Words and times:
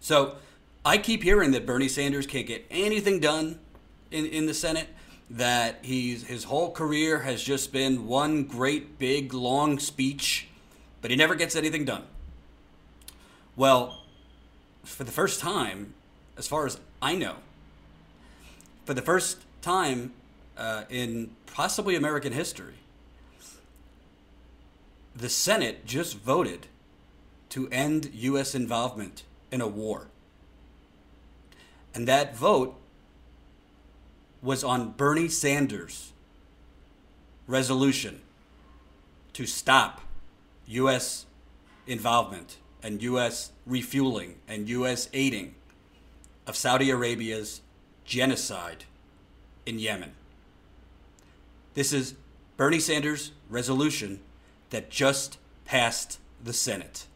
So 0.00 0.36
I 0.84 0.98
keep 0.98 1.22
hearing 1.22 1.52
that 1.52 1.66
Bernie 1.66 1.88
Sanders 1.88 2.26
can't 2.26 2.46
get 2.46 2.66
anything 2.70 3.20
done 3.20 3.60
in, 4.10 4.26
in 4.26 4.46
the 4.46 4.54
Senate. 4.54 4.88
That 5.28 5.78
he's 5.82 6.26
his 6.26 6.44
whole 6.44 6.72
career 6.72 7.20
has 7.20 7.40
just 7.40 7.72
been 7.72 8.08
one 8.08 8.42
great 8.42 8.98
big 8.98 9.32
long 9.32 9.78
speech, 9.78 10.48
but 11.00 11.12
he 11.12 11.16
never 11.16 11.36
gets 11.36 11.54
anything 11.54 11.84
done. 11.84 12.02
Well, 13.54 14.00
for 14.82 15.04
the 15.04 15.12
first 15.12 15.38
time, 15.38 15.94
as 16.36 16.48
far 16.48 16.66
as 16.66 16.80
I 17.00 17.14
know, 17.14 17.36
for 18.84 18.94
the 18.94 19.02
first 19.02 19.44
time 19.62 20.14
uh, 20.56 20.82
in 20.90 21.30
possibly 21.46 21.94
American 21.94 22.32
history, 22.32 22.74
the 25.14 25.28
Senate 25.28 25.86
just 25.86 26.18
voted 26.18 26.66
to 27.50 27.68
end 27.68 28.10
U.S. 28.14 28.54
involvement 28.54 29.22
in 29.50 29.60
a 29.60 29.66
war. 29.66 30.08
And 31.94 32.06
that 32.06 32.36
vote 32.36 32.76
was 34.42 34.64
on 34.64 34.92
Bernie 34.92 35.28
Sanders' 35.28 36.12
resolution 37.46 38.20
to 39.32 39.46
stop 39.46 40.00
U.S. 40.66 41.26
involvement 41.86 42.58
and 42.82 43.02
U.S. 43.02 43.52
refueling 43.66 44.36
and 44.48 44.68
U.S. 44.68 45.08
aiding 45.12 45.54
of 46.46 46.56
Saudi 46.56 46.90
Arabia's 46.90 47.60
genocide 48.04 48.84
in 49.66 49.78
Yemen. 49.78 50.12
This 51.74 51.92
is 51.92 52.14
Bernie 52.56 52.80
Sanders' 52.80 53.32
resolution 53.48 54.20
that 54.70 54.90
just 54.90 55.38
passed 55.64 56.18
the 56.42 56.52
Senate. 56.52 57.06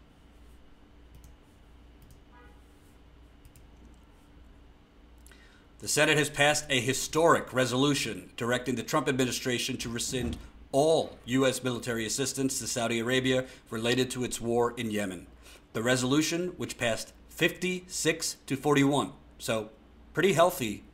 The 5.84 5.90
Senate 5.90 6.16
has 6.16 6.30
passed 6.30 6.64
a 6.70 6.80
historic 6.80 7.52
resolution 7.52 8.30
directing 8.38 8.76
the 8.76 8.82
Trump 8.82 9.06
administration 9.06 9.76
to 9.76 9.90
rescind 9.90 10.38
all 10.72 11.18
U.S. 11.26 11.62
military 11.62 12.06
assistance 12.06 12.58
to 12.58 12.66
Saudi 12.66 13.00
Arabia 13.00 13.44
related 13.68 14.10
to 14.12 14.24
its 14.24 14.40
war 14.40 14.72
in 14.78 14.90
Yemen. 14.90 15.26
The 15.74 15.82
resolution, 15.82 16.54
which 16.56 16.78
passed 16.78 17.12
56 17.28 18.36
to 18.46 18.56
41, 18.56 19.12
so 19.36 19.68
pretty 20.14 20.32
healthy 20.32 20.84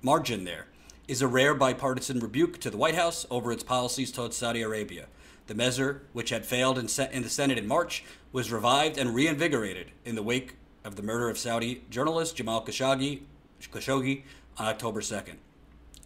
margin 0.00 0.44
there, 0.44 0.68
is 1.08 1.20
a 1.20 1.26
rare 1.26 1.52
bipartisan 1.52 2.20
rebuke 2.20 2.60
to 2.60 2.70
the 2.70 2.76
White 2.76 2.94
House 2.94 3.26
over 3.32 3.50
its 3.50 3.64
policies 3.64 4.12
towards 4.12 4.36
Saudi 4.36 4.62
Arabia. 4.62 5.08
The 5.48 5.56
measure, 5.56 6.02
which 6.12 6.30
had 6.30 6.46
failed 6.46 6.78
in, 6.78 6.86
in 7.10 7.24
the 7.24 7.28
Senate 7.28 7.58
in 7.58 7.66
March, 7.66 8.04
was 8.30 8.52
revived 8.52 8.96
and 8.96 9.12
reinvigorated 9.12 9.90
in 10.04 10.14
the 10.14 10.22
wake 10.22 10.54
of 10.84 10.94
the 10.94 11.02
murder 11.02 11.28
of 11.28 11.36
Saudi 11.36 11.82
journalist 11.90 12.36
Jamal 12.36 12.64
Khashoggi, 12.64 13.22
Khashoggi 13.70 14.22
on 14.58 14.66
October 14.66 15.00
2nd. 15.00 15.36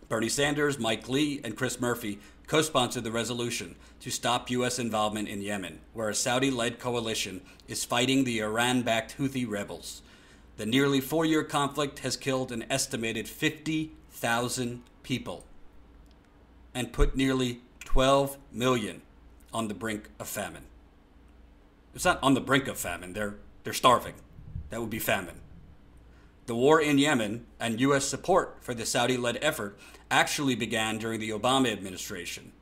Bernie 0.09 0.29
Sanders, 0.29 0.79
Mike 0.79 1.09
Lee, 1.09 1.41
and 1.45 1.57
Chris 1.57 1.81
Murphy 1.81 2.19
co 2.47 2.63
sponsored 2.63 3.05
the 3.05 3.13
resolution 3.13 3.77
to 4.01 4.11
stop 4.11 4.51
U.S. 4.51 4.79
involvement 4.79 5.29
in 5.29 5.43
Yemen, 5.43 5.81
where 5.93 6.09
a 6.09 6.15
Saudi 6.15 6.51
led 6.51 6.79
coalition 6.79 7.43
is 7.67 7.85
fighting 7.85 8.25
the 8.25 8.41
Iran 8.41 8.83
backed 8.83 9.19
Houthi 9.19 9.49
rebels. 9.49 10.03
The 10.57 10.67
nearly 10.67 11.01
four 11.01 11.25
year 11.25 11.45
conflict 11.45 12.01
has 12.01 12.17
killed 12.17 12.51
an 12.51 12.65
estimated 12.71 13.29
50,000 13.29 14.83
people 15.03 15.45
and 16.75 16.93
put 16.93 17.17
nearly 17.17 17.61
12 17.85 18.39
million 18.53 19.03
on 19.53 19.69
the 19.69 19.75
brink 19.75 20.09
of 20.19 20.27
famine. 20.27 20.65
It's 21.95 22.05
not 22.05 22.19
on 22.23 22.35
the 22.35 22.41
brink 22.41 22.67
of 22.67 22.79
famine, 22.79 23.13
they're, 23.13 23.37
they're 23.65 23.73
starving. 23.73 24.15
That 24.71 24.81
would 24.81 24.91
be 24.91 24.99
famine. 24.99 25.41
The 26.49 26.57
war 26.57 26.81
in 26.81 26.97
Yemen 26.97 27.45
and 27.61 27.79
U.S. 27.79 28.07
support 28.07 28.57
for 28.63 28.73
the 28.73 28.87
Saudi 28.87 29.19
led 29.19 29.39
effort 29.43 29.79
actually 30.11 30.55
began 30.55 30.97
during 30.97 31.21
the 31.21 31.29
Obama 31.29 31.71
administration. 31.71 32.53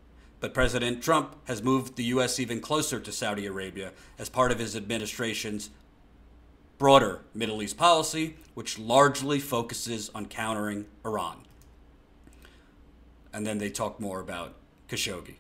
But 0.41 0.53
President 0.53 1.05
Trump 1.05 1.37
has 1.45 1.63
moved 1.63 1.95
the 1.95 2.03
U.S. 2.17 2.41
even 2.41 2.61
closer 2.61 2.99
to 2.99 3.13
Saudi 3.13 3.47
Arabia 3.47 3.93
as 4.19 4.29
part 4.29 4.51
of 4.51 4.59
his 4.59 4.75
administration's 4.75 5.71
broader 6.79 7.21
Middle 7.33 7.63
East 7.63 7.77
policy, 7.77 8.35
which 8.55 8.77
largely 8.77 9.39
focuses 9.39 10.11
on 10.17 10.27
countering 10.27 10.87
Iran. 11.05 11.45
And 13.33 13.47
then 13.47 13.59
they 13.59 13.71
talk 13.71 14.01
more 14.01 14.19
about 14.19 14.55
Khashoggi. 14.89 15.37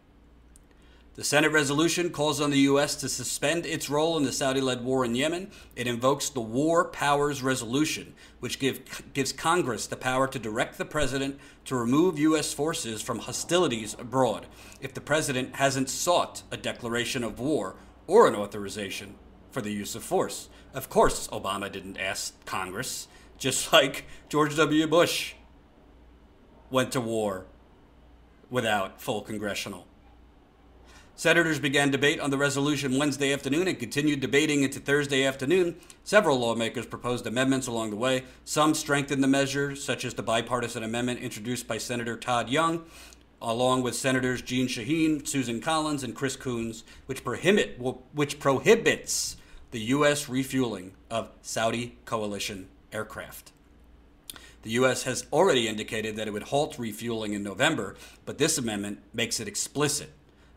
The 1.16 1.24
Senate 1.24 1.50
resolution 1.50 2.10
calls 2.10 2.42
on 2.42 2.50
the 2.50 2.58
U.S. 2.58 2.94
to 2.96 3.08
suspend 3.08 3.64
its 3.64 3.88
role 3.88 4.18
in 4.18 4.24
the 4.24 4.32
Saudi 4.32 4.60
led 4.60 4.84
war 4.84 5.02
in 5.02 5.14
Yemen. 5.14 5.50
It 5.74 5.86
invokes 5.86 6.28
the 6.28 6.42
War 6.42 6.84
Powers 6.84 7.42
Resolution, 7.42 8.12
which 8.40 8.58
give, 8.58 9.12
gives 9.14 9.32
Congress 9.32 9.86
the 9.86 9.96
power 9.96 10.28
to 10.28 10.38
direct 10.38 10.76
the 10.76 10.84
president 10.84 11.40
to 11.64 11.74
remove 11.74 12.18
U.S. 12.18 12.52
forces 12.52 13.00
from 13.00 13.20
hostilities 13.20 13.94
abroad 13.94 14.46
if 14.82 14.92
the 14.92 15.00
president 15.00 15.56
hasn't 15.56 15.88
sought 15.88 16.42
a 16.50 16.58
declaration 16.58 17.24
of 17.24 17.40
war 17.40 17.76
or 18.06 18.28
an 18.28 18.34
authorization 18.34 19.14
for 19.50 19.62
the 19.62 19.72
use 19.72 19.94
of 19.94 20.02
force. 20.02 20.50
Of 20.74 20.90
course, 20.90 21.28
Obama 21.28 21.72
didn't 21.72 21.96
ask 21.96 22.44
Congress, 22.44 23.08
just 23.38 23.72
like 23.72 24.04
George 24.28 24.54
W. 24.56 24.86
Bush 24.86 25.32
went 26.70 26.92
to 26.92 27.00
war 27.00 27.46
without 28.50 29.00
full 29.00 29.22
congressional 29.22 29.86
Senators 31.18 31.58
began 31.58 31.90
debate 31.90 32.20
on 32.20 32.28
the 32.28 32.36
resolution 32.36 32.98
Wednesday 32.98 33.32
afternoon 33.32 33.66
and 33.66 33.78
continued 33.78 34.20
debating 34.20 34.62
into 34.62 34.78
Thursday 34.78 35.24
afternoon. 35.24 35.74
Several 36.04 36.38
lawmakers 36.38 36.84
proposed 36.84 37.26
amendments 37.26 37.66
along 37.66 37.88
the 37.88 37.96
way. 37.96 38.24
Some 38.44 38.74
strengthened 38.74 39.24
the 39.24 39.26
measure, 39.26 39.74
such 39.74 40.04
as 40.04 40.12
the 40.12 40.22
bipartisan 40.22 40.82
amendment 40.82 41.20
introduced 41.20 41.66
by 41.66 41.78
Senator 41.78 42.18
Todd 42.18 42.50
Young, 42.50 42.84
along 43.40 43.80
with 43.80 43.94
Senators 43.94 44.42
Jeanne 44.42 44.68
Shaheen, 44.68 45.26
Susan 45.26 45.62
Collins, 45.62 46.02
and 46.02 46.14
Chris 46.14 46.36
Coons, 46.36 46.84
which, 47.06 47.24
prohibit, 47.24 47.80
which 48.12 48.38
prohibits 48.38 49.38
the 49.70 49.80
U.S. 49.80 50.28
refueling 50.28 50.92
of 51.10 51.30
Saudi 51.40 51.96
coalition 52.04 52.68
aircraft. 52.92 53.52
The 54.64 54.72
U.S. 54.72 55.04
has 55.04 55.24
already 55.32 55.66
indicated 55.66 56.16
that 56.16 56.28
it 56.28 56.32
would 56.32 56.42
halt 56.42 56.78
refueling 56.78 57.32
in 57.32 57.42
November, 57.42 57.96
but 58.26 58.36
this 58.36 58.58
amendment 58.58 58.98
makes 59.14 59.40
it 59.40 59.48
explicit 59.48 60.12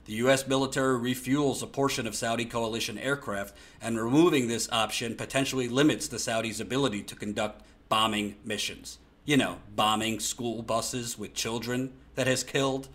the 0.10 0.16
U.S. 0.16 0.48
military 0.48 0.98
refuels 0.98 1.62
a 1.62 1.68
portion 1.68 2.08
of 2.08 2.16
Saudi 2.16 2.44
coalition 2.44 2.98
aircraft, 2.98 3.56
and 3.80 3.96
removing 3.96 4.48
this 4.48 4.68
option 4.72 5.14
potentially 5.14 5.70
limits 5.70 6.08
the 6.08 6.18
Saudis' 6.18 6.60
ability 6.60 7.04
to 7.04 7.16
conduct 7.16 7.62
bombing 7.90 8.36
missions. 8.44 8.98
You 9.24 9.38
know, 9.38 9.58
bombing 9.76 10.20
school 10.20 10.64
buses 10.64 11.20
with 11.20 11.36
children 11.36 11.94
that 12.16 12.26
has 12.26 12.44
killed. 12.44 12.88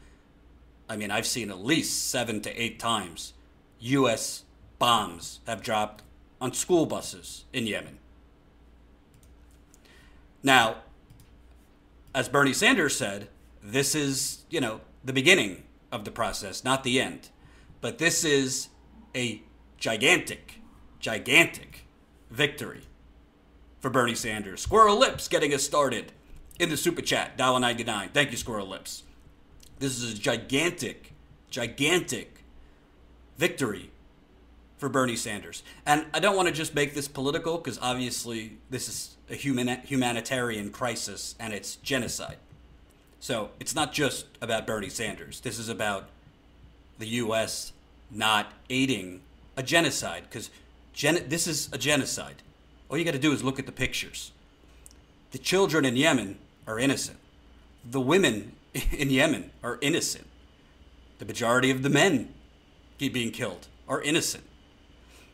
I 0.89 0.97
mean, 0.97 1.13
I've 1.13 1.25
seen 1.25 1.51
at 1.51 1.65
least 1.65 2.11
seven 2.11 2.41
to 2.41 2.61
eight 2.61 2.81
times 2.81 3.33
U.S. 3.79 4.43
bombs 4.81 5.39
have 5.47 5.63
dropped 5.63 6.03
on 6.41 6.53
school 6.53 6.85
buses 6.85 7.45
in 7.53 7.69
Yemen. 7.69 7.99
Now, 10.43 10.79
as 12.13 12.29
Bernie 12.29 12.53
Sanders 12.53 12.97
said, 12.97 13.29
this 13.63 13.95
is, 13.95 14.43
you 14.51 14.61
know, 14.61 14.81
the 15.05 15.13
beginning 15.13 15.64
of 15.95 16.05
the 16.05 16.11
process, 16.11 16.65
not 16.65 16.83
the 16.83 17.01
end. 17.01 17.31
But 17.81 17.99
this 17.99 18.25
is 18.25 18.69
a 19.15 19.43
gigantic, 19.79 20.61
gigantic 20.99 21.87
victory 22.31 22.83
for 23.81 23.91
Bernie 23.91 24.15
Sanders. 24.15 24.61
Squirrel 24.61 24.99
Lips 24.99 25.29
getting 25.29 25.55
us 25.55 25.63
started 25.63 26.13
in 26.59 26.69
the 26.69 26.77
super 26.77 27.03
chat, 27.03 27.39
$1.99. 27.39 28.13
Thank 28.13 28.31
you, 28.33 28.37
Squirrel 28.37 28.67
Lips. 28.67 29.05
This 29.79 30.03
is 30.03 30.15
a 30.15 30.19
gigantic, 30.19 31.13
gigantic 31.51 32.45
victory 33.39 33.91
for 34.79 34.89
Bernie 34.89 35.17
Sanders. 35.17 35.63
And 35.87 36.07
I 36.13 36.21
don't 36.21 36.37
want 36.37 36.49
to 36.49 36.55
just 36.55 36.75
make 36.75 36.95
this 36.95 37.09
political 37.09 37.59
because 37.59 37.79
obviously 37.81 38.59
this 38.71 38.89
is 38.89 39.17
a 39.31 39.35
human, 39.35 39.69
humanitarian 39.83 40.71
crisis 40.71 41.35
and 41.39 41.53
it's 41.53 41.77
genocide. 41.77 42.39
So 43.25 43.49
it's 43.59 43.75
not 43.75 43.95
just 43.95 44.27
about 44.43 44.67
Bernie 44.67 44.91
Sanders. 44.91 45.41
This 45.41 45.59
is 45.59 45.71
about 45.71 46.11
the 46.99 47.07
U.S. 47.07 47.73
not 48.11 48.53
aiding 48.69 49.23
a 49.57 49.63
genocide 49.63 50.25
because 50.25 50.51
gen- 50.93 51.25
this 51.29 51.47
is 51.47 51.71
a 51.73 51.79
genocide. 51.79 52.43
All 52.91 52.99
you 52.99 53.05
got 53.07 53.13
to 53.13 53.19
do 53.19 53.33
is 53.33 53.43
look 53.43 53.59
at 53.59 53.65
the 53.65 53.73
pictures. 53.73 54.31
The 55.31 55.39
children 55.39 55.87
in 55.87 55.97
Yemen 55.97 56.37
are 56.67 56.79
innocent. 56.79 57.17
The 57.91 57.99
women 57.99 58.53
in 58.93 59.09
Yemen 59.09 59.53
are 59.63 59.79
innocent. 59.81 60.27
The 61.19 61.25
majority 61.25 61.71
of 61.71 61.83
the 61.83 61.89
men 61.89 62.29
being 62.99 63.31
killed 63.31 63.69
are 63.89 64.03
innocent. 64.03 64.45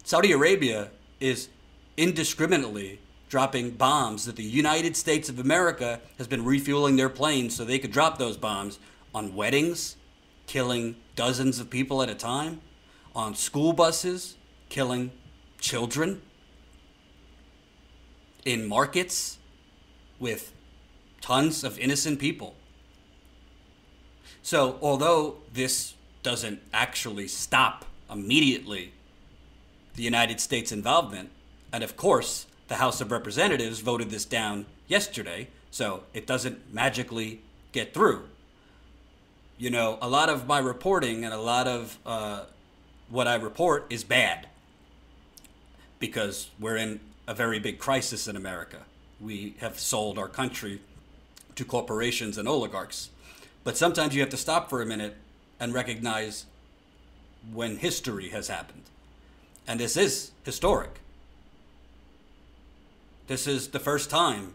Saudi 0.05 0.31
Arabia 0.31 0.91
is 1.19 1.49
indiscriminately 1.97 3.01
dropping 3.31 3.71
bombs 3.71 4.27
that 4.27 4.35
the 4.35 4.43
United 4.43 4.97
States 4.97 5.29
of 5.29 5.39
America 5.39 6.01
has 6.19 6.27
been 6.27 6.45
refueling 6.45 6.97
their 6.97 7.09
planes 7.09 7.55
so 7.55 7.65
they 7.65 7.79
could 7.79 7.93
drop 7.93 8.19
those 8.19 8.37
bombs 8.37 8.81
on 9.15 9.35
weddings, 9.37 9.97
killing 10.47 10.97
dozens 11.15 11.61
of 11.61 11.71
people 11.71 12.03
at 12.03 12.11
a 12.11 12.15
time, 12.15 12.61
on 13.15 13.35
school 13.35 13.73
buses, 13.73 14.37
killing 14.69 15.13
children. 15.59 16.21
in 18.43 18.67
markets 18.67 19.39
with 20.19 20.55
tons 21.21 21.63
of 21.63 21.79
innocent 21.79 22.19
people. 22.19 22.55
So, 24.43 24.79
although 24.81 25.37
this 25.53 25.93
doesn't 26.23 26.61
actually 26.73 27.29
stop 27.29 27.85
immediately 28.11 28.95
the 29.95 30.03
United 30.03 30.41
States 30.41 30.73
involvement, 30.73 31.29
and 31.71 31.85
of 31.85 31.99
course, 31.99 32.47
the 32.71 32.77
House 32.77 33.01
of 33.01 33.11
Representatives 33.11 33.81
voted 33.81 34.11
this 34.11 34.25
down 34.25 34.65
yesterday, 34.87 35.49
so 35.73 36.05
it 36.15 36.25
doesn't 36.25 36.73
magically 36.73 37.41
get 37.73 37.93
through. 37.93 38.23
You 39.59 39.71
know, 39.71 39.99
a 40.01 40.09
lot 40.09 40.29
of 40.29 40.47
my 40.47 40.61
reporting 40.61 41.25
and 41.25 41.35
a 41.35 41.41
lot 41.41 41.67
of 41.67 41.99
uh, 42.07 42.45
what 43.09 43.27
I 43.27 43.35
report 43.35 43.87
is 43.91 44.05
bad 44.05 44.47
because 45.99 46.51
we're 46.61 46.77
in 46.77 47.01
a 47.27 47.35
very 47.35 47.59
big 47.59 47.81
crisis 47.81 48.29
in 48.29 48.37
America. 48.37 48.83
We 49.21 49.57
have 49.59 49.81
sold 49.81 50.17
our 50.17 50.29
country 50.29 50.81
to 51.57 51.65
corporations 51.65 52.39
and 52.39 52.47
oligarchs. 52.47 53.11
But 53.65 53.77
sometimes 53.77 54.15
you 54.15 54.21
have 54.21 54.31
to 54.31 54.37
stop 54.37 54.71
for 54.71 54.81
a 54.81 54.87
minute 54.87 55.17
and 55.59 55.75
recognize 55.75 56.47
when 57.53 57.79
history 57.79 58.29
has 58.29 58.47
happened. 58.47 58.85
And 59.67 59.81
this 59.81 59.97
is 59.97 60.31
historic. 60.45 61.01
This 63.31 63.47
is 63.47 63.69
the 63.69 63.79
first 63.79 64.11
time 64.11 64.55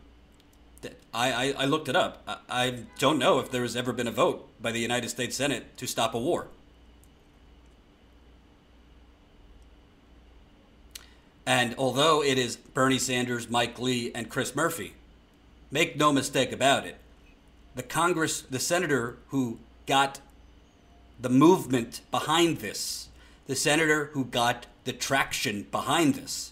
that 0.81 0.97
I, 1.13 1.31
I, 1.31 1.53
I 1.59 1.65
looked 1.65 1.87
it 1.87 1.95
up. 1.95 2.21
I, 2.27 2.37
I 2.49 2.79
don't 2.99 3.17
know 3.17 3.39
if 3.39 3.49
there 3.49 3.61
has 3.61 3.73
ever 3.73 3.93
been 3.93 4.05
a 4.05 4.11
vote 4.11 4.49
by 4.61 4.73
the 4.73 4.81
United 4.81 5.07
States 5.07 5.37
Senate 5.37 5.77
to 5.77 5.87
stop 5.87 6.13
a 6.13 6.19
war. 6.19 6.47
And 11.45 11.73
although 11.77 12.21
it 12.21 12.37
is 12.37 12.57
Bernie 12.57 12.99
Sanders, 12.99 13.49
Mike 13.49 13.79
Lee, 13.79 14.11
and 14.13 14.29
Chris 14.29 14.53
Murphy, 14.53 14.95
make 15.71 15.95
no 15.95 16.11
mistake 16.11 16.51
about 16.51 16.85
it, 16.85 16.97
the 17.75 17.83
Congress, 17.83 18.41
the 18.41 18.59
senator 18.59 19.19
who 19.29 19.57
got 19.85 20.19
the 21.17 21.29
movement 21.29 22.01
behind 22.11 22.57
this, 22.57 23.07
the 23.47 23.55
senator 23.55 24.07
who 24.07 24.25
got 24.25 24.65
the 24.83 24.91
traction 24.91 25.65
behind 25.71 26.15
this, 26.15 26.51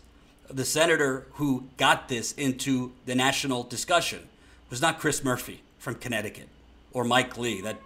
the 0.54 0.66
senator 0.66 1.28
who 1.34 1.66
got 1.78 2.08
this 2.08 2.32
into 2.34 2.92
the 3.06 3.16
national 3.16 3.64
discussion 3.64 4.28
was 4.70 4.82
not 4.82 5.00
Chris 5.00 5.24
Murphy 5.24 5.62
from 5.80 5.96
Connecticut 5.96 6.48
or 6.92 7.04
Mike 7.04 7.38
Lee. 7.38 7.62
That 7.62 7.80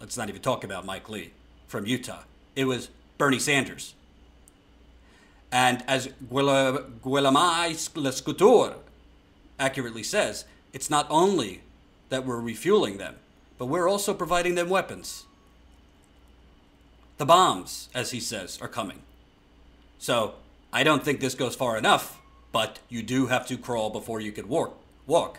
let's 0.00 0.16
not 0.16 0.28
even 0.28 0.42
talk 0.42 0.64
about 0.64 0.86
Mike 0.86 1.08
Lee 1.08 1.32
from 1.66 1.86
Utah. 1.86 2.22
It 2.54 2.66
was 2.66 2.88
Bernie 3.18 3.38
Sanders. 3.38 3.94
And 5.50 5.84
as 5.86 6.08
Guillaume 6.30 6.94
Lescouture 7.04 8.74
accurately 9.58 10.02
says, 10.02 10.44
it's 10.72 10.90
not 10.90 11.06
only 11.10 11.62
that 12.08 12.26
we're 12.26 12.40
refueling 12.40 12.98
them, 12.98 13.16
but 13.56 13.66
we're 13.66 13.88
also 13.88 14.12
providing 14.14 14.56
them 14.56 14.68
weapons. 14.68 15.24
The 17.18 17.24
bombs, 17.24 17.88
as 17.94 18.10
he 18.10 18.18
says, 18.18 18.58
are 18.60 18.68
coming. 18.68 19.02
So 19.98 20.34
I 20.74 20.82
don't 20.82 21.04
think 21.04 21.20
this 21.20 21.36
goes 21.36 21.54
far 21.54 21.78
enough, 21.78 22.20
but 22.50 22.80
you 22.88 23.00
do 23.02 23.28
have 23.28 23.46
to 23.46 23.56
crawl 23.56 23.90
before 23.90 24.20
you 24.20 24.32
can 24.32 24.48
walk. 24.48 24.76
Walk, 25.06 25.38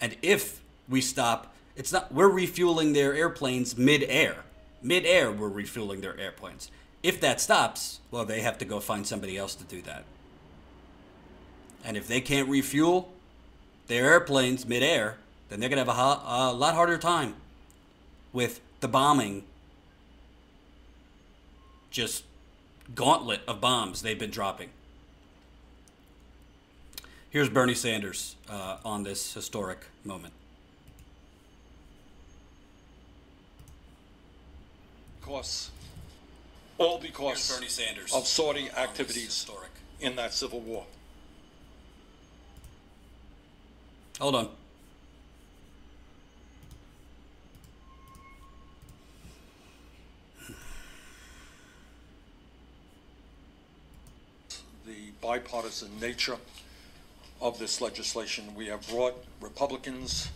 and 0.00 0.16
if 0.22 0.60
we 0.88 1.00
stop, 1.00 1.52
it's 1.74 1.92
not 1.92 2.12
we're 2.12 2.28
refueling 2.28 2.92
their 2.92 3.12
airplanes 3.12 3.76
mid-air. 3.76 4.44
Mid-air, 4.80 5.32
we're 5.32 5.48
refueling 5.48 6.00
their 6.00 6.16
airplanes. 6.16 6.70
If 7.02 7.20
that 7.20 7.40
stops, 7.40 7.98
well, 8.12 8.24
they 8.24 8.40
have 8.42 8.58
to 8.58 8.64
go 8.64 8.78
find 8.78 9.04
somebody 9.04 9.36
else 9.36 9.56
to 9.56 9.64
do 9.64 9.82
that. 9.82 10.04
And 11.84 11.96
if 11.96 12.06
they 12.06 12.20
can't 12.20 12.48
refuel 12.48 13.12
their 13.88 14.12
airplanes 14.12 14.66
mid-air, 14.66 15.16
then 15.48 15.58
they're 15.58 15.68
going 15.68 15.84
to 15.84 15.92
have 15.92 15.98
a, 15.98 16.52
a 16.52 16.52
lot 16.52 16.74
harder 16.74 16.98
time 16.98 17.34
with 18.32 18.60
the 18.80 18.88
bombing 18.88 19.42
just 21.90 22.22
gauntlet 22.94 23.40
of 23.46 23.60
bombs 23.60 24.02
they've 24.02 24.18
been 24.18 24.30
dropping. 24.30 24.70
Here's 27.30 27.48
Bernie 27.48 27.74
Sanders 27.74 28.36
uh, 28.48 28.78
on 28.84 29.02
this 29.02 29.34
historic 29.34 29.80
moment. 30.04 30.32
Because, 35.20 35.70
all 36.78 36.98
because 36.98 37.54
Bernie 37.54 37.68
Sanders 37.68 38.14
of 38.14 38.26
Saudi 38.26 38.70
on 38.70 38.78
activities 38.78 39.26
historic. 39.26 39.70
in 40.00 40.16
that 40.16 40.32
civil 40.32 40.60
war. 40.60 40.86
Hold 44.18 44.34
on. 44.34 44.48
the 54.88 55.07
bipartisan 55.20 55.98
nature 56.00 56.36
of 57.40 57.58
this 57.58 57.80
legislation. 57.80 58.54
We 58.54 58.66
have 58.66 58.86
brought 58.88 59.24
Republicans 59.40 60.30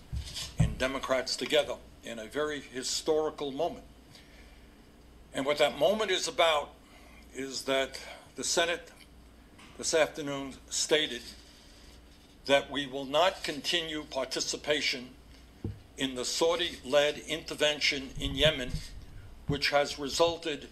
and 0.59 0.79
Democrats 0.79 1.37
together 1.37 1.75
in 2.05 2.19
a 2.19 2.27
very 2.27 2.61
historical 2.61 3.51
moment. 3.51 3.85
And 5.35 5.47
what 5.47 5.59
that 5.59 5.79
moment 5.79 6.11
is 6.11 6.29
about 6.29 6.71
is 7.35 7.63
that 7.63 7.99
the 8.37 8.45
Senate 8.45 8.91
this 9.79 9.95
afternoon 9.95 10.55
stated 10.69 11.23
that 12.47 12.71
we 12.71 12.87
will 12.87 13.05
not 13.05 13.43
continue 13.43 14.05
participation 14.05 15.11
in 15.97 16.15
the 16.15 16.25
Saudi 16.25 16.79
led 16.85 17.19
intervention 17.29 18.11
in 18.21 18.35
Yemen, 18.35 18.73
which 19.47 19.71
has 19.71 19.99
resulted 19.99 20.69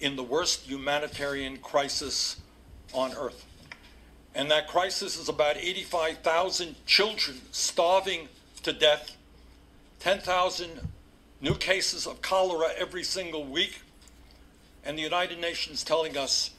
in 0.00 0.16
the 0.16 0.22
worst 0.22 0.66
humanitarian 0.68 1.58
crisis 1.58 2.40
on 2.94 3.12
earth. 3.14 3.44
And 4.34 4.50
that 4.50 4.68
crisis 4.68 5.18
is 5.18 5.28
about 5.28 5.56
85,000 5.56 6.74
children 6.86 7.40
starving 7.52 8.28
to 8.62 8.72
death, 8.72 9.16
10,000 10.00 10.80
new 11.40 11.54
cases 11.54 12.06
of 12.06 12.22
cholera 12.22 12.70
every 12.78 13.04
single 13.04 13.44
week, 13.44 13.80
and 14.84 14.98
the 14.98 15.02
United 15.02 15.40
Nations 15.40 15.84
telling 15.84 16.16
us 16.16 16.50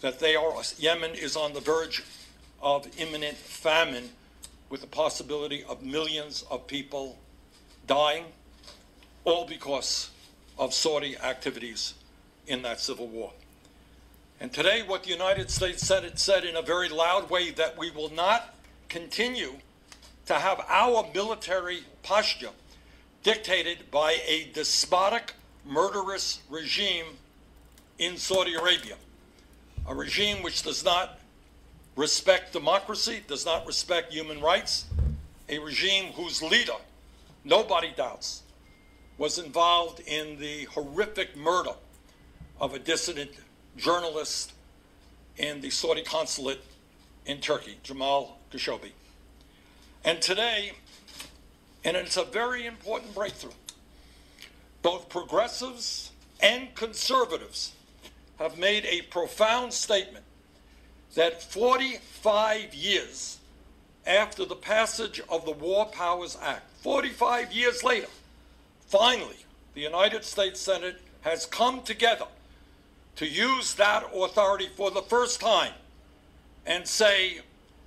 that 0.00 0.18
they 0.18 0.36
are, 0.36 0.52
Yemen 0.78 1.12
is 1.12 1.36
on 1.36 1.52
the 1.52 1.60
verge 1.60 2.02
of 2.62 2.86
imminent 2.98 3.36
famine 3.36 4.10
with 4.68 4.80
the 4.80 4.86
possibility 4.86 5.64
of 5.64 5.82
millions 5.82 6.44
of 6.50 6.66
people 6.66 7.18
dying, 7.86 8.24
all 9.24 9.46
because 9.46 10.10
of 10.58 10.72
Saudi 10.72 11.16
activities 11.18 11.94
in 12.46 12.62
that 12.62 12.80
civil 12.80 13.08
war. 13.08 13.32
And 14.40 14.50
today, 14.50 14.82
what 14.82 15.02
the 15.02 15.10
United 15.10 15.50
States 15.50 15.86
Senate 15.86 16.18
said 16.18 16.46
in 16.46 16.56
a 16.56 16.62
very 16.62 16.88
loud 16.88 17.28
way 17.28 17.50
that 17.50 17.76
we 17.76 17.90
will 17.90 18.08
not 18.14 18.54
continue 18.88 19.52
to 20.24 20.32
have 20.32 20.64
our 20.66 21.06
military 21.14 21.80
posture 22.02 22.48
dictated 23.22 23.90
by 23.90 24.16
a 24.26 24.48
despotic, 24.54 25.34
murderous 25.66 26.40
regime 26.48 27.04
in 27.98 28.16
Saudi 28.16 28.54
Arabia, 28.54 28.94
a 29.86 29.94
regime 29.94 30.42
which 30.42 30.62
does 30.62 30.82
not 30.86 31.20
respect 31.94 32.54
democracy, 32.54 33.20
does 33.28 33.44
not 33.44 33.66
respect 33.66 34.10
human 34.10 34.40
rights, 34.40 34.86
a 35.50 35.58
regime 35.58 36.14
whose 36.14 36.40
leader, 36.40 36.80
nobody 37.44 37.92
doubts, 37.94 38.42
was 39.18 39.38
involved 39.38 40.00
in 40.06 40.38
the 40.40 40.64
horrific 40.64 41.36
murder 41.36 41.74
of 42.58 42.72
a 42.72 42.78
dissident 42.78 43.32
journalist 43.76 44.52
in 45.36 45.60
the 45.60 45.70
Saudi 45.70 46.02
consulate 46.02 46.62
in 47.26 47.40
Turkey, 47.40 47.78
Jamal 47.82 48.38
Khashoggi. 48.52 48.92
And 50.04 50.20
today, 50.20 50.72
and 51.84 51.96
it's 51.96 52.16
a 52.16 52.24
very 52.24 52.66
important 52.66 53.14
breakthrough, 53.14 53.52
both 54.82 55.08
progressives 55.08 56.10
and 56.40 56.74
conservatives 56.74 57.72
have 58.38 58.58
made 58.58 58.84
a 58.86 59.02
profound 59.02 59.72
statement 59.72 60.24
that 61.14 61.42
45 61.42 62.74
years 62.74 63.38
after 64.06 64.44
the 64.44 64.56
passage 64.56 65.20
of 65.28 65.44
the 65.44 65.52
War 65.52 65.86
Powers 65.86 66.38
Act, 66.40 66.62
45 66.82 67.52
years 67.52 67.84
later, 67.84 68.08
finally, 68.86 69.44
the 69.74 69.82
United 69.82 70.24
States 70.24 70.58
Senate 70.58 71.00
has 71.20 71.44
come 71.44 71.82
together 71.82 72.26
to 73.16 73.26
use 73.26 73.74
that 73.74 74.04
authority 74.14 74.68
for 74.76 74.90
the 74.90 75.02
first 75.02 75.40
time 75.40 75.72
and 76.66 76.86
say 76.86 77.40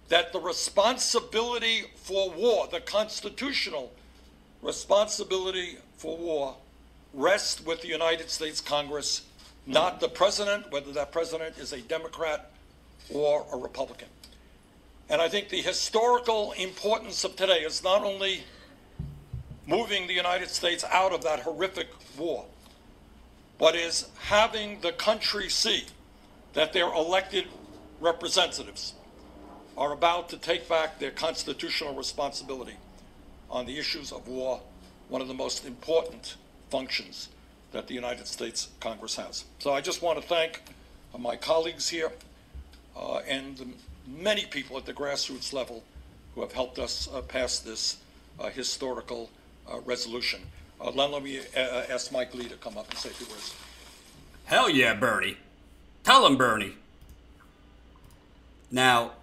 that 0.10 0.34
the 0.34 0.40
responsibility 0.40 1.84
for 1.96 2.30
war, 2.32 2.68
the 2.72 2.80
constitutional 2.82 3.92
responsibility 4.62 5.78
for 5.98 6.18
war, 6.18 6.56
rests 7.14 7.64
with 7.66 7.82
the 7.82 7.88
United 7.88 8.30
States 8.30 8.60
Congress, 8.62 9.24
not 9.66 10.00
the 10.00 10.10
president, 10.10 10.72
whether 10.72 10.92
that 10.92 11.12
president 11.12 11.58
is 11.58 11.74
a 11.74 11.82
Democrat 11.82 12.52
or 13.14 13.46
a 13.52 13.58
Republican. 13.58 14.08
And 15.10 15.22
I 15.22 15.30
think 15.30 15.50
the 15.50 15.62
historical 15.62 16.54
importance 16.54 17.24
of 17.24 17.36
today 17.36 17.60
is 17.60 17.84
not 17.84 18.04
only 18.04 18.44
moving 19.68 20.08
the 20.08 20.14
United 20.14 20.50
States 20.50 20.84
out 20.90 21.14
of 21.14 21.24
that 21.24 21.42
horrific 21.42 21.88
war, 22.18 22.46
but 23.64 23.78
is 23.78 24.10
having 24.20 24.82
the 24.82 24.92
country 24.92 25.48
see 25.48 25.86
that 26.52 26.74
their 26.74 26.88
elected 26.88 27.46
representatives 28.02 28.94
are 29.78 29.94
about 29.94 30.28
to 30.28 30.36
take 30.36 30.68
back 30.68 31.00
their 31.00 31.12
constitutional 31.12 31.96
responsibility 31.96 32.76
on 33.50 33.66
the 33.66 33.80
issues 33.80 34.12
of 34.12 34.28
war, 34.28 34.60
one 35.08 35.22
of 35.22 35.30
the 35.30 35.34
most 35.34 35.66
important 35.66 36.36
functions 36.72 37.30
that 37.72 37.88
the 37.88 37.94
United 37.94 38.28
States 38.28 38.68
Congress 38.82 39.16
has. 39.16 39.46
So 39.60 39.72
I 39.72 39.80
just 39.80 40.02
want 40.02 40.22
to 40.22 40.28
thank 40.28 40.62
my 41.18 41.38
colleagues 41.38 41.88
here 41.88 42.12
uh, 42.98 43.20
and 43.20 43.56
the 43.56 43.68
many 44.06 44.44
people 44.44 44.76
at 44.76 44.86
the 44.86 44.94
grassroots 44.94 45.54
level 45.54 45.86
who 46.36 46.42
have 46.42 46.52
helped 46.52 46.80
us 46.80 47.08
uh, 47.14 47.22
pass 47.22 47.60
this 47.60 47.96
uh, 48.42 48.50
historical 48.50 49.30
uh, 49.72 49.80
resolution. 49.86 50.42
Uh, 50.84 50.92
let, 50.92 51.24
me 51.24 51.40
uh, 51.40 51.84
ask 51.90 52.12
Mike 52.12 52.36
Lee 52.36 52.50
to 52.50 52.56
come 52.56 52.78
up 52.78 52.90
and 52.90 52.98
say 52.98 53.10
a 53.10 53.14
few 53.14 53.28
words. 53.28 53.56
Hell 54.46 54.70
yeah, 54.70 54.94
Bernie. 54.94 55.38
Tell 56.04 56.28
him, 56.28 56.36
Bernie. 56.36 56.74
Now, 58.70 59.14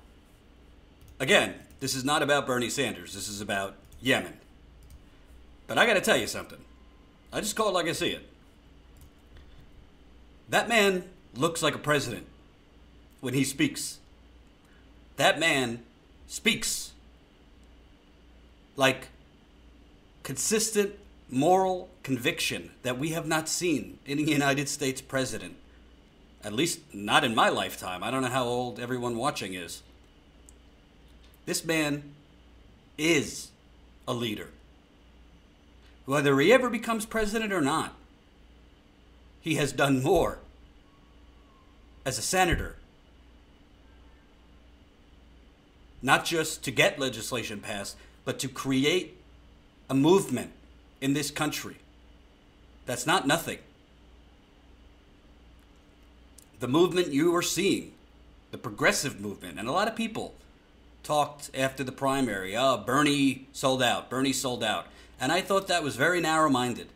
again, 1.18 1.54
this 1.80 1.94
is 1.94 2.02
not 2.02 2.22
about 2.22 2.46
Bernie 2.46 2.70
Sanders. 2.70 3.12
This 3.12 3.28
is 3.28 3.42
about 3.42 3.74
Yemen. 4.00 4.38
But 5.66 5.76
I 5.76 5.84
got 5.84 5.94
to 5.94 6.00
tell 6.00 6.16
you 6.16 6.26
something. 6.26 6.58
I 7.30 7.40
just 7.40 7.56
call 7.56 7.68
it 7.68 7.72
like 7.72 7.86
I 7.86 7.92
see 7.92 8.10
it. 8.10 8.26
That 10.48 10.66
man 10.66 11.04
looks 11.34 11.62
like 11.62 11.74
a 11.74 11.78
president 11.78 12.26
when 13.20 13.34
he 13.34 13.44
speaks. 13.44 13.98
That 15.16 15.38
man 15.38 15.82
speaks 16.26 16.92
like 18.76 19.08
consistent 20.22 20.94
moral 21.30 21.88
conviction 22.02 22.70
that 22.82 22.98
we 22.98 23.10
have 23.10 23.26
not 23.26 23.48
seen 23.48 23.98
in 24.06 24.18
a 24.18 24.22
United 24.22 24.68
States 24.68 25.00
president. 25.00 25.56
At 26.42 26.52
least 26.52 26.80
not 26.92 27.24
in 27.24 27.34
my 27.34 27.48
lifetime. 27.48 28.02
I 28.02 28.10
don't 28.10 28.22
know 28.22 28.28
how 28.28 28.44
old 28.44 28.80
everyone 28.80 29.16
watching 29.16 29.54
is. 29.54 29.82
This 31.46 31.64
man 31.64 32.14
is 32.96 33.48
a 34.08 34.14
leader. 34.14 34.48
Whether 36.06 36.38
he 36.40 36.52
ever 36.52 36.70
becomes 36.70 37.06
president 37.06 37.52
or 37.52 37.60
not, 37.60 37.94
he 39.40 39.54
has 39.56 39.72
done 39.72 40.02
more 40.02 40.38
as 42.04 42.18
a 42.18 42.22
senator. 42.22 42.76
Not 46.02 46.24
just 46.24 46.64
to 46.64 46.70
get 46.70 46.98
legislation 46.98 47.60
passed, 47.60 47.96
but 48.24 48.38
to 48.40 48.48
create 48.48 49.18
a 49.88 49.94
movement 49.94 50.52
in 51.00 51.14
this 51.14 51.30
country. 51.30 51.76
That's 52.86 53.06
not 53.06 53.26
nothing. 53.26 53.58
The 56.60 56.68
movement 56.68 57.08
you 57.08 57.34
are 57.34 57.42
seeing, 57.42 57.92
the 58.50 58.58
progressive 58.58 59.20
movement, 59.20 59.58
and 59.58 59.68
a 59.68 59.72
lot 59.72 59.88
of 59.88 59.96
people 59.96 60.34
talked 61.02 61.50
after 61.54 61.82
the 61.82 61.92
primary, 61.92 62.56
oh, 62.56 62.76
Bernie 62.76 63.46
sold 63.52 63.82
out, 63.82 64.10
Bernie 64.10 64.32
sold 64.32 64.62
out. 64.62 64.86
And 65.18 65.32
I 65.32 65.40
thought 65.40 65.68
that 65.68 65.82
was 65.82 65.96
very 65.96 66.20
narrow 66.20 66.50
minded. 66.50 66.88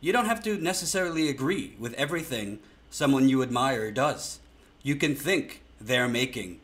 You 0.00 0.12
don't 0.12 0.26
have 0.26 0.42
to 0.44 0.58
necessarily 0.58 1.28
agree 1.28 1.74
with 1.78 1.94
everything 1.94 2.58
someone 2.90 3.28
you 3.28 3.42
admire 3.42 3.90
does. 3.90 4.38
You 4.82 4.96
can 4.96 5.14
think 5.14 5.62
they're 5.80 6.08
making 6.08 6.60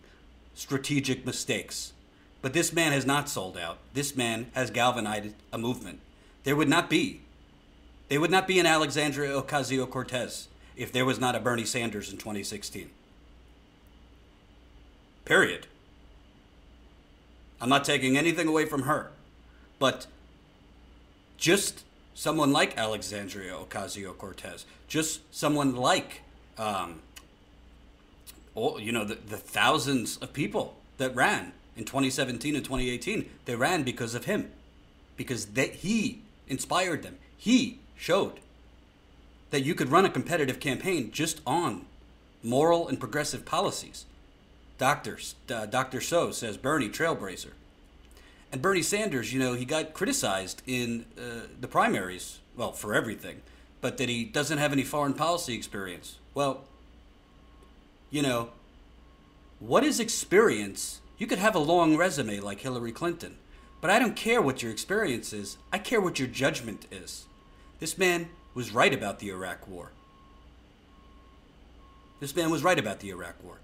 strategic 0.54 1.24
mistakes. 1.24 1.92
But 2.42 2.52
this 2.52 2.72
man 2.72 2.92
has 2.92 3.06
not 3.06 3.28
sold 3.28 3.56
out. 3.56 3.78
This 3.94 4.16
man 4.16 4.50
has 4.54 4.70
galvanized 4.70 5.34
a 5.52 5.58
movement. 5.58 6.00
There 6.44 6.56
would 6.56 6.68
not 6.68 6.88
be. 6.88 7.20
There 8.08 8.20
would 8.20 8.30
not 8.30 8.48
be 8.48 8.58
an 8.58 8.66
Alexandria 8.66 9.40
Ocasio 9.40 9.88
Cortez 9.88 10.48
if 10.76 10.90
there 10.92 11.04
was 11.04 11.20
not 11.20 11.36
a 11.36 11.40
Bernie 11.40 11.64
Sanders 11.64 12.10
in 12.10 12.18
2016. 12.18 12.90
Period. 15.24 15.66
I'm 17.60 17.68
not 17.68 17.84
taking 17.84 18.16
anything 18.16 18.48
away 18.48 18.64
from 18.64 18.82
her. 18.82 19.10
But 19.78 20.06
just 21.36 21.84
someone 22.14 22.52
like 22.52 22.76
Alexandria 22.76 23.52
Ocasio 23.54 24.16
Cortez, 24.16 24.64
just 24.88 25.20
someone 25.34 25.76
like, 25.76 26.22
um, 26.58 27.00
all, 28.54 28.80
you 28.80 28.92
know, 28.92 29.04
the, 29.04 29.14
the 29.14 29.36
thousands 29.36 30.16
of 30.18 30.32
people 30.32 30.76
that 30.98 31.14
ran 31.14 31.52
in 31.76 31.84
2017 31.84 32.56
and 32.56 32.64
2018, 32.64 33.28
they 33.44 33.54
ran 33.54 33.82
because 33.84 34.14
of 34.14 34.24
him, 34.24 34.50
because 35.16 35.46
they, 35.46 35.68
he 35.68 36.22
inspired 36.50 37.02
them. 37.02 37.16
He 37.36 37.78
showed 37.96 38.40
that 39.50 39.62
you 39.62 39.74
could 39.74 39.90
run 39.90 40.04
a 40.04 40.10
competitive 40.10 40.60
campaign 40.60 41.10
just 41.10 41.40
on 41.46 41.86
moral 42.42 42.88
and 42.88 43.00
progressive 43.00 43.44
policies. 43.44 44.04
Doctors, 44.78 45.34
uh, 45.52 45.66
Dr. 45.66 46.00
So 46.00 46.30
says 46.30 46.56
Bernie, 46.56 46.88
trailblazer. 46.88 47.52
And 48.52 48.60
Bernie 48.60 48.82
Sanders, 48.82 49.32
you 49.32 49.38
know, 49.38 49.54
he 49.54 49.64
got 49.64 49.92
criticized 49.94 50.62
in 50.66 51.04
uh, 51.16 51.46
the 51.60 51.68
primaries, 51.68 52.40
well, 52.56 52.72
for 52.72 52.94
everything, 52.94 53.42
but 53.80 53.96
that 53.98 54.08
he 54.08 54.24
doesn't 54.24 54.58
have 54.58 54.72
any 54.72 54.82
foreign 54.82 55.14
policy 55.14 55.54
experience. 55.54 56.18
Well, 56.34 56.64
you 58.10 58.22
know, 58.22 58.50
what 59.60 59.84
is 59.84 60.00
experience? 60.00 61.00
You 61.18 61.26
could 61.26 61.38
have 61.38 61.54
a 61.54 61.60
long 61.60 61.96
resume 61.96 62.40
like 62.40 62.60
Hillary 62.60 62.92
Clinton, 62.92 63.36
but 63.80 63.90
I 63.90 63.98
don't 63.98 64.16
care 64.16 64.42
what 64.42 64.62
your 64.62 64.70
experience 64.70 65.32
is. 65.32 65.56
I 65.72 65.78
care 65.78 66.00
what 66.00 66.18
your 66.18 66.28
judgment 66.28 66.86
is. 66.90 67.26
This 67.78 67.96
man 67.96 68.28
was 68.54 68.72
right 68.72 68.92
about 68.92 69.18
the 69.18 69.30
Iraq 69.30 69.66
War. 69.66 69.92
This 72.20 72.36
man 72.36 72.50
was 72.50 72.62
right 72.62 72.78
about 72.78 73.00
the 73.00 73.10
Iraq 73.10 73.42
War. 73.42 73.56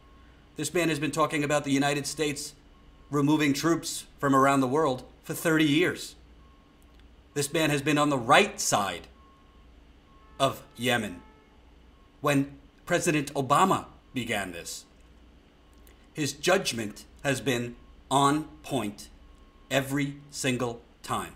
This 0.56 0.72
man 0.72 0.88
has 0.88 0.98
been 0.98 1.10
talking 1.10 1.44
about 1.44 1.64
the 1.64 1.70
United 1.70 2.06
States 2.06 2.54
removing 3.10 3.52
troops 3.52 4.06
from 4.18 4.34
around 4.34 4.60
the 4.60 4.66
world 4.66 5.04
for 5.22 5.34
30 5.34 5.64
years. 5.64 6.14
This 7.34 7.52
man 7.52 7.68
has 7.68 7.82
been 7.82 7.98
on 7.98 8.08
the 8.08 8.16
right 8.16 8.58
side 8.58 9.06
of 10.40 10.62
Yemen 10.76 11.20
when 12.22 12.56
President 12.86 13.32
Obama 13.34 13.86
began 14.14 14.52
this. 14.52 14.86
His 16.14 16.32
judgment 16.32 17.04
has 17.22 17.42
been 17.42 17.76
on 18.10 18.44
point 18.62 19.08
every 19.70 20.16
single 20.30 20.80
time. 21.02 21.32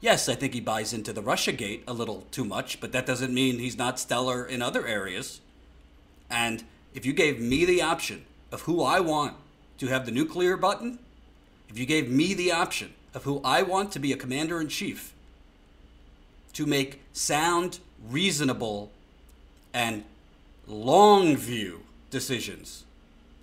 Yes, 0.00 0.28
I 0.28 0.34
think 0.34 0.54
he 0.54 0.60
buys 0.60 0.92
into 0.92 1.12
the 1.12 1.22
Russia 1.22 1.52
gate 1.52 1.82
a 1.86 1.92
little 1.92 2.26
too 2.30 2.44
much, 2.44 2.80
but 2.80 2.92
that 2.92 3.06
doesn't 3.06 3.32
mean 3.32 3.58
he's 3.58 3.78
not 3.78 3.98
stellar 3.98 4.44
in 4.44 4.62
other 4.62 4.86
areas. 4.86 5.40
And 6.30 6.64
if 6.94 7.06
you 7.06 7.12
gave 7.12 7.40
me 7.40 7.64
the 7.64 7.82
option 7.82 8.24
of 8.52 8.62
who 8.62 8.82
I 8.82 9.00
want 9.00 9.34
to 9.78 9.86
have 9.88 10.06
the 10.06 10.12
nuclear 10.12 10.56
button, 10.56 10.98
if 11.68 11.78
you 11.78 11.86
gave 11.86 12.10
me 12.10 12.34
the 12.34 12.52
option 12.52 12.94
of 13.14 13.24
who 13.24 13.40
I 13.42 13.62
want 13.62 13.90
to 13.92 13.98
be 13.98 14.12
a 14.12 14.16
commander 14.16 14.60
in 14.60 14.68
chief, 14.68 15.12
to 16.52 16.66
make 16.66 17.00
sound, 17.12 17.80
reasonable, 18.08 18.90
and 19.74 20.04
long 20.66 21.36
view 21.36 21.82
decisions 22.10 22.84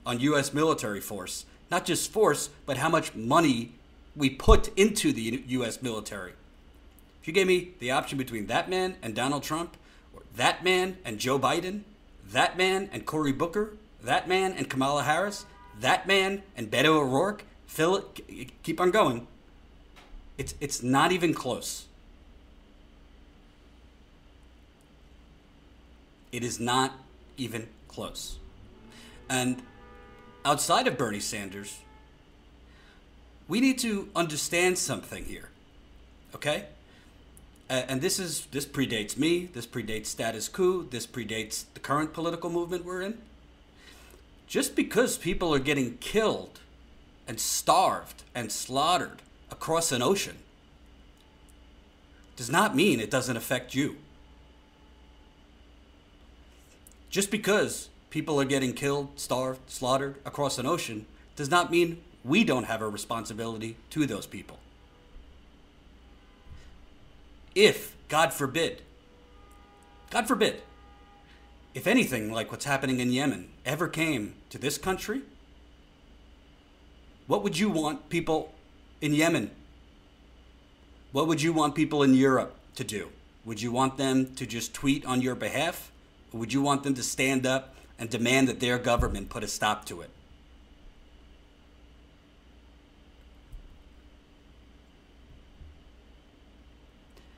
on 0.06 0.20
U.S. 0.20 0.54
military 0.54 1.00
force, 1.00 1.46
not 1.74 1.86
just 1.86 2.12
force, 2.12 2.52
but 2.68 2.78
how 2.78 2.88
much 2.88 3.16
money 3.16 3.72
we 4.16 4.30
put 4.30 4.68
into 4.78 5.12
the 5.12 5.44
U.S. 5.48 5.82
military. 5.82 6.34
If 7.20 7.28
you 7.28 7.34
gave 7.34 7.48
me 7.48 7.72
the 7.80 7.90
option 7.90 8.16
between 8.16 8.46
that 8.46 8.70
man 8.70 8.96
and 9.02 9.16
Donald 9.16 9.42
Trump, 9.42 9.76
or 10.14 10.22
that 10.36 10.64
man 10.64 10.98
and 11.04 11.18
Joe 11.18 11.40
Biden, 11.40 11.82
that 12.32 12.60
man 12.60 12.90
and 12.94 13.08
Cory 13.08 13.32
Booker, 13.32 13.74
that 14.04 14.28
man 14.28 14.54
and 14.54 14.70
Kamala 14.70 15.02
Harris, 15.02 15.48
that 15.80 16.08
man 16.08 16.44
and 16.56 16.70
Beto 16.70 16.98
O'Rourke, 16.98 17.44
keep 18.62 18.80
on 18.80 18.92
going. 18.92 19.26
It's 20.38 20.54
it's 20.60 20.84
not 20.84 21.12
even 21.12 21.34
close. 21.34 21.88
It 26.32 26.44
is 26.44 26.60
not 26.60 26.94
even 27.38 27.68
close. 27.88 28.38
And 29.28 29.64
outside 30.46 30.88
of 30.88 30.98
Bernie 30.98 31.20
Sanders, 31.20 31.80
we 33.48 33.60
need 33.60 33.78
to 33.80 34.10
understand 34.16 34.78
something 34.78 35.26
here. 35.26 35.50
Okay? 36.36 36.66
and 37.70 38.02
this 38.02 38.20
is 38.20 38.46
this 38.52 38.68
predates 38.68 39.18
me, 39.18 39.46
this 39.46 39.66
predates 39.66 40.06
Status 40.06 40.48
Coup, 40.48 40.88
this 40.92 41.08
predates 41.08 41.66
the 41.74 41.80
current 41.80 42.14
political 42.14 42.52
movement 42.52 42.86
we're 42.86 43.02
in 43.02 43.18
just 44.46 44.76
because 44.76 45.18
people 45.18 45.52
are 45.52 45.60
getting 45.60 45.98
killed 45.98 46.60
and 47.28 47.40
starved 47.40 48.22
and 48.36 48.52
slaughtered 48.52 49.24
across 49.50 49.92
an 49.92 50.02
ocean 50.02 50.38
does 52.36 52.52
not 52.52 52.76
mean 52.76 53.00
it 53.00 53.10
doesn't 53.10 53.38
affect 53.38 53.74
you. 53.74 53.96
Just 57.10 57.32
because 57.32 57.90
people 58.14 58.40
are 58.40 58.46
getting 58.46 58.74
killed, 58.74 59.10
starved, 59.20 59.60
slaughtered 59.68 60.16
across 60.24 60.60
an 60.60 60.68
ocean 60.68 61.04
does 61.36 61.50
not 61.50 61.72
mean 61.72 62.00
we 62.24 62.44
don't 62.44 62.66
have 62.66 62.80
a 62.80 62.88
responsibility 62.88 63.76
to 63.90 64.06
those 64.06 64.28
people. 64.28 64.60
If, 67.56 67.96
God 68.10 68.32
forbid, 68.32 68.84
God 70.12 70.28
forbid, 70.28 70.62
if 71.74 71.88
anything 71.88 72.32
like 72.32 72.52
what's 72.52 72.66
happening 72.66 73.00
in 73.00 73.12
Yemen 73.12 73.50
ever 73.66 73.88
came 73.88 74.36
to 74.52 74.60
this 74.60 74.78
country, 74.78 75.24
what 77.26 77.42
would 77.42 77.58
you 77.58 77.68
want 77.68 78.10
people 78.10 78.54
in 79.02 79.16
Yemen? 79.16 79.50
What 81.12 81.28
would 81.28 81.42
you 81.42 81.52
want 81.52 81.74
people 81.74 82.04
in 82.04 82.14
Europe 82.14 82.54
to 82.76 82.84
do? 82.84 83.10
Would 83.44 83.60
you 83.60 83.72
want 83.72 83.98
them 83.98 84.36
to 84.36 84.46
just 84.46 84.72
tweet 84.72 85.04
on 85.04 85.24
your 85.24 85.34
behalf? 85.34 85.92
Or 86.32 86.40
would 86.40 86.54
you 86.54 86.62
want 86.62 86.84
them 86.84 86.94
to 86.94 87.02
stand 87.02 87.48
up 87.48 87.74
and 88.04 88.10
demand 88.10 88.50
that 88.50 88.60
their 88.60 88.78
government 88.78 89.30
put 89.30 89.46
a 89.46 89.48
stop 89.48 89.86
to 89.86 90.02
it? 90.02 90.10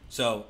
So, 0.09 0.45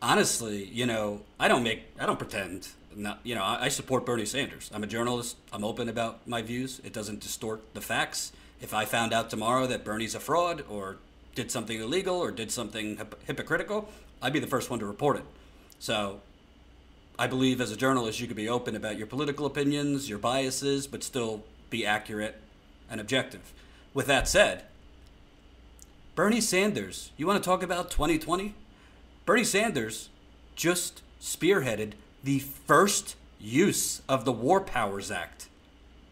honestly, 0.00 0.64
you 0.64 0.86
know, 0.86 1.20
I 1.38 1.48
don't 1.48 1.62
make, 1.62 1.82
I 2.00 2.06
don't 2.06 2.18
pretend. 2.18 2.68
Not, 2.96 3.20
you 3.24 3.34
know, 3.34 3.42
I, 3.42 3.64
I 3.64 3.68
support 3.68 4.06
Bernie 4.06 4.24
Sanders. 4.24 4.70
I'm 4.72 4.82
a 4.82 4.86
journalist. 4.86 5.36
I'm 5.52 5.64
open 5.64 5.90
about 5.90 6.26
my 6.26 6.40
views. 6.40 6.80
It 6.82 6.94
doesn't 6.94 7.20
distort 7.20 7.60
the 7.74 7.82
facts. 7.82 8.32
If 8.62 8.72
I 8.72 8.86
found 8.86 9.12
out 9.12 9.28
tomorrow 9.28 9.66
that 9.66 9.84
Bernie's 9.84 10.14
a 10.14 10.20
fraud 10.20 10.64
or 10.70 10.96
did 11.34 11.50
something 11.50 11.78
illegal 11.78 12.16
or 12.16 12.30
did 12.30 12.50
something 12.50 12.96
hip- 12.96 13.20
hypocritical, 13.26 13.90
I'd 14.22 14.32
be 14.32 14.40
the 14.40 14.46
first 14.46 14.70
one 14.70 14.78
to 14.78 14.86
report 14.86 15.18
it. 15.18 15.24
So, 15.78 16.22
I 17.18 17.26
believe 17.26 17.60
as 17.60 17.72
a 17.72 17.76
journalist, 17.76 18.20
you 18.20 18.28
could 18.28 18.36
be 18.36 18.48
open 18.48 18.76
about 18.76 18.96
your 18.96 19.08
political 19.08 19.44
opinions, 19.44 20.08
your 20.08 20.18
biases, 20.18 20.86
but 20.86 21.02
still 21.02 21.42
be 21.68 21.84
accurate 21.84 22.40
and 22.88 23.00
objective. 23.00 23.52
With 23.92 24.06
that 24.06 24.28
said, 24.28 24.64
Bernie 26.14 26.40
Sanders, 26.40 27.10
you 27.16 27.26
want 27.26 27.42
to 27.42 27.48
talk 27.48 27.62
about 27.62 27.90
2020? 27.90 28.54
Bernie 29.26 29.44
Sanders 29.44 30.10
just 30.54 31.02
spearheaded 31.20 31.92
the 32.22 32.38
first 32.38 33.16
use 33.40 34.00
of 34.08 34.24
the 34.24 34.32
War 34.32 34.60
Powers 34.60 35.10
Act 35.10 35.48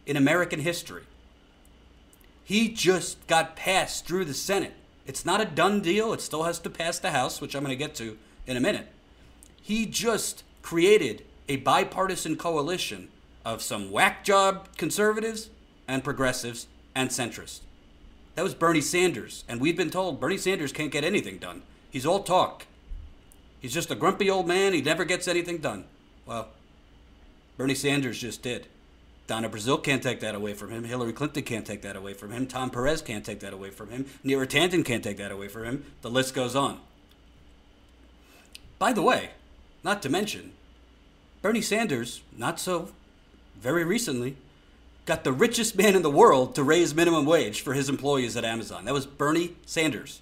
in 0.07 0.17
American 0.17 0.61
history. 0.61 1.05
He 2.45 2.69
just 2.69 3.25
got 3.29 3.57
passed 3.57 4.07
through 4.07 4.25
the 4.25 4.35
Senate. 4.35 4.75
It's 5.07 5.25
not 5.25 5.41
a 5.41 5.45
done 5.45 5.81
deal, 5.81 6.13
it 6.13 6.21
still 6.21 6.45
has 6.45 6.59
to 6.61 6.71
pass 6.71 6.99
the 6.99 7.13
House, 7.13 7.41
which 7.41 7.55
I'm 7.55 7.63
going 7.63 7.77
to 7.77 7.77
get 7.77 7.95
to 7.97 8.19
in 8.47 8.57
a 8.57 8.61
minute. 8.61 8.89
He 9.63 9.87
just 9.87 10.45
created 10.67 11.23
a 11.49 11.55
bipartisan 11.59 12.35
coalition 12.35 13.07
of 13.45 13.63
some 13.63 13.89
whack 13.89 14.25
job 14.25 14.67
conservatives 14.77 15.49
and 15.87 16.03
progressives 16.03 16.67
and 16.93 17.09
centrists. 17.09 17.61
That 18.35 18.43
was 18.43 18.53
Bernie 18.53 18.81
Sanders, 18.81 19.45
and 19.49 19.61
we've 19.61 19.77
been 19.77 19.91
told 19.91 20.19
Bernie 20.19 20.37
Sanders 20.37 20.73
can't 20.73 20.91
get 20.91 21.05
anything 21.05 21.39
done. 21.39 21.63
He's 21.89 22.05
all 22.05 22.25
talk. 22.25 22.67
He's 23.61 23.73
just 23.73 23.93
a 23.93 23.95
grumpy 23.95 24.29
old 24.29 24.49
man. 24.49 24.73
He 24.73 24.83
never 24.83 25.05
gets 25.05 25.29
anything 25.29 25.59
done. 25.59 25.85
Well, 26.27 26.49
Bernie 27.57 27.77
Sanders 27.77 28.19
just 28.19 28.43
did. 28.43 28.67
Donna 29.29 29.49
Brazile 29.49 29.81
can't 29.81 30.03
take 30.03 30.19
that 30.19 30.35
away 30.35 30.55
from 30.55 30.73
him. 30.73 30.83
Hillary 30.83 31.13
Clinton 31.13 31.45
can't 31.45 31.65
take 31.65 31.83
that 31.83 31.95
away 31.95 32.13
from 32.13 32.33
him. 32.33 32.49
Tom 32.49 32.71
Perez 32.71 33.03
can't 33.03 33.25
take 33.25 33.39
that 33.39 33.53
away 33.53 33.71
from 33.71 33.91
him. 33.91 34.07
Neera 34.25 34.49
Tanden 34.49 34.85
can't 34.85 35.05
take 35.05 35.19
that 35.19 35.31
away 35.31 35.47
from 35.47 35.63
him. 35.63 35.85
The 36.03 36.11
list 36.11 36.35
goes 36.35 36.57
on. 36.57 36.81
By 38.81 38.93
the 38.93 39.03
way, 39.03 39.31
not 39.87 40.03
to 40.03 40.11
mention, 40.11 40.53
Bernie 41.41 41.63
Sanders, 41.63 42.21
not 42.37 42.61
so 42.61 42.91
very 43.59 43.85
recently, 43.85 44.37
got 45.07 45.25
the 45.25 45.33
richest 45.33 45.79
man 45.79 45.97
in 45.97 46.03
the 46.03 46.11
world 46.11 46.55
to 46.57 46.63
raise 46.63 46.95
minimum 46.95 47.25
wage 47.25 47.63
for 47.63 47.73
his 47.73 47.89
employees 47.89 48.37
at 48.37 48.45
Amazon. 48.45 48.85
That 48.85 48.93
was 48.93 49.07
Bernie 49.07 49.57
Sanders 49.65 50.21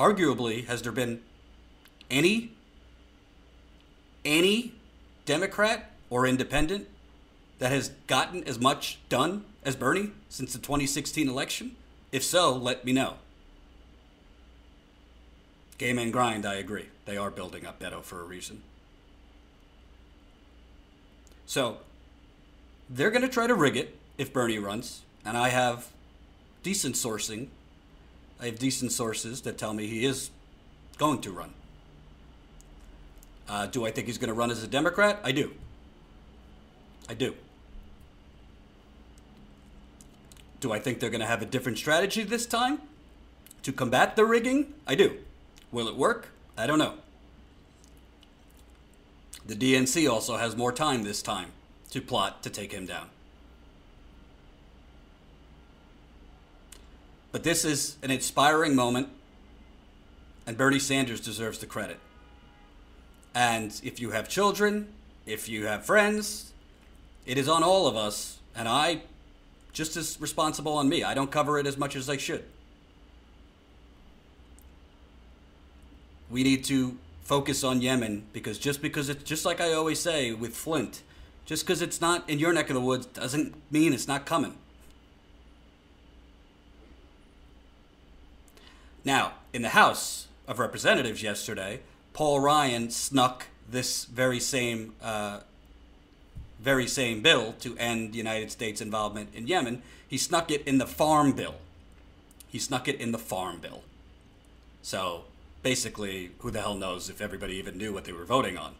arguably, 0.00 0.66
has 0.66 0.80
there 0.80 0.92
been 0.92 1.20
any 2.10 2.52
any 4.24 4.72
Democrat 5.26 5.90
or 6.08 6.26
independent 6.26 6.88
that 7.58 7.70
has 7.70 7.90
gotten 8.06 8.42
as 8.44 8.58
much 8.58 8.98
done 9.10 9.44
as 9.62 9.76
Bernie 9.76 10.10
since 10.30 10.54
the 10.54 10.58
2016 10.58 11.28
election? 11.28 11.76
If 12.10 12.24
so, 12.24 12.54
let 12.54 12.84
me 12.84 12.92
know. 12.92 13.16
Game 15.80 15.98
and 15.98 16.12
grind, 16.12 16.44
I 16.44 16.56
agree. 16.56 16.90
They 17.06 17.16
are 17.16 17.30
building 17.30 17.64
up 17.64 17.80
Beto 17.80 18.02
for 18.02 18.20
a 18.20 18.24
reason. 18.24 18.60
So, 21.46 21.78
they're 22.90 23.10
going 23.10 23.22
to 23.22 23.28
try 23.28 23.46
to 23.46 23.54
rig 23.54 23.78
it 23.78 23.96
if 24.18 24.30
Bernie 24.30 24.58
runs, 24.58 25.04
and 25.24 25.38
I 25.38 25.48
have 25.48 25.88
decent 26.62 26.96
sourcing 26.96 27.46
I 28.42 28.44
have 28.46 28.58
decent 28.58 28.92
sources 28.92 29.40
that 29.42 29.56
tell 29.56 29.72
me 29.72 29.86
he 29.86 30.04
is 30.04 30.28
going 30.98 31.22
to 31.22 31.32
run. 31.32 31.54
Uh, 33.48 33.66
do 33.66 33.86
I 33.86 33.90
think 33.90 34.06
he's 34.06 34.18
going 34.18 34.28
to 34.28 34.34
run 34.34 34.50
as 34.50 34.62
a 34.62 34.68
Democrat? 34.68 35.18
I 35.24 35.32
do. 35.32 35.52
I 37.08 37.14
do. 37.14 37.34
Do 40.60 40.72
I 40.72 40.78
think 40.78 41.00
they're 41.00 41.08
going 41.08 41.22
to 41.22 41.26
have 41.26 41.40
a 41.40 41.46
different 41.46 41.78
strategy 41.78 42.22
this 42.22 42.44
time 42.44 42.82
to 43.62 43.72
combat 43.72 44.14
the 44.16 44.26
rigging? 44.26 44.74
I 44.86 44.94
do. 44.94 45.18
Will 45.72 45.88
it 45.88 45.96
work? 45.96 46.28
I 46.56 46.66
don't 46.66 46.78
know. 46.78 46.94
The 49.46 49.54
DNC 49.54 50.10
also 50.10 50.36
has 50.36 50.56
more 50.56 50.72
time 50.72 51.02
this 51.02 51.22
time 51.22 51.52
to 51.90 52.00
plot 52.00 52.42
to 52.42 52.50
take 52.50 52.72
him 52.72 52.86
down. 52.86 53.08
But 57.32 57.44
this 57.44 57.64
is 57.64 57.96
an 58.02 58.10
inspiring 58.10 58.74
moment, 58.74 59.08
and 60.46 60.56
Bernie 60.56 60.78
Sanders 60.78 61.20
deserves 61.20 61.58
the 61.58 61.66
credit. 61.66 61.98
And 63.34 63.80
if 63.84 64.00
you 64.00 64.10
have 64.10 64.28
children, 64.28 64.88
if 65.26 65.48
you 65.48 65.66
have 65.66 65.86
friends, 65.86 66.52
it 67.24 67.38
is 67.38 67.48
on 67.48 67.62
all 67.62 67.86
of 67.86 67.96
us, 67.96 68.38
and 68.56 68.68
I 68.68 69.02
just 69.72 69.96
as 69.96 70.20
responsible 70.20 70.72
on 70.72 70.88
me. 70.88 71.04
I 71.04 71.14
don't 71.14 71.30
cover 71.30 71.58
it 71.58 71.66
as 71.66 71.76
much 71.76 71.94
as 71.94 72.08
I 72.08 72.16
should. 72.16 72.44
We 76.30 76.42
need 76.42 76.64
to 76.64 76.96
focus 77.24 77.62
on 77.64 77.80
Yemen 77.80 78.24
because 78.32 78.58
just 78.58 78.82
because 78.82 79.08
it's 79.08 79.24
just 79.24 79.44
like 79.44 79.60
I 79.60 79.72
always 79.72 79.98
say 79.98 80.32
with 80.32 80.54
Flint, 80.54 81.02
just 81.44 81.64
because 81.64 81.82
it's 81.82 82.00
not 82.00 82.28
in 82.28 82.38
your 82.38 82.52
neck 82.52 82.70
of 82.70 82.74
the 82.74 82.80
woods 82.80 83.06
doesn't 83.06 83.54
mean 83.70 83.92
it's 83.92 84.08
not 84.08 84.26
coming. 84.26 84.56
Now, 89.04 89.32
in 89.52 89.62
the 89.62 89.70
House 89.70 90.28
of 90.46 90.58
Representatives 90.58 91.22
yesterday, 91.22 91.80
Paul 92.12 92.40
Ryan 92.40 92.90
snuck 92.90 93.46
this 93.68 94.04
very 94.04 94.40
same 94.40 94.94
uh, 95.02 95.40
very 96.60 96.86
same 96.86 97.22
bill 97.22 97.54
to 97.60 97.76
end 97.78 98.14
United 98.14 98.50
States 98.50 98.80
involvement 98.80 99.30
in 99.34 99.46
Yemen. 99.46 99.82
He 100.06 100.18
snuck 100.18 100.50
it 100.50 100.62
in 100.66 100.78
the 100.78 100.86
Farm 100.86 101.32
Bill. 101.32 101.54
He 102.48 102.58
snuck 102.58 102.88
it 102.88 103.00
in 103.00 103.12
the 103.12 103.18
Farm 103.18 103.58
Bill. 103.60 103.82
So 104.82 105.24
basically, 105.62 106.30
who 106.38 106.50
the 106.50 106.60
hell 106.60 106.74
knows 106.74 107.10
if 107.10 107.20
everybody 107.20 107.54
even 107.54 107.76
knew 107.76 107.92
what 107.92 108.04
they 108.04 108.12
were 108.12 108.24
voting 108.24 108.56
on? 108.56 108.74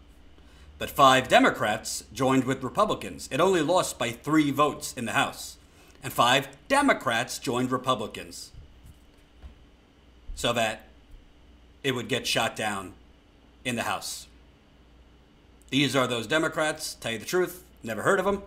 But 0.78 0.90
five 0.90 1.28
Democrats 1.28 2.04
joined 2.12 2.44
with 2.44 2.62
Republicans. 2.62 3.28
It 3.30 3.40
only 3.40 3.60
lost 3.60 3.98
by 3.98 4.10
three 4.12 4.50
votes 4.50 4.94
in 4.94 5.04
the 5.04 5.12
House. 5.12 5.58
And 6.02 6.12
five 6.12 6.48
Democrats 6.68 7.38
joined 7.38 7.70
Republicans 7.70 8.50
so 10.34 10.54
that 10.54 10.86
it 11.84 11.94
would 11.94 12.08
get 12.08 12.26
shot 12.26 12.56
down 12.56 12.94
in 13.62 13.76
the 13.76 13.82
House. 13.82 14.26
These 15.68 15.94
are 15.94 16.06
those 16.06 16.26
Democrats, 16.26 16.94
tell 16.94 17.12
you 17.12 17.18
the 17.18 17.26
truth, 17.26 17.62
never 17.82 18.02
heard 18.02 18.18
of 18.18 18.24
them. 18.24 18.42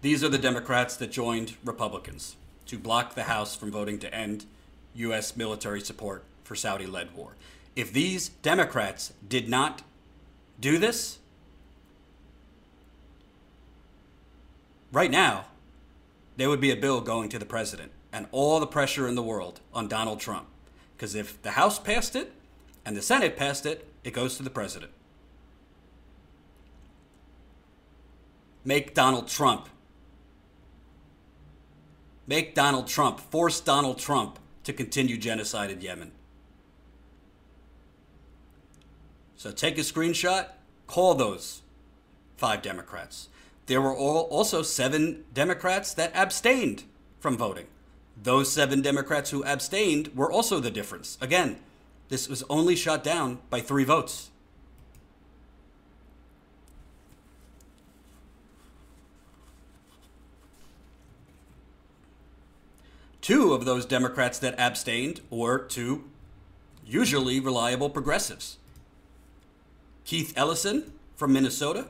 These 0.00 0.24
are 0.24 0.30
the 0.30 0.38
Democrats 0.38 0.96
that 0.96 1.12
joined 1.12 1.56
Republicans 1.64 2.36
to 2.66 2.78
block 2.78 3.14
the 3.14 3.24
House 3.24 3.54
from 3.54 3.70
voting 3.70 3.98
to 3.98 4.14
end 4.14 4.46
U.S. 4.94 5.36
military 5.36 5.82
support 5.82 6.24
for 6.44 6.54
Saudi 6.54 6.86
led 6.86 7.14
war. 7.16 7.34
If 7.74 7.92
these 7.92 8.28
Democrats 8.28 9.12
did 9.26 9.48
not 9.48 9.82
do 10.60 10.78
this, 10.78 11.18
right 14.92 15.10
now, 15.10 15.46
there 16.36 16.48
would 16.48 16.60
be 16.60 16.70
a 16.70 16.76
bill 16.76 17.00
going 17.00 17.28
to 17.30 17.38
the 17.38 17.44
president 17.44 17.90
and 18.12 18.26
all 18.30 18.60
the 18.60 18.66
pressure 18.66 19.08
in 19.08 19.16
the 19.16 19.22
world 19.22 19.60
on 19.72 19.88
Donald 19.88 20.20
Trump 20.20 20.46
because 20.96 21.14
if 21.14 21.40
the 21.42 21.52
House 21.52 21.78
passed 21.78 22.14
it 22.14 22.32
and 22.84 22.96
the 22.96 23.02
Senate 23.02 23.36
passed 23.36 23.66
it, 23.66 23.88
it 24.04 24.12
goes 24.12 24.36
to 24.36 24.42
the 24.42 24.50
president. 24.50 24.92
Make 28.64 28.94
Donald 28.94 29.28
Trump. 29.28 29.68
Make 32.26 32.54
Donald 32.54 32.86
Trump. 32.86 33.20
Force 33.20 33.60
Donald 33.60 33.98
Trump 33.98 34.38
to 34.64 34.72
continue 34.72 35.18
genocide 35.18 35.70
in 35.70 35.80
Yemen. 35.80 36.12
So 39.36 39.50
take 39.50 39.78
a 39.78 39.82
screenshot, 39.82 40.48
call 40.86 41.14
those 41.14 41.62
five 42.36 42.62
Democrats. 42.62 43.28
there 43.66 43.80
were 43.80 43.96
also 43.96 44.62
seven 44.62 45.24
Democrats 45.32 45.94
that 45.94 46.14
abstained 46.14 46.84
from 47.18 47.36
voting. 47.36 47.66
Those 48.22 48.52
seven 48.52 48.82
Democrats 48.82 49.30
who 49.30 49.42
abstained 49.44 50.14
were 50.14 50.30
also 50.30 50.60
the 50.60 50.70
difference. 50.70 51.16
Again, 51.20 51.58
this 52.08 52.28
was 52.28 52.44
only 52.50 52.76
shot 52.76 53.02
down 53.02 53.38
by 53.50 53.60
three 53.60 53.84
votes. 53.84 54.30
Two 63.22 63.54
of 63.54 63.64
those 63.64 63.86
Democrats 63.86 64.38
that 64.40 64.54
abstained 64.58 65.22
were 65.30 65.58
two 65.58 66.04
usually 66.84 67.40
reliable 67.40 67.88
progressives 67.88 68.58
Keith 70.04 70.32
Ellison 70.36 70.92
from 71.16 71.32
Minnesota 71.32 71.86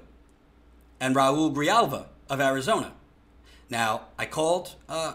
and 1.01 1.15
Raul 1.15 1.53
Grijalva 1.53 2.07
of 2.31 2.41
Arizona. 2.41 2.93
Now, 3.69 4.03
I 4.19 4.27
called 4.27 4.77
uh, 4.89 5.15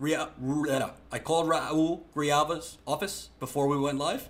I 0.00 1.18
called 1.22 1.48
Raul 1.48 2.00
Grijalva's 2.14 2.78
office 2.86 3.30
before 3.38 3.68
we 3.68 3.78
went 3.78 3.98
live. 3.98 4.28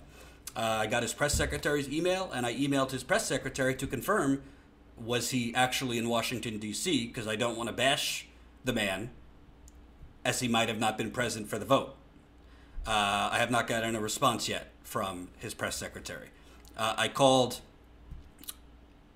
Uh, 0.55 0.61
I 0.61 0.87
got 0.87 1.03
his 1.03 1.15
press 1.15 1.35
secretary's 1.35 1.89
email, 1.89 2.31
and 2.35 2.45
I 2.45 2.55
emailed 2.55 2.91
his 2.91 3.03
press 3.03 3.27
secretary 3.27 3.75
to 3.77 3.87
confirm 3.87 4.43
was 4.99 5.31
he 5.31 5.55
actually 5.55 5.97
in 5.99 6.09
Washington 6.09 6.59
D.C. 6.59 7.07
because 7.07 7.27
I 7.27 7.37
don't 7.37 7.57
want 7.57 7.69
to 7.69 7.73
bash 7.73 8.27
the 8.65 8.73
man, 8.73 9.11
as 10.25 10.41
he 10.41 10.49
might 10.49 10.69
have 10.69 10.79
not 10.79 10.99
been 10.99 11.11
present 11.11 11.49
for 11.49 11.59
the 11.59 11.65
vote. 11.65 11.97
Uh, 12.87 13.31
I 13.33 13.39
have 13.39 13.51
not 13.51 13.67
gotten 13.67 13.97
a 13.97 14.01
response 14.01 14.49
yet 14.49 14.71
from 14.83 15.29
his 15.39 15.55
press 15.55 15.77
secretary. 15.77 16.29
Uh, 16.77 16.95
I 16.97 17.09
called. 17.09 17.61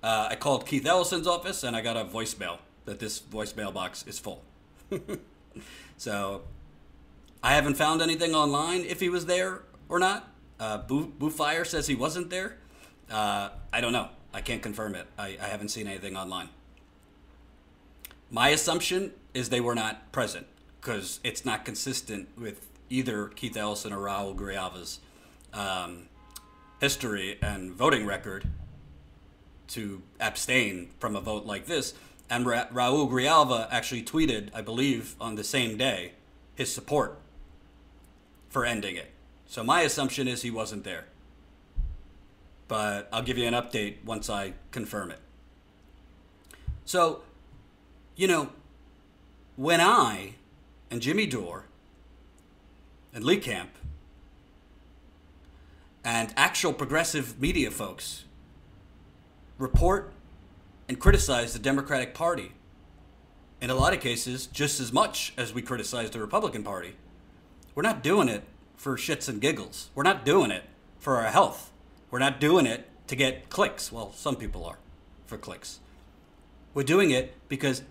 Uh, 0.03 0.27
I 0.31 0.35
called 0.35 0.65
Keith 0.65 0.85
Ellison's 0.85 1.27
office, 1.27 1.63
and 1.63 1.75
I 1.75 1.81
got 1.81 1.97
a 1.97 2.05
voicemail 2.05 2.59
that 2.85 2.99
this 2.99 3.19
voicemail 3.19 3.73
box 3.73 4.05
is 4.07 4.19
full. 4.19 4.43
So 5.97 6.43
I 7.43 7.53
haven't 7.55 7.75
found 7.75 8.01
anything 8.01 8.35
online 8.35 8.81
if 8.81 8.99
he 8.99 9.09
was 9.09 9.25
there 9.25 9.63
or 9.89 9.99
not. 9.99 10.31
Uh, 10.59 10.77
Boo, 10.77 11.07
Boo 11.07 11.29
Fire 11.29 11.65
says 11.65 11.87
he 11.87 11.95
wasn't 11.95 12.29
there. 12.29 12.57
Uh, 13.11 13.49
I 13.73 13.81
don't 13.81 13.93
know. 13.93 14.09
I 14.33 14.41
can't 14.41 14.61
confirm 14.61 14.95
it. 14.95 15.07
I, 15.17 15.37
I 15.41 15.47
haven't 15.47 15.69
seen 15.69 15.87
anything 15.87 16.15
online. 16.15 16.49
My 18.29 18.49
assumption 18.49 19.13
is 19.33 19.49
they 19.49 19.61
were 19.61 19.75
not 19.75 20.11
present 20.11 20.45
because 20.79 21.19
it's 21.23 21.45
not 21.45 21.65
consistent 21.65 22.29
with 22.37 22.67
either 22.89 23.27
Keith 23.27 23.57
Ellison 23.57 23.93
or 23.93 23.97
Raul 23.97 24.35
Grijalva's 24.35 24.99
um, 25.53 26.09
history 26.79 27.37
and 27.41 27.71
voting 27.71 28.05
record 28.05 28.47
to 29.69 30.01
abstain 30.19 30.89
from 30.99 31.15
a 31.15 31.21
vote 31.21 31.45
like 31.45 31.65
this. 31.65 31.93
And 32.29 32.45
Ra- 32.45 32.67
Raul 32.73 33.09
Grijalva 33.09 33.67
actually 33.71 34.03
tweeted, 34.03 34.49
I 34.53 34.61
believe, 34.61 35.15
on 35.19 35.35
the 35.35 35.43
same 35.43 35.77
day, 35.77 36.13
his 36.55 36.73
support 36.73 37.19
for 38.49 38.65
ending 38.65 38.95
it. 38.95 39.11
So 39.45 39.63
my 39.63 39.81
assumption 39.81 40.27
is 40.27 40.41
he 40.41 40.51
wasn't 40.51 40.83
there. 40.83 41.05
But 42.67 43.07
I'll 43.13 43.21
give 43.21 43.37
you 43.37 43.45
an 43.45 43.53
update 43.53 44.03
once 44.03 44.29
I 44.29 44.53
confirm 44.71 45.11
it. 45.11 45.19
So, 46.83 47.21
you 48.15 48.27
know, 48.27 48.49
when 49.55 49.79
I 49.79 50.35
and 50.91 51.01
Jimmy 51.01 51.25
Dore 51.25 51.65
and 53.13 53.23
Lee 53.23 53.37
Camp 53.37 53.71
and 56.03 56.33
actual 56.37 56.73
progressive 56.73 57.39
media 57.41 57.71
folks 57.71 58.23
report 59.57 60.13
and 60.87 60.99
criticize 60.99 61.53
the 61.53 61.59
Democratic 61.59 62.13
Party. 62.13 62.53
In 63.59 63.69
a 63.69 63.75
lot 63.75 63.93
of 63.93 63.99
cases, 63.99 64.47
just 64.47 64.79
as 64.79 64.93
much 64.93 65.33
as 65.37 65.53
we 65.53 65.61
criticize 65.61 66.11
the 66.11 66.19
Republican 66.19 66.63
Party. 66.63 66.95
We're 67.73 67.83
not 67.83 68.03
doing 68.03 68.29
it 68.29 68.43
for 68.75 68.95
shits 68.97 69.27
and 69.27 69.41
giggles. 69.41 69.89
We're 69.95 70.03
not 70.03 70.25
doing 70.25 70.51
it 70.51 70.63
for 70.99 71.17
our 71.17 71.31
health. 71.31 71.71
We're 72.11 72.19
not 72.19 72.39
doing 72.39 72.65
it 72.65 72.87
to 73.07 73.15
get 73.15 73.49
clicks. 73.49 73.91
Well, 73.91 74.13
some 74.13 74.35
people 74.35 74.65
are 74.65 74.77
for 75.25 75.37
clicks. 75.37 75.79
We're 76.73 76.83
doing 76.83 77.11
it 77.11 77.33
because 77.49 77.81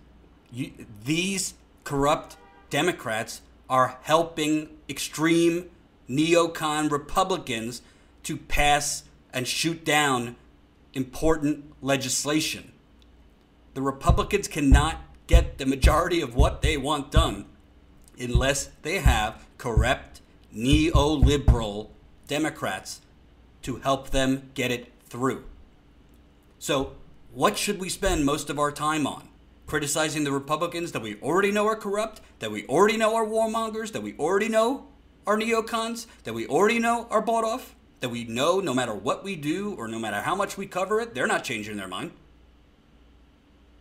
you, 0.53 0.73
these 1.05 1.55
corrupt 1.85 2.37
Democrats 2.71 3.43
are 3.69 3.99
helping 4.03 4.69
extreme 4.89 5.71
neocon 6.09 6.91
Republicans 6.91 7.83
to 8.23 8.37
pass 8.37 9.03
and 9.33 9.47
shoot 9.47 9.85
down 9.85 10.37
important 10.97 11.73
legislation 11.83 12.73
the 13.77 13.83
Republicans 13.83 14.49
cannot 14.49 15.03
get 15.27 15.59
the 15.59 15.67
majority 15.67 16.23
of 16.23 16.35
what 16.35 16.63
they 16.63 16.79
want 16.79 17.13
done 17.13 17.45
unless 18.19 18.71
they 18.81 19.01
have 19.01 19.47
corrupt, 19.59 20.23
neoliberal 20.57 21.91
Democrats 22.27 23.03
to 23.61 23.77
help 23.77 24.09
them 24.11 24.51
get 24.55 24.71
it 24.71 24.91
through. 25.11 25.45
So, 26.59 26.93
what 27.35 27.59
should 27.59 27.79
we 27.79 27.91
spend 27.91 28.25
most 28.25 28.49
of 28.49 28.59
our 28.59 28.73
time 28.73 29.07
on? 29.07 29.29
Criticizing 29.67 30.25
the 30.25 30.33
Republicans 30.33 30.93
that 30.93 31.03
we 31.03 31.21
already 31.21 31.53
know 31.53 31.67
are 31.67 31.77
corrupt, 31.77 32.23
that 32.39 32.51
we 32.51 32.67
already 32.69 32.97
know 32.97 33.15
are 33.15 33.27
warmongers, 33.27 33.93
that 33.93 34.03
we 34.03 34.17
already 34.17 34.49
know 34.49 34.87
are 35.27 35.37
neocons, 35.37 36.07
that 36.25 36.33
we 36.33 36.47
already 36.47 36.79
know 36.79 37.09
are 37.11 37.21
bought 37.21 37.45
off, 37.45 37.76
that 38.01 38.09
we 38.09 38.25
know 38.25 38.61
no 38.61 38.75
matter 38.75 38.95
what 38.95 39.25
we 39.25 39.37
do 39.37 39.75
or 39.75 39.89
no 39.89 39.99
matter 39.99 40.21
how 40.21 40.35
much 40.35 40.57
we 40.57 40.67
cover 40.67 41.01
it, 41.01 41.15
they're 41.15 41.27
not 41.27 41.45
changing 41.45 41.77
their 41.77 41.89
mind. 41.89 42.13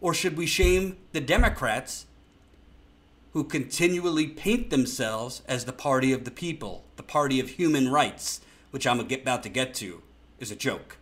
Or 0.02 0.14
should 0.14 0.38
we 0.38 0.46
shame 0.46 0.98
the 1.12 1.22
Democrats 1.22 2.06
who 3.34 3.44
continually 3.44 4.28
paint 4.28 4.70
themselves 4.70 5.42
as 5.48 5.66
the 5.66 5.74
party 5.74 6.14
of 6.14 6.24
the 6.24 6.32
people, 6.32 6.86
the 6.96 7.04
party 7.04 7.40
of 7.40 7.50
human 7.50 7.92
rights, 7.92 8.42
which 8.72 8.88
I'm 8.88 9.00
about 9.00 9.44
to 9.44 9.50
get 9.50 9.74
to, 9.76 10.02
is 10.40 10.52
a 10.52 10.56
joke? 10.56 10.98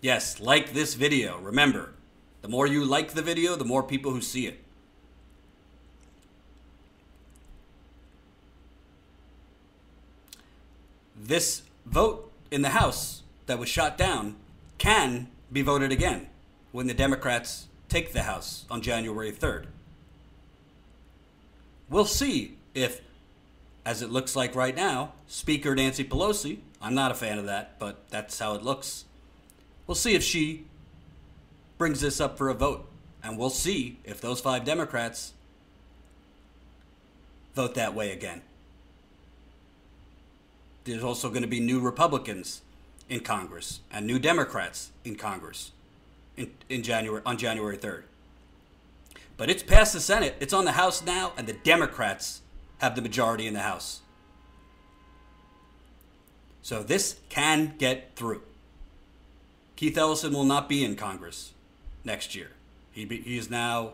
Yes, 0.00 0.38
like 0.38 0.72
this 0.72 0.94
video. 0.94 1.40
Remember, 1.40 1.94
the 2.42 2.48
more 2.48 2.66
you 2.66 2.84
like 2.84 3.12
the 3.12 3.22
video, 3.22 3.56
the 3.56 3.64
more 3.64 3.82
people 3.82 4.12
who 4.12 4.20
see 4.20 4.46
it. 4.46 4.62
This 11.16 11.62
vote 11.84 12.30
in 12.50 12.62
the 12.62 12.70
House 12.70 13.22
that 13.46 13.58
was 13.58 13.68
shot 13.68 13.96
down 13.96 14.36
can 14.78 15.28
be 15.50 15.62
voted 15.62 15.90
again 15.90 16.28
when 16.72 16.86
the 16.86 16.94
Democrats 16.94 17.68
take 17.88 18.12
the 18.12 18.22
House 18.22 18.66
on 18.70 18.82
January 18.82 19.32
3rd. 19.32 19.66
We'll 21.88 22.04
see 22.04 22.58
if, 22.74 23.00
as 23.84 24.02
it 24.02 24.10
looks 24.10 24.36
like 24.36 24.54
right 24.54 24.74
now, 24.74 25.12
Speaker 25.26 25.74
Nancy 25.74 26.04
Pelosi, 26.04 26.58
I'm 26.82 26.94
not 26.94 27.10
a 27.10 27.14
fan 27.14 27.38
of 27.38 27.46
that, 27.46 27.78
but 27.78 28.08
that's 28.10 28.38
how 28.38 28.54
it 28.54 28.62
looks. 28.62 29.04
We'll 29.86 29.94
see 29.94 30.14
if 30.14 30.22
she 30.22 30.64
brings 31.78 32.00
this 32.00 32.20
up 32.20 32.36
for 32.36 32.48
a 32.48 32.54
vote. 32.54 32.88
And 33.22 33.38
we'll 33.38 33.50
see 33.50 33.98
if 34.04 34.20
those 34.20 34.40
five 34.40 34.64
Democrats 34.64 35.32
vote 37.54 37.74
that 37.74 37.94
way 37.94 38.12
again 38.12 38.42
there's 40.86 41.04
also 41.04 41.28
going 41.28 41.42
to 41.42 41.48
be 41.48 41.60
new 41.60 41.80
Republicans 41.80 42.62
in 43.08 43.20
Congress 43.20 43.80
and 43.92 44.06
new 44.06 44.18
Democrats 44.18 44.90
in 45.04 45.16
Congress 45.16 45.72
in, 46.36 46.50
in 46.68 46.82
January 46.82 47.22
on 47.26 47.36
January 47.36 47.76
3rd. 47.76 48.04
But 49.36 49.50
it's 49.50 49.62
past 49.62 49.92
the 49.92 50.00
Senate. 50.00 50.36
It's 50.40 50.54
on 50.54 50.64
the 50.64 50.72
House 50.72 51.04
now, 51.04 51.32
and 51.36 51.46
the 51.46 51.52
Democrats 51.52 52.40
have 52.78 52.96
the 52.96 53.02
majority 53.02 53.46
in 53.46 53.54
the 53.54 53.60
House. 53.60 54.00
So 56.62 56.82
this 56.82 57.16
can 57.28 57.74
get 57.78 58.16
through. 58.16 58.42
Keith 59.76 59.96
Ellison 59.98 60.32
will 60.32 60.44
not 60.44 60.68
be 60.68 60.84
in 60.84 60.96
Congress 60.96 61.52
next 62.02 62.34
year. 62.34 62.50
He, 62.92 63.04
be, 63.04 63.20
he 63.20 63.36
is 63.36 63.50
now 63.50 63.92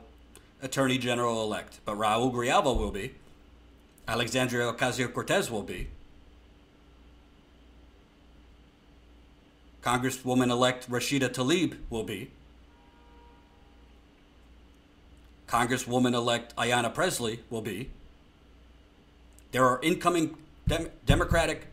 Attorney 0.63 0.97
General 0.97 1.43
elect, 1.43 1.81
but 1.85 1.97
Raul 1.99 2.33
Grijalva 2.33 2.77
will 2.77 2.93
be. 2.93 3.15
Alexandria 4.07 4.73
Ocasio 4.73 5.13
Cortez 5.13 5.51
will 5.51 5.63
be. 5.63 5.89
Congresswoman 9.83 10.51
elect 10.51 10.89
Rashida 10.91 11.29
Tlaib 11.29 11.77
will 11.91 12.05
be. 12.05 12.31
Congresswoman 15.49 16.15
elect 16.15 16.55
Ayanna 16.57 16.95
Presley 16.95 17.41
will 17.51 17.61
be. 17.61 17.91
There 19.51 19.67
are 19.67 19.81
incoming 19.83 20.37
dem- 20.67 20.91
Democratic 21.05 21.67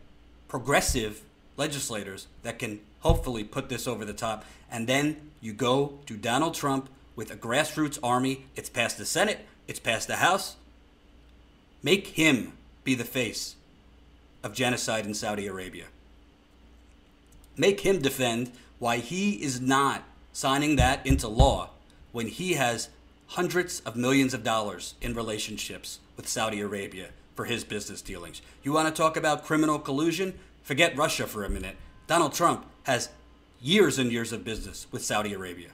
progressive 0.48 1.22
legislators 1.56 2.26
that 2.42 2.58
can 2.58 2.80
hopefully 3.00 3.44
put 3.44 3.68
this 3.68 3.86
over 3.86 4.04
the 4.04 4.12
top. 4.12 4.44
And 4.70 4.86
then 4.86 5.30
you 5.40 5.52
go 5.52 5.98
to 6.06 6.16
Donald 6.16 6.54
Trump 6.54 6.90
with 7.16 7.30
a 7.30 7.36
grassroots 7.36 7.98
army. 8.02 8.44
It's 8.56 8.68
past 8.68 8.98
the 8.98 9.06
Senate, 9.06 9.46
it's 9.66 9.80
past 9.80 10.08
the 10.08 10.16
House. 10.16 10.56
Make 11.82 12.08
him 12.08 12.52
be 12.84 12.94
the 12.94 13.04
face 13.04 13.54
of 14.42 14.52
genocide 14.52 15.06
in 15.06 15.14
Saudi 15.14 15.46
Arabia. 15.46 15.86
Make 17.56 17.80
him 17.80 18.00
defend 18.00 18.52
why 18.78 18.98
he 18.98 19.42
is 19.42 19.60
not 19.60 20.04
signing 20.32 20.76
that 20.76 21.04
into 21.06 21.28
law 21.28 21.70
when 22.12 22.28
he 22.28 22.54
has 22.54 22.88
hundreds 23.28 23.80
of 23.80 23.96
millions 23.96 24.34
of 24.34 24.42
dollars 24.42 24.94
in 25.00 25.14
relationships 25.14 26.00
with 26.16 26.28
Saudi 26.28 26.60
Arabia 26.60 27.10
for 27.34 27.44
his 27.44 27.64
business 27.64 28.02
dealings. 28.02 28.42
You 28.62 28.72
want 28.72 28.88
to 28.88 29.02
talk 29.02 29.16
about 29.16 29.44
criminal 29.44 29.78
collusion? 29.78 30.38
Forget 30.62 30.96
Russia 30.96 31.26
for 31.26 31.44
a 31.44 31.48
minute. 31.48 31.76
Donald 32.06 32.32
Trump 32.32 32.66
has 32.84 33.10
years 33.60 33.98
and 33.98 34.10
years 34.10 34.32
of 34.32 34.44
business 34.44 34.86
with 34.90 35.04
Saudi 35.04 35.32
Arabia. 35.32 35.68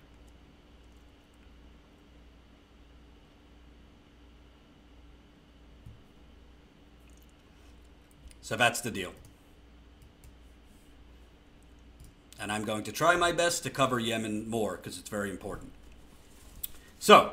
So 8.42 8.54
that's 8.54 8.80
the 8.80 8.92
deal. 8.92 9.12
And 12.38 12.52
I'm 12.52 12.64
going 12.64 12.84
to 12.84 12.92
try 12.92 13.16
my 13.16 13.32
best 13.32 13.62
to 13.62 13.70
cover 13.70 13.98
Yemen 13.98 14.48
more 14.48 14.76
because 14.76 14.98
it's 14.98 15.08
very 15.08 15.30
important. 15.30 15.72
So, 16.98 17.32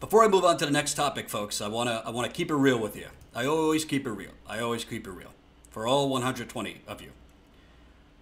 before 0.00 0.24
I 0.24 0.28
move 0.28 0.44
on 0.44 0.56
to 0.58 0.64
the 0.64 0.72
next 0.72 0.94
topic, 0.94 1.28
folks, 1.28 1.60
I 1.60 1.68
want 1.68 1.88
to 1.88 2.02
I 2.04 2.10
want 2.10 2.26
to 2.26 2.32
keep 2.32 2.50
it 2.50 2.54
real 2.54 2.78
with 2.78 2.96
you. 2.96 3.06
I 3.34 3.46
always 3.46 3.84
keep 3.84 4.06
it 4.06 4.10
real. 4.10 4.32
I 4.48 4.60
always 4.60 4.84
keep 4.84 5.06
it 5.06 5.10
real 5.10 5.32
for 5.70 5.86
all 5.86 6.08
120 6.08 6.80
of 6.88 7.00
you. 7.00 7.10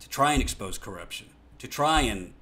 to 0.00 0.08
try 0.08 0.32
and 0.32 0.40
expose 0.40 0.78
corruption, 0.78 1.26
to 1.58 1.68
try 1.68 2.02
and 2.02 2.32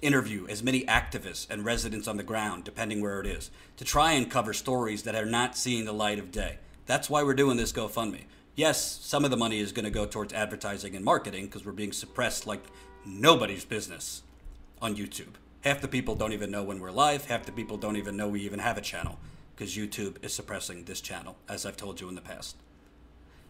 interview 0.00 0.46
as 0.48 0.62
many 0.62 0.84
activists 0.84 1.48
and 1.50 1.64
residents 1.64 2.08
on 2.08 2.16
the 2.16 2.22
ground, 2.22 2.64
depending 2.64 3.00
where 3.00 3.20
it 3.20 3.26
is, 3.26 3.50
to 3.76 3.84
try 3.84 4.12
and 4.12 4.30
cover 4.30 4.52
stories 4.52 5.02
that 5.02 5.14
are 5.14 5.26
not 5.26 5.56
seeing 5.56 5.84
the 5.84 5.92
light 5.92 6.18
of 6.18 6.32
day. 6.32 6.58
That's 6.86 7.10
why 7.10 7.22
we're 7.22 7.34
doing 7.34 7.58
this 7.58 7.72
GoFundMe. 7.72 8.24
Yes, 8.54 8.82
some 9.00 9.24
of 9.24 9.30
the 9.30 9.36
money 9.36 9.60
is 9.60 9.72
going 9.72 9.86
to 9.86 9.90
go 9.90 10.04
towards 10.04 10.34
advertising 10.34 10.94
and 10.94 11.04
marketing 11.04 11.46
because 11.46 11.64
we're 11.64 11.72
being 11.72 11.92
suppressed 11.92 12.46
like 12.46 12.62
nobody's 13.04 13.64
business 13.64 14.22
on 14.80 14.94
YouTube. 14.94 15.34
Half 15.62 15.80
the 15.80 15.88
people 15.88 16.14
don't 16.14 16.34
even 16.34 16.50
know 16.50 16.62
when 16.62 16.78
we're 16.78 16.90
live. 16.90 17.26
Half 17.26 17.46
the 17.46 17.52
people 17.52 17.78
don't 17.78 17.96
even 17.96 18.16
know 18.16 18.28
we 18.28 18.42
even 18.42 18.58
have 18.58 18.76
a 18.76 18.82
channel 18.82 19.18
because 19.54 19.74
YouTube 19.74 20.22
is 20.22 20.34
suppressing 20.34 20.84
this 20.84 21.00
channel, 21.00 21.36
as 21.48 21.64
I've 21.64 21.78
told 21.78 22.00
you 22.00 22.08
in 22.08 22.14
the 22.14 22.20
past. 22.20 22.56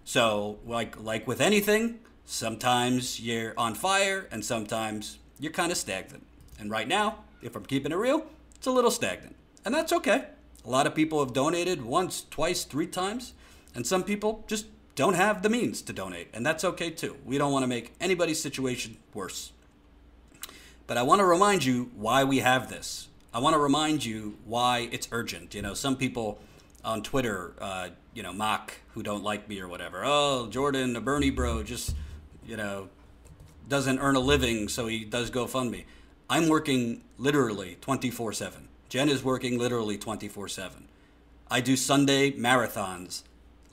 So, 0.04 0.58
like 0.66 1.00
like 1.02 1.26
with 1.26 1.40
anything, 1.40 1.98
sometimes 2.24 3.18
you're 3.18 3.54
on 3.56 3.74
fire 3.74 4.28
and 4.30 4.44
sometimes 4.44 5.18
you're 5.40 5.52
kind 5.52 5.72
of 5.72 5.78
stagnant. 5.78 6.24
And 6.60 6.70
right 6.70 6.86
now, 6.86 7.24
if 7.40 7.56
I'm 7.56 7.64
keeping 7.64 7.92
it 7.92 7.96
real, 7.96 8.26
it's 8.54 8.66
a 8.66 8.70
little 8.70 8.90
stagnant. 8.90 9.34
And 9.64 9.74
that's 9.74 9.92
okay. 9.92 10.26
A 10.64 10.70
lot 10.70 10.86
of 10.86 10.94
people 10.94 11.24
have 11.24 11.32
donated 11.32 11.82
once, 11.82 12.24
twice, 12.30 12.64
three 12.64 12.86
times, 12.86 13.32
and 13.74 13.84
some 13.86 14.04
people 14.04 14.44
just 14.46 14.66
don't 14.94 15.14
have 15.14 15.42
the 15.42 15.48
means 15.48 15.80
to 15.82 15.92
donate, 15.92 16.28
and 16.32 16.44
that's 16.44 16.64
okay 16.64 16.90
too. 16.90 17.16
We 17.24 17.38
don't 17.38 17.52
want 17.52 17.62
to 17.62 17.66
make 17.66 17.94
anybody's 18.00 18.42
situation 18.42 18.98
worse. 19.14 19.52
But 20.86 20.96
I 20.96 21.02
want 21.02 21.20
to 21.20 21.24
remind 21.24 21.64
you 21.64 21.90
why 21.96 22.24
we 22.24 22.40
have 22.40 22.68
this. 22.68 23.08
I 23.32 23.38
want 23.38 23.54
to 23.54 23.58
remind 23.58 24.04
you 24.04 24.36
why 24.44 24.88
it's 24.92 25.08
urgent. 25.10 25.54
You 25.54 25.62
know, 25.62 25.72
some 25.72 25.96
people 25.96 26.38
on 26.84 27.02
Twitter, 27.02 27.54
uh, 27.60 27.88
you 28.12 28.22
know, 28.22 28.32
mock 28.32 28.74
who 28.92 29.02
don't 29.02 29.22
like 29.22 29.48
me 29.48 29.60
or 29.60 29.68
whatever. 29.68 30.02
Oh, 30.04 30.48
Jordan, 30.48 30.94
a 30.96 31.00
Bernie 31.00 31.30
bro, 31.30 31.62
just, 31.62 31.94
you 32.44 32.56
know, 32.56 32.88
doesn't 33.68 33.98
earn 34.00 34.16
a 34.16 34.20
living, 34.20 34.68
so 34.68 34.86
he 34.86 35.04
does 35.04 35.30
GoFundMe. 35.30 35.84
I'm 36.28 36.48
working 36.48 37.02
literally 37.16 37.78
24 37.80 38.34
7. 38.34 38.68
Jen 38.88 39.08
is 39.08 39.24
working 39.24 39.58
literally 39.58 39.96
24 39.96 40.48
7. 40.48 40.88
I 41.50 41.60
do 41.60 41.76
Sunday 41.76 42.32
marathons 42.32 43.22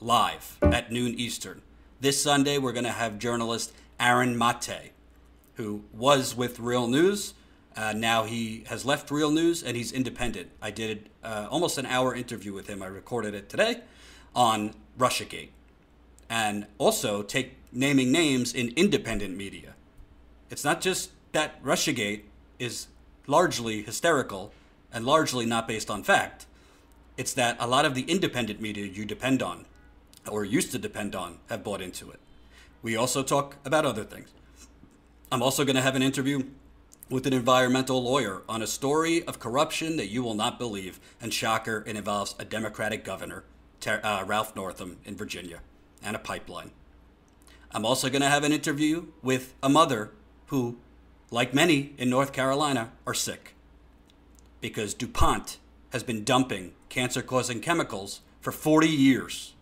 live 0.02 0.58
at 0.62 0.92
noon 0.92 1.14
Eastern. 1.16 1.62
This 2.00 2.22
Sunday, 2.22 2.58
we're 2.58 2.72
going 2.72 2.86
to 2.86 2.92
have 2.92 3.20
journalist 3.20 3.74
Aaron 4.00 4.38
Mate 4.38 4.92
who 5.60 5.84
was 5.94 6.38
with 6.38 6.58
Real 6.58 6.88
News. 6.88 7.34
Uh, 7.76 7.92
now 7.94 8.24
he 8.24 8.64
has 8.68 8.86
left 8.86 9.12
Real 9.12 9.30
News 9.30 9.62
and 9.62 9.76
he's 9.76 9.92
independent. 9.92 10.50
I 10.62 10.72
did 10.72 11.10
uh, 11.22 11.48
almost 11.52 11.78
an 11.78 11.86
hour 11.86 12.16
interview 12.16 12.54
with 12.54 12.68
him. 12.68 12.82
I 12.82 12.86
recorded 12.86 13.34
it 13.34 13.50
today 13.50 13.82
on 14.34 14.74
Russiagate, 14.98 15.50
and 16.30 16.66
also 16.78 17.24
take 17.24 17.58
naming 17.74 18.10
names 18.10 18.54
in 18.54 18.70
independent 18.78 19.36
media. 19.36 19.76
It's 20.50 20.64
not 20.64 20.80
just 20.80 21.12
that 21.34 21.62
Russiagate 21.62 22.22
is 22.58 22.88
largely 23.28 23.82
hysterical 23.82 24.54
and 24.94 25.06
largely 25.06 25.46
not 25.46 25.68
based 25.68 25.92
on 25.92 26.04
fact. 26.04 26.46
It's 27.18 27.34
that 27.34 27.58
a 27.60 27.68
lot 27.68 27.84
of 27.84 27.96
the 27.96 28.04
independent 28.04 28.62
media 28.62 28.86
you 28.86 29.04
depend 29.04 29.44
on, 29.44 29.66
or 30.28 30.44
used 30.44 30.72
to 30.72 30.80
depend 30.80 31.16
on, 31.16 31.40
have 31.50 31.64
bought 31.64 31.82
into 31.82 32.10
it. 32.10 32.20
We 32.82 32.96
also 32.96 33.24
talk 33.24 33.58
about 33.66 33.86
other 33.86 34.04
things. 34.04 34.30
I'm 35.32 35.44
also 35.44 35.66
going 35.66 35.76
to 35.76 35.82
have 35.82 35.96
an 35.96 36.02
interview 36.02 36.44
with 37.10 37.26
an 37.28 37.34
environmental 37.34 38.02
lawyer 38.02 38.44
on 38.48 38.62
a 38.62 38.68
story 38.68 39.24
of 39.26 39.40
corruption 39.40 39.98
that 39.98 40.10
you 40.10 40.24
will 40.24 40.36
not 40.36 40.60
believe. 40.60 41.00
And 41.22 41.34
shocker, 41.34 41.84
it 41.86 41.96
involves 41.96 42.36
a 42.40 42.46
Democratic 42.46 43.04
governor, 43.04 43.44
uh, 43.86 44.24
Ralph 44.26 44.56
Northam 44.56 44.98
in 45.06 45.16
Virginia, 45.16 45.60
and 46.04 46.16
a 46.16 46.20
pipeline. 46.20 46.72
I'm 47.72 47.86
also 47.86 48.10
going 48.10 48.22
to 48.22 48.30
have 48.30 48.44
an 48.44 48.54
interview 48.54 49.08
with 49.22 49.54
a 49.62 49.70
mother 49.70 50.12
who, 50.48 50.78
like 51.30 51.54
many 51.54 51.94
in 51.98 52.10
North 52.10 52.34
Carolina, 52.34 52.92
are 53.06 53.14
sick 53.14 53.56
because 54.62 54.94
DuPont 54.94 55.58
has 55.92 56.04
been 56.04 56.24
dumping 56.24 56.74
cancer 56.90 57.22
causing 57.22 57.62
chemicals 57.62 58.22
for 58.42 58.52
40 58.52 58.88
years 58.88 59.54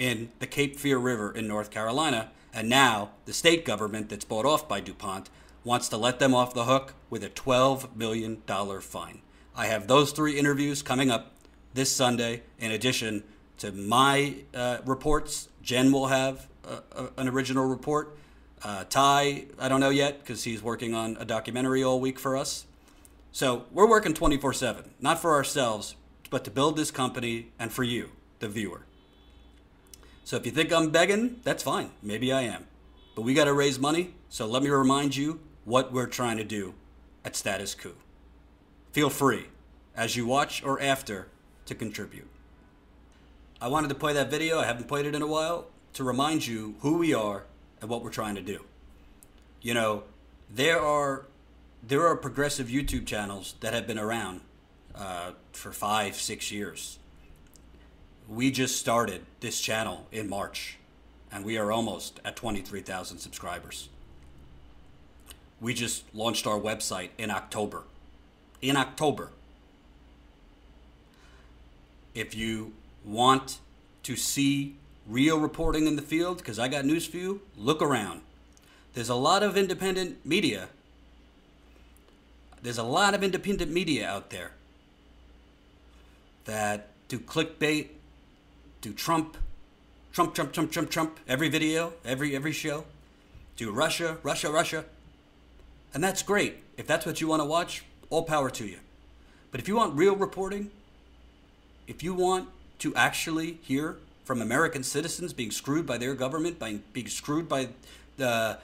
in 0.00 0.30
the 0.40 0.46
Cape 0.46 0.80
Fear 0.80 0.98
River 0.98 1.30
in 1.30 1.46
North 1.46 1.70
Carolina 1.70 2.30
and 2.52 2.68
now 2.68 3.10
the 3.26 3.32
state 3.32 3.64
government 3.64 4.08
that's 4.08 4.24
bought 4.24 4.46
off 4.46 4.68
by 4.68 4.80
DuPont 4.80 5.30
wants 5.62 5.88
to 5.88 5.96
let 5.96 6.18
them 6.18 6.34
off 6.34 6.54
the 6.54 6.64
hook 6.64 6.94
with 7.08 7.22
a 7.22 7.28
$12 7.28 7.94
million 7.94 8.42
fine. 8.80 9.20
I 9.54 9.66
have 9.66 9.86
those 9.86 10.12
three 10.12 10.38
interviews 10.38 10.82
coming 10.82 11.10
up 11.10 11.32
this 11.74 11.94
Sunday, 11.94 12.42
in 12.58 12.72
addition 12.72 13.22
to 13.58 13.70
my 13.70 14.36
uh, 14.54 14.78
reports. 14.84 15.48
Jen 15.62 15.92
will 15.92 16.06
have 16.06 16.48
a, 16.64 16.80
a, 16.96 17.10
an 17.18 17.28
original 17.28 17.66
report. 17.66 18.16
Uh, 18.62 18.84
Ty, 18.88 19.44
I 19.58 19.68
don't 19.68 19.80
know 19.80 19.90
yet 19.90 20.20
because 20.20 20.44
he's 20.44 20.62
working 20.62 20.94
on 20.94 21.16
a 21.20 21.24
documentary 21.24 21.84
all 21.84 22.00
week 22.00 22.18
for 22.18 22.36
us. 22.36 22.66
So 23.32 23.66
we're 23.70 23.88
working 23.88 24.14
24 24.14 24.54
7, 24.54 24.90
not 25.00 25.20
for 25.20 25.34
ourselves, 25.34 25.94
but 26.30 26.42
to 26.44 26.50
build 26.50 26.76
this 26.76 26.90
company 26.90 27.50
and 27.58 27.70
for 27.70 27.84
you, 27.84 28.10
the 28.40 28.48
viewer. 28.48 28.82
So 30.30 30.36
if 30.36 30.46
you 30.46 30.52
think 30.52 30.72
I'm 30.72 30.90
begging, 30.90 31.40
that's 31.42 31.64
fine. 31.64 31.90
Maybe 32.04 32.32
I 32.32 32.42
am. 32.42 32.68
But 33.16 33.22
we 33.22 33.34
got 33.34 33.46
to 33.46 33.52
raise 33.52 33.80
money. 33.80 34.14
So 34.28 34.46
let 34.46 34.62
me 34.62 34.68
remind 34.68 35.16
you 35.16 35.40
what 35.64 35.92
we're 35.92 36.06
trying 36.06 36.36
to 36.36 36.44
do 36.44 36.74
at 37.24 37.34
Status 37.34 37.74
Coup. 37.74 37.96
Feel 38.92 39.10
free, 39.10 39.46
as 39.96 40.14
you 40.14 40.26
watch 40.26 40.62
or 40.62 40.80
after, 40.80 41.26
to 41.66 41.74
contribute. 41.74 42.28
I 43.60 43.66
wanted 43.66 43.88
to 43.88 43.96
play 43.96 44.12
that 44.12 44.30
video, 44.30 44.60
I 44.60 44.66
haven't 44.66 44.86
played 44.86 45.04
it 45.04 45.16
in 45.16 45.22
a 45.22 45.26
while, 45.26 45.66
to 45.94 46.04
remind 46.04 46.46
you 46.46 46.76
who 46.78 46.98
we 46.98 47.12
are 47.12 47.42
and 47.80 47.90
what 47.90 48.04
we're 48.04 48.10
trying 48.10 48.36
to 48.36 48.40
do. 48.40 48.64
You 49.60 49.74
know, 49.74 50.04
there 50.48 50.80
are 50.80 51.26
there 51.82 52.06
are 52.06 52.14
progressive 52.14 52.68
YouTube 52.68 53.04
channels 53.04 53.54
that 53.62 53.74
have 53.74 53.88
been 53.88 53.98
around 53.98 54.42
uh, 54.94 55.32
for 55.50 55.72
five, 55.72 56.14
six 56.14 56.52
years 56.52 56.99
we 58.30 58.52
just 58.52 58.78
started 58.78 59.22
this 59.40 59.60
channel 59.60 60.06
in 60.12 60.28
March, 60.28 60.78
and 61.32 61.44
we 61.44 61.58
are 61.58 61.72
almost 61.72 62.20
at 62.24 62.36
23,000 62.36 63.18
subscribers. 63.18 63.88
We 65.60 65.74
just 65.74 66.04
launched 66.14 66.46
our 66.46 66.58
website 66.58 67.08
in 67.18 67.30
October. 67.30 67.82
In 68.62 68.76
October. 68.76 69.30
If 72.14 72.36
you 72.36 72.72
want 73.04 73.58
to 74.04 74.14
see 74.14 74.76
real 75.08 75.40
reporting 75.40 75.88
in 75.88 75.96
the 75.96 76.02
field, 76.02 76.38
because 76.38 76.58
I 76.58 76.68
got 76.68 76.84
news 76.84 77.06
for 77.06 77.16
you, 77.16 77.40
look 77.56 77.82
around. 77.82 78.20
There's 78.94 79.08
a 79.08 79.16
lot 79.16 79.42
of 79.42 79.56
independent 79.56 80.24
media. 80.24 80.68
There's 82.62 82.78
a 82.78 82.84
lot 82.84 83.14
of 83.14 83.24
independent 83.24 83.72
media 83.72 84.08
out 84.08 84.30
there 84.30 84.52
that 86.44 86.88
do 87.08 87.18
clickbait, 87.18 87.88
do 88.80 88.92
Trump, 88.92 89.36
Trump, 90.12 90.34
Trump, 90.34 90.52
Trump, 90.52 90.72
Trump, 90.72 90.90
Trump, 90.90 91.20
every 91.28 91.48
video, 91.48 91.92
every 92.04 92.34
every 92.34 92.52
show, 92.52 92.84
do 93.56 93.70
Russia, 93.70 94.18
Russia, 94.22 94.50
Russia. 94.50 94.84
And 95.92 96.02
that's 96.02 96.22
great. 96.22 96.58
If 96.76 96.86
that's 96.86 97.04
what 97.04 97.20
you 97.20 97.28
want 97.28 97.42
to 97.42 97.46
watch, 97.46 97.84
all 98.08 98.22
power 98.22 98.50
to 98.50 98.66
you. 98.66 98.78
But 99.50 99.60
if 99.60 99.68
you 99.68 99.76
want 99.76 99.96
real 99.96 100.16
reporting, 100.16 100.70
if 101.86 102.02
you 102.02 102.14
want 102.14 102.48
to 102.78 102.94
actually 102.94 103.58
hear 103.62 103.96
from 104.24 104.40
American 104.40 104.82
citizens 104.82 105.32
being 105.32 105.50
screwed 105.50 105.86
by 105.86 105.98
their 105.98 106.14
government, 106.14 106.58
by 106.58 106.78
being 106.92 107.08
screwed 107.08 107.48
by 107.48 107.68
the 108.16 108.58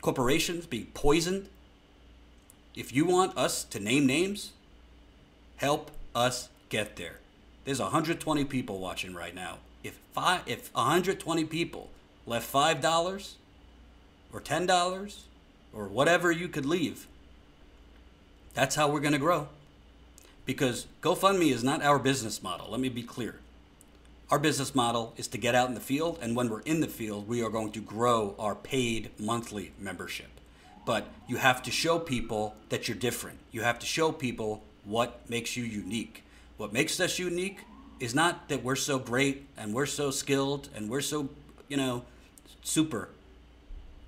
corporations, 0.00 0.66
being 0.66 0.86
poisoned, 0.94 1.48
if 2.74 2.94
you 2.94 3.04
want 3.04 3.36
us 3.36 3.64
to 3.64 3.80
name 3.80 4.06
names, 4.06 4.52
help 5.56 5.90
us 6.14 6.48
get 6.68 6.96
there. 6.96 7.18
There's 7.64 7.80
120 7.80 8.44
people 8.44 8.78
watching 8.78 9.14
right 9.14 9.34
now. 9.34 9.58
If 9.82 9.98
five, 10.12 10.42
if 10.46 10.74
120 10.74 11.44
people 11.44 11.90
left 12.26 12.46
five 12.46 12.80
dollars, 12.80 13.36
or 14.32 14.40
ten 14.40 14.66
dollars, 14.66 15.24
or 15.72 15.86
whatever 15.86 16.30
you 16.30 16.48
could 16.48 16.66
leave, 16.66 17.06
that's 18.54 18.74
how 18.74 18.90
we're 18.90 19.00
going 19.00 19.12
to 19.12 19.18
grow. 19.18 19.48
Because 20.46 20.86
GoFundMe 21.02 21.52
is 21.52 21.62
not 21.62 21.82
our 21.82 21.98
business 21.98 22.42
model. 22.42 22.70
Let 22.70 22.80
me 22.80 22.88
be 22.88 23.02
clear. 23.02 23.36
Our 24.30 24.38
business 24.38 24.74
model 24.74 25.12
is 25.16 25.28
to 25.28 25.38
get 25.38 25.54
out 25.54 25.68
in 25.68 25.74
the 25.74 25.80
field, 25.80 26.18
and 26.22 26.36
when 26.36 26.48
we're 26.48 26.60
in 26.60 26.80
the 26.80 26.88
field, 26.88 27.26
we 27.28 27.42
are 27.42 27.50
going 27.50 27.72
to 27.72 27.80
grow 27.80 28.34
our 28.38 28.54
paid 28.54 29.10
monthly 29.18 29.72
membership. 29.78 30.28
But 30.86 31.06
you 31.28 31.36
have 31.36 31.62
to 31.64 31.70
show 31.70 31.98
people 31.98 32.54
that 32.68 32.88
you're 32.88 32.96
different. 32.96 33.38
You 33.52 33.62
have 33.62 33.78
to 33.80 33.86
show 33.86 34.12
people 34.12 34.62
what 34.84 35.28
makes 35.28 35.56
you 35.56 35.64
unique. 35.64 36.22
What 36.60 36.74
makes 36.74 37.00
us 37.00 37.18
unique 37.18 37.60
is 38.00 38.14
not 38.14 38.50
that 38.50 38.62
we're 38.62 38.76
so 38.76 38.98
great 38.98 39.46
and 39.56 39.72
we're 39.72 39.86
so 39.86 40.10
skilled 40.10 40.68
and 40.76 40.90
we're 40.90 41.00
so, 41.00 41.30
you 41.68 41.78
know, 41.78 42.04
super. 42.62 43.08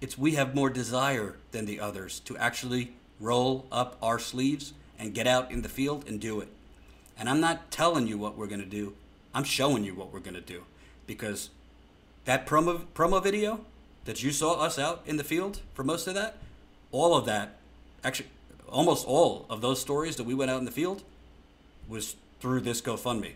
It's 0.02 0.18
we 0.18 0.32
have 0.32 0.54
more 0.54 0.68
desire 0.68 1.36
than 1.52 1.64
the 1.64 1.80
others 1.80 2.20
to 2.26 2.36
actually 2.36 2.92
roll 3.18 3.64
up 3.72 3.96
our 4.02 4.18
sleeves 4.18 4.74
and 4.98 5.14
get 5.14 5.26
out 5.26 5.50
in 5.50 5.62
the 5.62 5.68
field 5.70 6.06
and 6.06 6.20
do 6.20 6.40
it. 6.40 6.48
And 7.18 7.26
I'm 7.26 7.40
not 7.40 7.70
telling 7.70 8.06
you 8.06 8.18
what 8.18 8.36
we're 8.36 8.48
going 8.48 8.60
to 8.60 8.66
do. 8.66 8.92
I'm 9.34 9.44
showing 9.44 9.82
you 9.82 9.94
what 9.94 10.12
we're 10.12 10.20
going 10.20 10.34
to 10.34 10.42
do 10.42 10.64
because 11.06 11.48
that 12.26 12.46
promo 12.46 12.82
promo 12.94 13.22
video 13.22 13.60
that 14.04 14.22
you 14.22 14.30
saw 14.30 14.60
us 14.60 14.78
out 14.78 15.00
in 15.06 15.16
the 15.16 15.24
field 15.24 15.62
for 15.72 15.84
most 15.84 16.06
of 16.06 16.12
that, 16.16 16.36
all 16.90 17.16
of 17.16 17.24
that, 17.24 17.56
actually 18.04 18.28
almost 18.68 19.06
all 19.06 19.46
of 19.48 19.62
those 19.62 19.80
stories 19.80 20.16
that 20.16 20.24
we 20.24 20.34
went 20.34 20.50
out 20.50 20.58
in 20.58 20.66
the 20.66 20.70
field 20.70 21.02
was 21.88 22.14
through 22.42 22.60
this 22.60 22.80
GoFundMe 22.80 23.34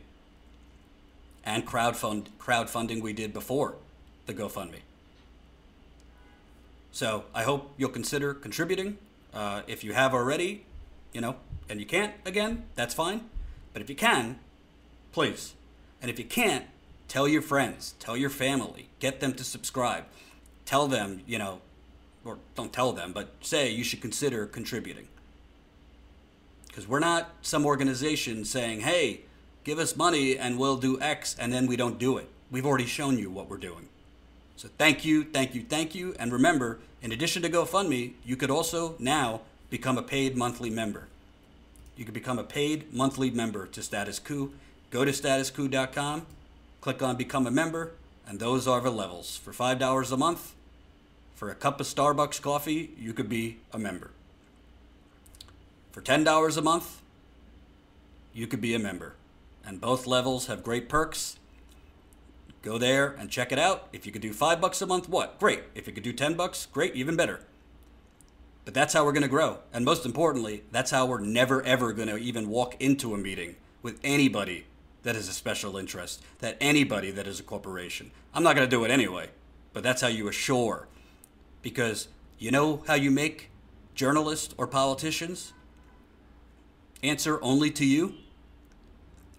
and 1.45 1.65
crowdfund 1.65 2.27
crowdfunding 2.41 3.01
we 3.01 3.13
did 3.13 3.33
before 3.33 3.77
the 4.27 4.35
GoFundMe. 4.35 4.81
So 6.91 7.23
I 7.33 7.45
hope 7.45 7.71
you'll 7.77 7.91
consider 7.91 8.35
contributing. 8.35 8.99
Uh, 9.33 9.63
if 9.69 9.85
you 9.85 9.93
have 9.93 10.13
already, 10.13 10.65
you 11.13 11.21
know, 11.21 11.37
and 11.69 11.79
you 11.79 11.87
can't 11.87 12.15
again, 12.25 12.65
that's 12.75 12.95
fine. 12.95 13.31
But 13.73 13.81
if 13.81 13.89
you 13.89 13.95
can, 13.95 14.41
please. 15.13 15.55
And 16.03 16.11
if 16.11 16.19
you 16.19 16.25
can't, 16.25 16.65
tell 17.07 17.29
your 17.29 17.43
friends, 17.43 17.95
tell 18.01 18.17
your 18.17 18.31
family, 18.31 18.89
get 18.99 19.21
them 19.21 19.35
to 19.35 19.45
subscribe. 19.45 20.03
Tell 20.65 20.89
them, 20.89 21.21
you 21.29 21.39
know, 21.39 21.61
or 22.25 22.39
don't 22.57 22.73
tell 22.73 22.93
them, 22.93 23.13
but 23.13 23.29
say 23.41 23.71
you 23.71 23.85
should 23.85 24.01
consider 24.01 24.47
contributing. 24.47 25.07
Because 26.77 26.91
we're 26.91 26.99
not 26.99 27.31
some 27.41 27.65
organization 27.65 28.45
saying, 28.45 28.81
hey, 28.81 29.21
give 29.65 29.79
us 29.79 29.97
money 29.97 30.37
and 30.37 30.59
we'll 30.59 30.77
do 30.77 31.01
X, 31.01 31.35
and 31.39 31.51
then 31.51 31.67
we 31.67 31.75
don't 31.75 31.99
do 31.99 32.19
it. 32.19 32.29
We've 32.51 32.67
already 32.67 32.85
shown 32.85 33.19
you 33.19 33.31
what 33.31 33.49
we're 33.49 33.57
doing. 33.57 33.89
So 34.59 34.69
thank 34.77 35.03
you, 35.03 35.25
thank 35.25 35.55
you, 35.55 35.63
thank 35.63 35.95
you. 35.95 36.15
And 36.19 36.31
remember, 36.31 36.81
in 37.01 37.13
addition 37.13 37.41
to 37.45 37.49
GoFundMe, 37.49 38.13
you 38.27 38.37
could 38.37 38.51
also 38.51 38.95
now 38.99 39.41
become 39.71 39.97
a 39.97 40.03
paid 40.03 40.37
monthly 40.37 40.69
member. 40.69 41.09
You 41.97 42.05
could 42.05 42.13
become 42.13 42.39
a 42.39 42.45
paid 42.45 42.93
monthly 42.93 43.31
member 43.31 43.67
to 43.69 43.83
Status 43.83 44.19
Coup. 44.19 44.53
Go 44.91 45.03
to 45.03 45.13
statuscoup.com, 45.13 46.27
click 46.83 47.03
on 47.03 47.17
Become 47.17 47.47
a 47.47 47.51
Member, 47.51 47.93
and 48.29 48.39
those 48.39 48.69
are 48.69 48.83
the 48.83 48.93
levels. 48.93 49.39
For 49.39 49.53
$5 49.53 50.13
a 50.13 50.17
month, 50.19 50.53
for 51.37 51.49
a 51.49 51.55
cup 51.55 51.81
of 51.81 51.87
Starbucks 51.87 52.43
coffee, 52.43 52.91
you 52.99 53.15
could 53.15 53.31
be 53.31 53.61
a 53.73 53.79
member. 53.79 54.11
For 55.97 56.03
$10 56.03 56.59
a 56.59 56.61
month, 56.61 57.01
you 58.35 58.47
could 58.47 58.61
be 58.61 58.75
a 58.75 58.79
member. 58.79 59.15
And 59.65 59.81
both 59.81 60.07
levels 60.07 60.47
have 60.47 60.63
great 60.63 60.91
perks. 60.91 61.39
Go 62.61 62.77
there 62.77 63.17
and 63.19 63.31
check 63.31 63.51
it 63.51 63.59
out. 63.59 63.89
If 63.95 64.05
you 64.05 64.13
could 64.13 64.21
do 64.21 64.35
5 64.35 64.61
bucks 64.61 64.83
a 64.83 64.87
month, 64.87 65.09
what? 65.09 65.41
Great. 65.41 65.63
If 65.75 65.87
you 65.87 65.95
could 65.95 66.03
do 66.03 66.13
10 66.13 66.35
bucks, 66.35 66.67
great, 66.67 66.95
even 66.95 67.17
better. 67.17 67.41
But 68.67 68.75
that's 68.75 68.93
how 68.93 69.07
we're 69.07 69.13
going 69.13 69.23
to 69.23 69.29
grow. 69.29 69.61
And 69.73 69.87
most 69.87 70.05
importantly, 70.05 70.65
that's 70.71 70.91
how 70.91 71.07
we're 71.07 71.19
never 71.19 71.63
ever 71.63 71.95
going 71.95 72.09
to 72.09 72.19
even 72.19 72.51
walk 72.51 72.77
into 72.79 73.15
a 73.15 73.19
meeting 73.19 73.57
with 73.81 73.99
anybody 74.05 74.67
that 75.03 75.17
is 75.17 75.31
a 75.31 75.33
special 75.33 75.79
interest, 75.79 76.23
that 76.41 76.59
anybody 76.61 77.11
that 77.11 77.27
is 77.27 77.41
a 77.41 77.43
corporation. 77.43 78.11
I'm 78.35 78.43
not 78.43 78.55
going 78.55 78.69
to 78.69 78.77
do 78.77 78.85
it 78.85 78.91
anyway, 78.91 79.31
but 79.73 79.83
that's 79.83 80.03
how 80.03 80.09
you 80.09 80.29
assure. 80.29 80.89
Because 81.63 82.09
you 82.39 82.51
know 82.51 82.83
how 82.87 82.95
you 82.97 83.11
make 83.11 83.49
journalists 83.95 84.55
or 84.59 84.67
politicians 84.67 85.55
answer 87.09 87.43
only 87.43 87.71
to 87.73 87.85
you 87.85 88.15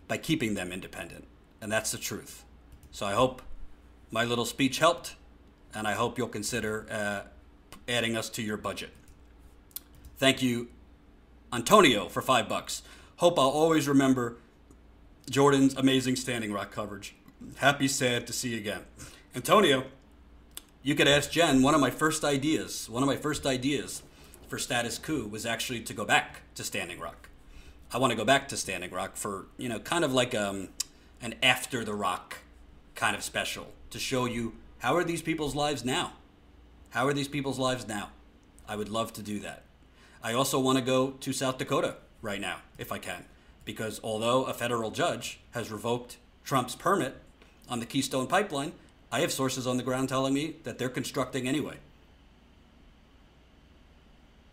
by 0.08 0.18
keeping 0.18 0.54
them 0.54 0.72
independent. 0.72 1.26
And 1.62 1.72
that's 1.72 1.92
the 1.92 1.98
truth. 1.98 2.44
So 2.92 3.06
I 3.06 3.14
hope 3.14 3.42
my 4.12 4.24
little 4.24 4.46
speech 4.46 4.80
helped, 4.80 5.16
and 5.74 5.88
I 5.88 5.94
hope 5.94 6.18
you'll 6.18 6.28
consider 6.28 6.88
uh, 6.90 7.22
adding 7.88 8.16
us 8.16 8.30
to 8.32 8.42
your 8.42 8.58
budget. 8.58 8.92
Thank 10.18 10.42
you, 10.42 10.70
Antonio, 11.52 12.08
for 12.08 12.22
five 12.22 12.48
bucks. 12.50 12.84
Hope 13.18 13.38
I'll 13.38 13.50
always 13.50 13.88
remember 13.88 14.38
Jordan's 15.30 15.76
amazing 15.76 16.16
standing 16.16 16.54
rock 16.54 16.72
coverage. 16.72 17.16
Happy, 17.58 17.88
sad 17.88 18.26
to 18.28 18.34
see 18.34 18.50
you 18.50 18.58
again. 18.58 18.82
Antonio, 19.36 19.86
you 20.82 20.96
could 20.96 21.08
ask 21.08 21.30
Jen. 21.32 21.62
One 21.62 21.76
of 21.76 21.82
my 21.82 21.92
first 21.92 22.24
ideas, 22.24 22.90
one 22.90 23.04
of 23.04 23.08
my 23.08 23.18
first 23.18 23.46
ideas 23.46 24.02
for 24.48 24.58
Status 24.58 24.98
Coup 24.98 25.28
was 25.28 25.46
actually 25.46 25.82
to 25.82 25.94
go 25.94 26.06
back 26.06 26.42
to 26.56 26.64
Standing 26.64 27.00
Rock. 27.00 27.30
I 27.92 28.00
want 28.00 28.12
to 28.12 28.18
go 28.18 28.26
back 28.26 28.50
to 28.50 28.58
Standing 28.58 28.92
Rock 28.92 29.16
for 29.16 29.46
you 29.58 29.70
know 29.70 29.80
kind 29.80 30.04
of 30.04 30.14
like 30.14 30.36
um, 30.36 30.70
an 31.22 31.36
after 31.42 31.86
the 31.86 31.94
rock 31.94 32.40
kind 32.96 33.16
of 33.16 33.24
special 33.24 33.68
to 33.92 34.00
show 34.00 34.26
you 34.26 34.54
how 34.80 34.96
are 34.96 35.04
these 35.04 35.22
people's 35.22 35.56
lives 35.56 35.86
now. 35.86 36.14
How 36.90 37.08
are 37.08 37.14
these 37.14 37.28
people's 37.28 37.60
lives 37.60 37.88
now? 37.88 38.10
I 38.68 38.76
would 38.76 38.90
love 38.90 39.14
to 39.14 39.22
do 39.22 39.40
that. 39.40 39.64
I 40.22 40.34
also 40.34 40.60
want 40.60 40.78
to 40.78 40.84
go 40.84 41.12
to 41.12 41.32
South 41.32 41.58
Dakota 41.58 41.96
right 42.22 42.42
now 42.42 42.58
if 42.78 42.92
I 42.92 42.98
can, 42.98 43.26
because 43.64 44.02
although 44.04 44.44
a 44.44 44.54
federal 44.54 44.92
judge 44.92 45.40
has 45.52 45.72
revoked 45.72 46.18
Trump's 46.44 46.76
permit 46.76 47.16
on 47.70 47.80
the 47.80 47.86
Keystone 47.86 48.28
Pipeline, 48.28 48.74
I 49.12 49.22
have 49.22 49.32
sources 49.32 49.66
on 49.66 49.78
the 49.78 49.84
ground 49.84 50.10
telling 50.10 50.34
me 50.34 50.58
that 50.64 50.78
they're 50.78 50.90
constructing 50.90 51.48
anyway 51.48 51.78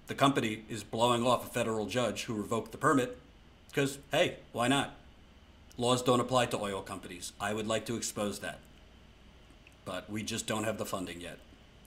the 0.06 0.14
company 0.14 0.64
is 0.68 0.84
blowing 0.84 1.26
off 1.26 1.46
a 1.46 1.50
federal 1.50 1.86
judge 1.86 2.24
who 2.24 2.34
revoked 2.34 2.72
the 2.72 2.78
permit 2.78 3.18
because, 3.74 3.98
hey, 4.12 4.36
why 4.52 4.68
not? 4.68 4.94
Laws 5.76 6.00
don't 6.00 6.20
apply 6.20 6.46
to 6.46 6.58
oil 6.58 6.80
companies. 6.80 7.32
I 7.40 7.52
would 7.52 7.66
like 7.66 7.84
to 7.86 7.96
expose 7.96 8.38
that. 8.38 8.60
But 9.84 10.08
we 10.08 10.22
just 10.22 10.46
don't 10.46 10.62
have 10.62 10.78
the 10.78 10.86
funding 10.86 11.20
yet 11.20 11.38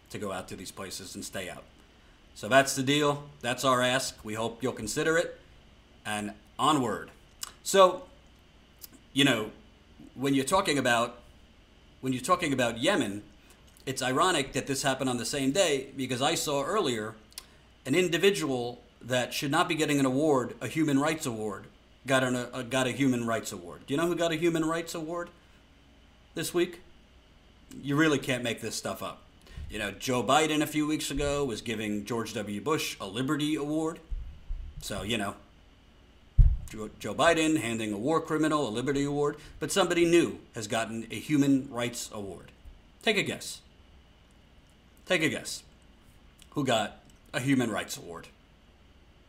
to 0.09 0.17
go 0.17 0.33
out 0.33 0.49
to 0.49 0.57
these 0.57 0.71
places 0.71 1.15
and 1.15 1.23
stay 1.23 1.49
out. 1.49 1.63
So 2.35 2.49
that's 2.49 2.75
the 2.75 2.83
deal. 2.83 3.23
That's 3.41 3.63
our 3.63 3.81
ask. 3.81 4.23
We 4.25 4.33
hope 4.33 4.61
you'll 4.61 4.73
consider 4.73 5.17
it. 5.17 5.39
And 6.05 6.33
onward. 6.59 7.11
So, 7.63 8.03
you 9.13 9.23
know, 9.23 9.51
when 10.13 10.33
you're 10.33 10.45
talking 10.45 10.77
about 10.77 11.19
when 12.01 12.13
you're 12.13 12.21
talking 12.21 12.53
about 12.53 12.77
Yemen, 12.77 13.23
it's 13.85 14.03
ironic 14.03 14.53
that 14.53 14.67
this 14.67 14.83
happened 14.83 15.09
on 15.09 15.17
the 15.17 15.25
same 15.25 15.51
day 15.51 15.88
because 15.97 16.21
I 16.21 16.35
saw 16.35 16.63
earlier 16.63 17.15
an 17.85 17.95
individual 17.95 18.81
that 19.01 19.33
should 19.33 19.51
not 19.51 19.67
be 19.67 19.75
getting 19.75 19.99
an 19.99 20.05
award, 20.05 20.55
a 20.61 20.67
human 20.67 20.99
rights 20.99 21.25
award, 21.25 21.65
got 22.08 22.24
an, 22.24 22.36
a, 22.53 22.64
got 22.64 22.88
a 22.88 22.91
human 22.91 23.28
rights 23.28 23.51
award. 23.51 23.82
Do 23.86 23.93
you 23.93 23.99
know 23.99 24.08
who 24.08 24.16
got 24.16 24.32
a 24.32 24.36
human 24.36 24.66
rights 24.66 24.95
award 24.95 25.30
this 26.34 26.53
week? 26.53 26.82
You 27.84 27.95
really 27.95 28.18
can't 28.18 28.43
make 28.43 28.62
this 28.62 28.76
stuff 28.76 29.03
up. 29.03 29.22
You 29.70 29.78
know, 29.80 29.91
Joe 29.91 30.24
Biden 30.24 30.62
a 30.62 30.68
few 30.68 30.88
weeks 30.88 31.12
ago 31.12 31.43
was 31.43 31.62
giving 31.62 32.05
George 32.05 32.34
W. 32.34 32.62
Bush 32.62 32.95
a 33.01 33.05
Liberty 33.05 33.55
Award. 33.55 33.99
So, 34.82 35.03
you 35.03 35.18
know, 35.18 35.36
Joe 36.99 37.14
Biden 37.14 37.58
handing 37.58 37.91
a 37.91 37.97
war 37.97 38.22
criminal 38.22 38.68
a 38.68 38.72
Liberty 38.72 39.03
Award, 39.03 39.36
but 39.60 39.72
somebody 39.72 40.05
new 40.05 40.39
has 40.55 40.68
gotten 40.68 41.08
a 41.12 41.16
Human 41.16 41.68
Rights 41.70 42.10
Award. 42.14 42.51
Take 43.03 43.18
a 43.18 43.24
guess. 43.24 43.62
Take 45.05 45.24
a 45.24 45.30
guess. 45.30 45.64
Who 46.51 46.66
got 46.66 46.99
a 47.34 47.41
Human 47.41 47.70
Rights 47.70 47.97
Award? 47.97 48.28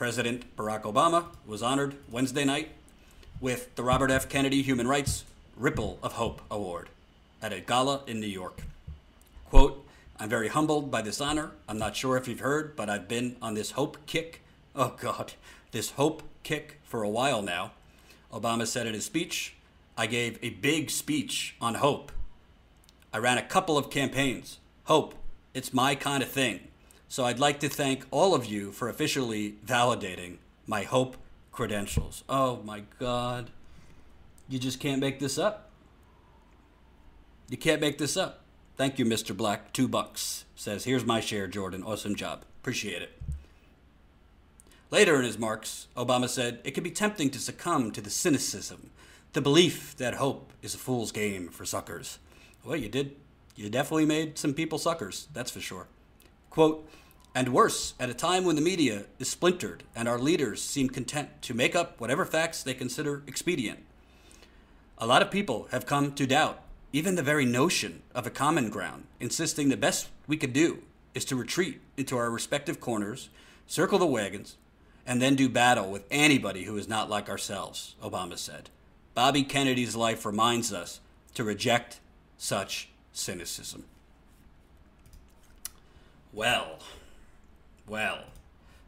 President 0.00 0.56
Barack 0.56 0.84
Obama 0.84 1.26
was 1.46 1.62
honored 1.62 1.94
Wednesday 2.10 2.42
night 2.42 2.70
with 3.38 3.74
the 3.74 3.82
Robert 3.82 4.10
F. 4.10 4.30
Kennedy 4.30 4.62
Human 4.62 4.88
Rights 4.88 5.26
Ripple 5.58 5.98
of 6.02 6.14
Hope 6.14 6.40
Award 6.50 6.88
at 7.42 7.52
a 7.52 7.60
gala 7.60 8.00
in 8.06 8.18
New 8.18 8.26
York. 8.26 8.62
Quote, 9.50 9.86
I'm 10.18 10.30
very 10.30 10.48
humbled 10.48 10.90
by 10.90 11.02
this 11.02 11.20
honor. 11.20 11.50
I'm 11.68 11.76
not 11.76 11.96
sure 11.96 12.16
if 12.16 12.26
you've 12.26 12.40
heard, 12.40 12.76
but 12.76 12.88
I've 12.88 13.08
been 13.08 13.36
on 13.42 13.52
this 13.52 13.72
hope 13.72 13.98
kick. 14.06 14.40
Oh, 14.74 14.94
God, 14.98 15.34
this 15.70 15.90
hope 15.90 16.22
kick 16.44 16.80
for 16.82 17.02
a 17.02 17.08
while 17.10 17.42
now. 17.42 17.72
Obama 18.32 18.66
said 18.66 18.86
in 18.86 18.94
his 18.94 19.04
speech, 19.04 19.52
I 19.98 20.06
gave 20.06 20.38
a 20.40 20.48
big 20.48 20.88
speech 20.88 21.56
on 21.60 21.74
hope. 21.74 22.10
I 23.12 23.18
ran 23.18 23.36
a 23.36 23.42
couple 23.42 23.76
of 23.76 23.90
campaigns. 23.90 24.60
Hope, 24.84 25.14
it's 25.52 25.74
my 25.74 25.94
kind 25.94 26.22
of 26.22 26.30
thing. 26.30 26.68
So 27.10 27.24
I'd 27.24 27.40
like 27.40 27.58
to 27.58 27.68
thank 27.68 28.06
all 28.12 28.36
of 28.36 28.46
you 28.46 28.70
for 28.70 28.88
officially 28.88 29.56
validating 29.66 30.36
my 30.64 30.84
hope 30.84 31.16
credentials. 31.50 32.22
Oh 32.28 32.62
my 32.62 32.84
God. 33.00 33.50
You 34.48 34.60
just 34.60 34.78
can't 34.78 35.00
make 35.00 35.18
this 35.18 35.36
up. 35.36 35.70
You 37.48 37.56
can't 37.56 37.80
make 37.80 37.98
this 37.98 38.16
up. 38.16 38.44
Thank 38.76 39.00
you, 39.00 39.04
Mr. 39.04 39.36
Black. 39.36 39.72
Two 39.72 39.88
bucks. 39.88 40.44
Says, 40.54 40.84
here's 40.84 41.04
my 41.04 41.18
share, 41.18 41.48
Jordan. 41.48 41.82
Awesome 41.82 42.14
job. 42.14 42.44
Appreciate 42.60 43.02
it. 43.02 43.20
Later 44.92 45.16
in 45.16 45.24
his 45.24 45.36
marks, 45.36 45.88
Obama 45.96 46.28
said, 46.28 46.60
It 46.62 46.74
can 46.74 46.84
be 46.84 46.92
tempting 46.92 47.30
to 47.30 47.40
succumb 47.40 47.90
to 47.90 48.00
the 48.00 48.10
cynicism, 48.10 48.90
the 49.32 49.40
belief 49.40 49.96
that 49.96 50.14
hope 50.14 50.52
is 50.62 50.76
a 50.76 50.78
fool's 50.78 51.10
game 51.10 51.48
for 51.48 51.64
suckers. 51.64 52.20
Well, 52.64 52.76
you 52.76 52.88
did. 52.88 53.16
You 53.56 53.68
definitely 53.68 54.06
made 54.06 54.38
some 54.38 54.54
people 54.54 54.78
suckers, 54.78 55.26
that's 55.32 55.50
for 55.50 55.60
sure. 55.60 55.88
Quote, 56.50 56.88
and 57.34 57.52
worse, 57.52 57.94
at 58.00 58.10
a 58.10 58.14
time 58.14 58.44
when 58.44 58.56
the 58.56 58.62
media 58.62 59.04
is 59.18 59.28
splintered 59.28 59.84
and 59.94 60.08
our 60.08 60.18
leaders 60.18 60.62
seem 60.62 60.88
content 60.88 61.42
to 61.42 61.54
make 61.54 61.76
up 61.76 62.00
whatever 62.00 62.24
facts 62.24 62.62
they 62.62 62.74
consider 62.74 63.22
expedient. 63.26 63.80
A 64.98 65.06
lot 65.06 65.22
of 65.22 65.30
people 65.30 65.68
have 65.70 65.86
come 65.86 66.12
to 66.14 66.26
doubt 66.26 66.62
even 66.92 67.14
the 67.14 67.22
very 67.22 67.44
notion 67.44 68.02
of 68.14 68.26
a 68.26 68.30
common 68.30 68.68
ground, 68.68 69.04
insisting 69.20 69.68
the 69.68 69.76
best 69.76 70.08
we 70.26 70.36
could 70.36 70.52
do 70.52 70.82
is 71.14 71.24
to 71.24 71.36
retreat 71.36 71.80
into 71.96 72.16
our 72.16 72.30
respective 72.30 72.80
corners, 72.80 73.28
circle 73.66 73.98
the 73.98 74.06
wagons, 74.06 74.56
and 75.06 75.22
then 75.22 75.36
do 75.36 75.48
battle 75.48 75.90
with 75.90 76.04
anybody 76.10 76.64
who 76.64 76.76
is 76.76 76.88
not 76.88 77.08
like 77.08 77.28
ourselves, 77.28 77.94
Obama 78.02 78.36
said. 78.36 78.70
Bobby 79.14 79.42
Kennedy's 79.42 79.96
life 79.96 80.26
reminds 80.26 80.72
us 80.72 81.00
to 81.34 81.44
reject 81.44 82.00
such 82.36 82.88
cynicism. 83.12 83.84
Well, 86.32 86.78
well, 87.90 88.20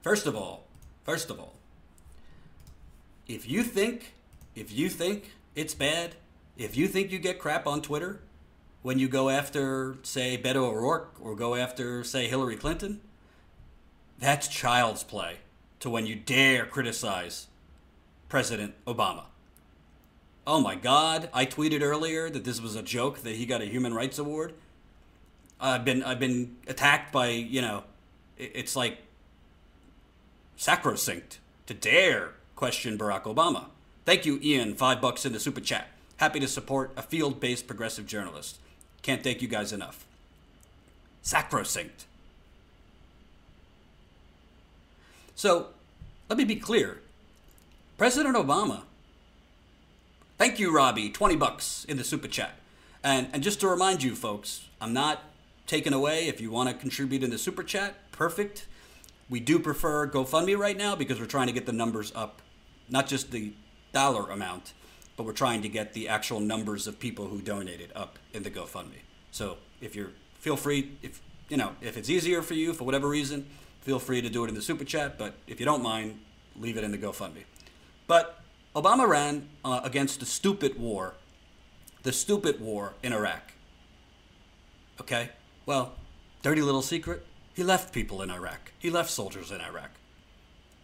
first 0.01 0.27
of 0.27 0.35
all, 0.35 0.65
first 1.05 1.29
of 1.29 1.39
all, 1.39 1.55
if 3.27 3.49
you 3.49 3.63
think, 3.63 4.15
if 4.55 4.73
you 4.73 4.89
think 4.89 5.33
it's 5.55 5.75
bad 5.75 6.15
if 6.57 6.77
you 6.77 6.87
think 6.87 7.11
you 7.11 7.19
get 7.19 7.39
crap 7.39 7.67
on 7.67 7.81
Twitter 7.81 8.21
when 8.83 8.99
you 8.99 9.09
go 9.09 9.31
after, 9.31 9.97
say, 10.03 10.37
Beto 10.37 10.57
O'Rourke 10.57 11.15
or 11.21 11.35
go 11.35 11.55
after, 11.55 12.05
say, 12.05 12.29
Hillary 12.29 12.57
Clinton, 12.57 13.01
that's 14.19 14.49
child's 14.49 15.03
play 15.03 15.39
to 15.81 15.89
when 15.89 16.07
you 16.07 16.15
dare 16.15 16.67
criticize 16.67 17.49
President 18.29 18.75
Obama. 18.87 19.25
Oh 20.47 20.61
my 20.61 20.75
God! 20.75 21.29
I 21.33 21.47
tweeted 21.47 21.83
earlier 21.83 22.29
that 22.29 22.45
this 22.45 22.61
was 22.61 22.75
a 22.75 22.83
joke 22.83 23.21
that 23.21 23.37
he 23.37 23.47
got 23.47 23.63
a 23.63 23.67
human 23.67 23.95
rights 23.95 24.19
award. 24.19 24.55
I've 25.61 25.85
been 25.85 26.03
I've 26.03 26.19
been 26.19 26.57
attacked 26.67 27.13
by 27.13 27.29
you 27.29 27.63
know, 27.63 27.85
it's 28.39 28.77
like 28.77 28.99
sacrosanct 30.57 31.39
to 31.67 31.75
dare 31.75 32.33
question 32.57 32.99
Barack 32.99 33.23
Obama. 33.23 33.67
Thank 34.05 34.27
you, 34.27 34.39
Ian. 34.43 34.75
Five 34.75 35.01
bucks 35.01 35.25
in 35.25 35.33
the 35.33 35.41
super 35.41 35.61
chat. 35.61 35.89
Happy 36.17 36.41
to 36.41 36.49
support 36.49 36.93
a 36.97 37.03
field 37.03 37.41
based 37.41 37.67
progressive 37.67 38.07
journalist. 38.07 38.59
Can't 39.03 39.23
thank 39.23 39.43
you 39.43 39.49
guys 39.49 39.73
enough. 39.73 40.07
Sacrosanct. 41.23 42.07
So, 45.35 45.69
let 46.29 46.39
me 46.39 46.45
be 46.45 46.57
clear. 46.57 47.01
President 47.99 48.37
Obama, 48.37 48.83
thank 50.39 50.59
you, 50.59 50.75
Robbie, 50.75 51.11
20 51.11 51.37
bucks 51.37 51.85
in 51.89 51.97
the 51.97 52.05
super 52.05 52.29
chat. 52.29 52.53
And, 53.03 53.29
and 53.33 53.43
just 53.43 53.61
to 53.61 53.69
remind 53.69 54.03
you, 54.03 54.15
folks, 54.15 54.67
I'm 54.81 54.93
not 54.93 55.23
taken 55.67 55.93
away. 55.93 56.29
If 56.29 56.41
you 56.41 56.51
want 56.51 56.69
to 56.69 56.75
contribute 56.75 57.23
in 57.23 57.31
the 57.31 57.39
super 57.39 57.63
chat, 57.63 57.97
perfect. 58.23 58.67
We 59.29 59.41
do 59.41 59.59
prefer 59.59 60.07
GoFundMe 60.07 60.57
right 60.57 60.77
now 60.77 60.95
because 60.95 61.19
we're 61.19 61.27
trying 61.27 61.49
to 61.49 61.53
get 61.53 61.67
the 61.67 61.73
numbers 61.73 62.13
up, 62.15 62.41
not 62.89 63.07
just 63.09 63.31
the 63.33 63.53
dollar 63.93 64.31
amount 64.31 64.73
but 65.17 65.25
we're 65.25 65.33
trying 65.33 65.63
to 65.63 65.69
get 65.69 65.93
the 65.93 66.09
actual 66.09 66.41
numbers 66.41 66.87
of 66.87 66.99
people 66.99 67.27
who 67.27 67.41
donated 67.41 67.93
up 67.95 68.19
in 68.33 68.43
the 68.43 68.51
GoFundMe. 68.51 69.03
So 69.31 69.59
if 69.81 69.95
you're, 69.95 70.11
feel 70.39 70.57
free, 70.57 70.93
if 71.03 71.21
you 71.49 71.57
know, 71.57 71.73
if 71.81 71.97
it's 71.97 72.09
easier 72.09 72.43
for 72.43 72.55
you 72.55 72.73
for 72.73 72.85
whatever 72.85 73.09
reason, 73.09 73.47
feel 73.83 73.99
free 73.99 74.23
to 74.23 74.31
do 74.31 74.45
it 74.45 74.49
in 74.49 74.55
the 74.55 74.63
super 74.63 74.85
chat. 74.85 75.19
But 75.19 75.35
if 75.47 75.61
you 75.61 75.67
don't 75.67 75.83
mind, 75.83 76.19
leave 76.59 76.77
it 76.77 76.85
in 76.85 76.91
the 76.91 76.99
GoFundMe. 76.99 77.45
But 78.07 78.41
Obama 78.75 79.07
ran 79.07 79.49
uh, 79.65 79.81
against 79.85 80.21
the 80.21 80.27
stupid 80.27 80.79
war, 80.79 81.15
the 82.03 82.13
stupid 82.13 82.61
war 82.61 82.95
in 83.03 83.13
Iraq. 83.13 83.53
Okay, 85.01 85.31
well, 85.67 85.95
dirty 86.43 86.63
little 86.63 86.83
secret. 86.83 87.27
He 87.55 87.63
left 87.63 87.93
people 87.93 88.23
in 88.23 88.31
Iraq. 88.31 88.73
He 88.79 88.91
left 88.91 89.11
soldiers 89.11 89.51
in 89.51 89.61
Iraq. 89.61 89.91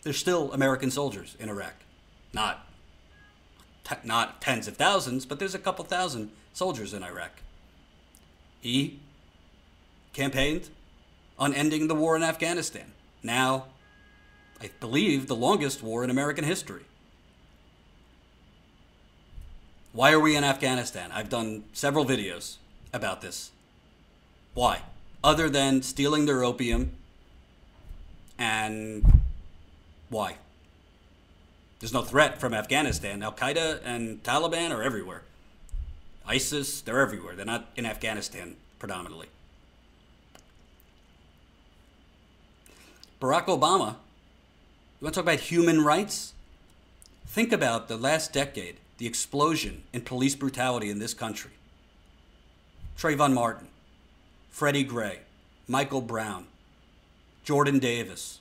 There's 0.02 0.18
still 0.18 0.52
American 0.52 0.90
soldiers 0.90 1.36
in 1.38 1.48
Iraq. 1.48 1.74
Not 2.32 2.64
not 4.04 4.42
tens 4.42 4.68
of 4.68 4.76
thousands, 4.76 5.24
but 5.24 5.38
there's 5.38 5.54
a 5.54 5.58
couple 5.58 5.82
thousand 5.84 6.30
soldiers 6.52 6.92
in 6.92 7.02
Iraq. 7.02 7.40
He 8.60 8.98
campaigned 10.12 10.68
on 11.38 11.54
ending 11.54 11.88
the 11.88 11.94
war 11.94 12.14
in 12.14 12.22
Afghanistan. 12.22 12.92
Now, 13.22 13.66
I 14.60 14.70
believe, 14.80 15.26
the 15.26 15.36
longest 15.36 15.82
war 15.82 16.04
in 16.04 16.10
American 16.10 16.44
history. 16.44 16.82
Why 19.92 20.12
are 20.12 20.20
we 20.20 20.36
in 20.36 20.44
Afghanistan? 20.44 21.10
I've 21.12 21.28
done 21.28 21.64
several 21.72 22.04
videos 22.04 22.56
about 22.92 23.20
this. 23.20 23.52
Why? 24.54 24.82
Other 25.28 25.50
than 25.50 25.82
stealing 25.82 26.24
their 26.24 26.42
opium 26.42 26.92
and 28.38 29.20
why? 30.08 30.36
There's 31.78 31.92
no 31.92 32.00
threat 32.00 32.40
from 32.40 32.54
Afghanistan. 32.54 33.22
Al 33.22 33.34
Qaeda 33.34 33.80
and 33.84 34.22
Taliban 34.22 34.70
are 34.70 34.82
everywhere. 34.82 35.24
ISIS, 36.26 36.80
they're 36.80 37.02
everywhere. 37.02 37.36
They're 37.36 37.44
not 37.44 37.66
in 37.76 37.84
Afghanistan 37.84 38.56
predominantly. 38.78 39.26
Barack 43.20 43.48
Obama, 43.48 43.96
you 44.98 45.04
want 45.04 45.14
to 45.14 45.20
talk 45.20 45.24
about 45.24 45.40
human 45.40 45.84
rights? 45.84 46.32
Think 47.26 47.52
about 47.52 47.88
the 47.88 47.98
last 47.98 48.32
decade, 48.32 48.76
the 48.96 49.06
explosion 49.06 49.82
in 49.92 50.00
police 50.00 50.34
brutality 50.34 50.88
in 50.88 51.00
this 51.00 51.12
country. 51.12 51.50
Trayvon 52.96 53.34
Martin, 53.34 53.68
Freddie 54.50 54.84
Gray, 54.84 55.20
Michael 55.66 56.00
Brown, 56.00 56.46
Jordan 57.44 57.78
Davis, 57.78 58.40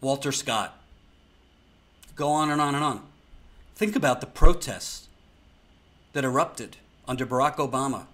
Walter 0.00 0.32
Scott. 0.32 0.78
Go 2.14 2.28
on 2.28 2.50
and 2.50 2.60
on 2.60 2.74
and 2.74 2.84
on. 2.84 3.02
Think 3.74 3.96
about 3.96 4.20
the 4.20 4.26
protests 4.26 5.08
that 6.12 6.24
erupted 6.24 6.76
under 7.08 7.26
Barack 7.26 7.56
Obama. 7.56 8.06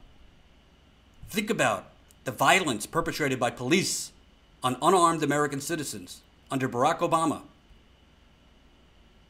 Think 1.29 1.51
about 1.51 1.91
the 2.25 2.31
violence 2.31 2.87
perpetrated 2.87 3.41
by 3.41 3.51
police 3.51 4.13
on 4.63 4.77
unarmed 4.81 5.23
American 5.23 5.61
citizens 5.61 6.21
under 6.51 6.69
Barack 6.69 6.99
Obama. 6.99 7.43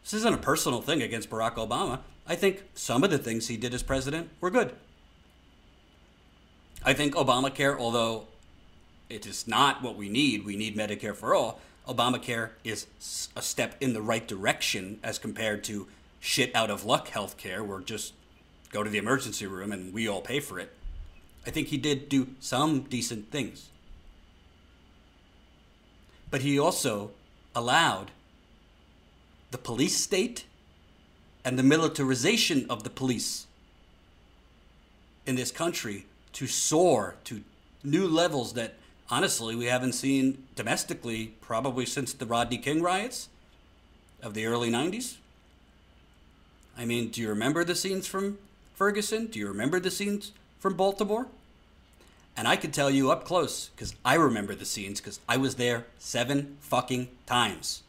This 0.03 0.15
isn't 0.15 0.35
a 0.35 0.39
personal 0.39 0.81
thing 0.81 1.03
against 1.03 1.31
Barack 1.31 1.55
Obama. 1.55 2.01
I 2.27 2.35
think 2.35 2.65
some 2.75 3.05
of 3.05 3.11
the 3.11 3.19
things 3.19 3.49
he 3.49 3.57
did 3.57 3.75
as 3.75 3.83
president 3.83 4.31
were 4.41 4.51
good. 4.51 4.75
I 6.85 6.95
think 6.95 7.15
Obamacare, 7.15 7.79
although 7.79 8.27
it 9.09 9.27
is 9.27 9.47
not 9.47 9.83
what 9.83 9.97
we 9.97 10.09
need, 10.09 10.45
we 10.45 10.57
need 10.57 10.77
Medicare 10.77 11.15
for 11.15 11.35
all, 11.35 11.61
Obamacare 11.87 12.51
is 12.65 12.87
a 13.37 13.43
step 13.43 13.75
in 13.81 13.93
the 13.93 14.01
right 14.01 14.27
direction 14.27 15.01
as 15.03 15.19
compared 15.19 15.65
to 15.65 15.89
shit 16.21 16.55
out 16.55 16.71
of 16.71 16.85
luck 16.85 17.09
healthcare 17.09 17.67
where 17.67 17.81
just 17.81 18.15
go 18.71 18.83
to 18.85 18.91
the 18.91 18.99
emergency 18.99 19.47
room 19.47 19.73
and 19.73 19.93
we 19.93 20.07
all 20.07 20.21
pay 20.21 20.41
for 20.41 20.59
it. 20.59 20.73
I 21.47 21.51
think 21.51 21.69
he 21.69 21.79
did 21.79 22.09
do 22.09 22.29
some 22.39 22.83
decent 22.83 23.31
things. 23.31 23.71
But 26.31 26.43
he 26.43 26.59
also 26.59 27.11
allowed 27.55 28.13
the 29.51 29.59
police 29.59 29.97
state 29.97 30.45
and 31.45 31.59
the 31.59 31.63
militarization 31.63 32.67
of 32.69 32.85
the 32.85 32.91
police 32.91 33.47
in 35.27 35.37
this 35.37 35.51
country 35.51 36.07
to 36.33 36.47
soar 36.47 37.17
to 37.25 37.43
new 37.83 38.07
levels 38.07 38.53
that 38.55 38.75
honestly 39.11 39.55
we 39.57 39.67
haven't 39.67 39.93
seen 39.93 40.45
domestically 40.55 41.35
probably 41.41 41.87
since 41.87 42.13
the 42.13 42.27
Rodney 42.27 42.59
King 42.59 42.83
riots 42.83 43.29
of 44.23 44.35
the 44.35 44.47
early 44.47 44.71
90s. 44.71 45.17
I 46.77 46.85
mean, 46.85 47.09
do 47.09 47.21
you 47.21 47.29
remember 47.29 47.65
the 47.65 47.75
scenes 47.75 48.07
from 48.07 48.39
Ferguson? 48.75 49.27
Do 49.27 49.39
you 49.39 49.49
remember 49.49 49.81
the 49.81 49.91
scenes 49.91 50.33
from 50.59 50.75
Baltimore? 50.75 51.27
And 52.37 52.47
I 52.47 52.57
could 52.57 52.73
tell 52.73 52.91
you 52.91 53.11
up 53.11 53.25
close 53.25 53.69
because 53.69 53.95
I 54.05 54.15
remember 54.15 54.55
the 54.55 54.65
scenes 54.65 55.01
because 55.01 55.21
I 55.29 55.37
was 55.37 55.57
there 55.57 55.87
seven 55.99 56.57
fucking 56.61 57.09
times. 57.27 57.83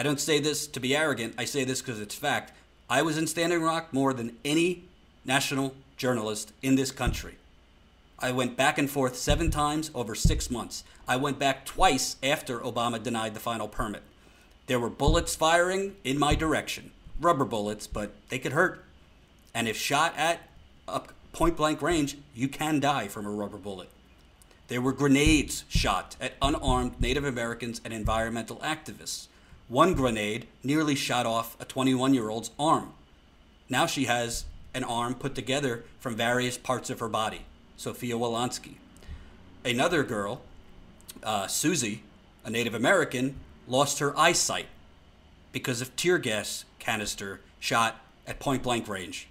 I 0.00 0.02
don't 0.02 0.18
say 0.18 0.40
this 0.40 0.66
to 0.68 0.80
be 0.80 0.96
arrogant. 0.96 1.34
I 1.36 1.44
say 1.44 1.62
this 1.62 1.82
because 1.82 2.00
it's 2.00 2.14
fact. 2.14 2.54
I 2.88 3.02
was 3.02 3.18
in 3.18 3.26
Standing 3.26 3.60
Rock 3.60 3.92
more 3.92 4.14
than 4.14 4.38
any 4.46 4.84
national 5.26 5.74
journalist 5.98 6.54
in 6.62 6.74
this 6.76 6.90
country. 6.90 7.34
I 8.18 8.32
went 8.32 8.56
back 8.56 8.78
and 8.78 8.88
forth 8.88 9.14
seven 9.14 9.50
times 9.50 9.90
over 9.94 10.14
six 10.14 10.50
months. 10.50 10.84
I 11.06 11.18
went 11.18 11.38
back 11.38 11.66
twice 11.66 12.16
after 12.22 12.60
Obama 12.60 13.02
denied 13.02 13.34
the 13.34 13.40
final 13.40 13.68
permit. 13.68 14.00
There 14.68 14.80
were 14.80 14.88
bullets 14.88 15.36
firing 15.36 15.96
in 16.02 16.18
my 16.18 16.34
direction, 16.34 16.92
rubber 17.20 17.44
bullets, 17.44 17.86
but 17.86 18.12
they 18.30 18.38
could 18.38 18.52
hurt. 18.52 18.82
And 19.52 19.68
if 19.68 19.76
shot 19.76 20.14
at 20.16 20.40
point 21.34 21.58
blank 21.58 21.82
range, 21.82 22.16
you 22.34 22.48
can 22.48 22.80
die 22.80 23.08
from 23.08 23.26
a 23.26 23.30
rubber 23.30 23.58
bullet. 23.58 23.90
There 24.68 24.80
were 24.80 24.94
grenades 24.94 25.64
shot 25.68 26.16
at 26.18 26.36
unarmed 26.40 26.98
Native 27.02 27.26
Americans 27.26 27.82
and 27.84 27.92
environmental 27.92 28.56
activists. 28.60 29.26
One 29.70 29.94
grenade 29.94 30.48
nearly 30.64 30.96
shot 30.96 31.26
off 31.26 31.56
a 31.60 31.64
21 31.64 32.12
year 32.12 32.28
old's 32.28 32.50
arm. 32.58 32.92
Now 33.68 33.86
she 33.86 34.06
has 34.06 34.44
an 34.74 34.82
arm 34.82 35.14
put 35.14 35.36
together 35.36 35.84
from 36.00 36.16
various 36.16 36.58
parts 36.58 36.90
of 36.90 36.98
her 36.98 37.08
body. 37.08 37.42
Sophia 37.76 38.16
Wolansky. 38.16 38.74
Another 39.64 40.02
girl, 40.02 40.42
uh, 41.22 41.46
Susie, 41.46 42.02
a 42.44 42.50
Native 42.50 42.74
American, 42.74 43.36
lost 43.68 44.00
her 44.00 44.18
eyesight 44.18 44.66
because 45.52 45.80
of 45.80 45.94
tear 45.94 46.18
gas 46.18 46.64
canister 46.80 47.40
shot 47.60 48.00
at 48.26 48.40
point 48.40 48.64
blank 48.64 48.88
range 48.88 49.28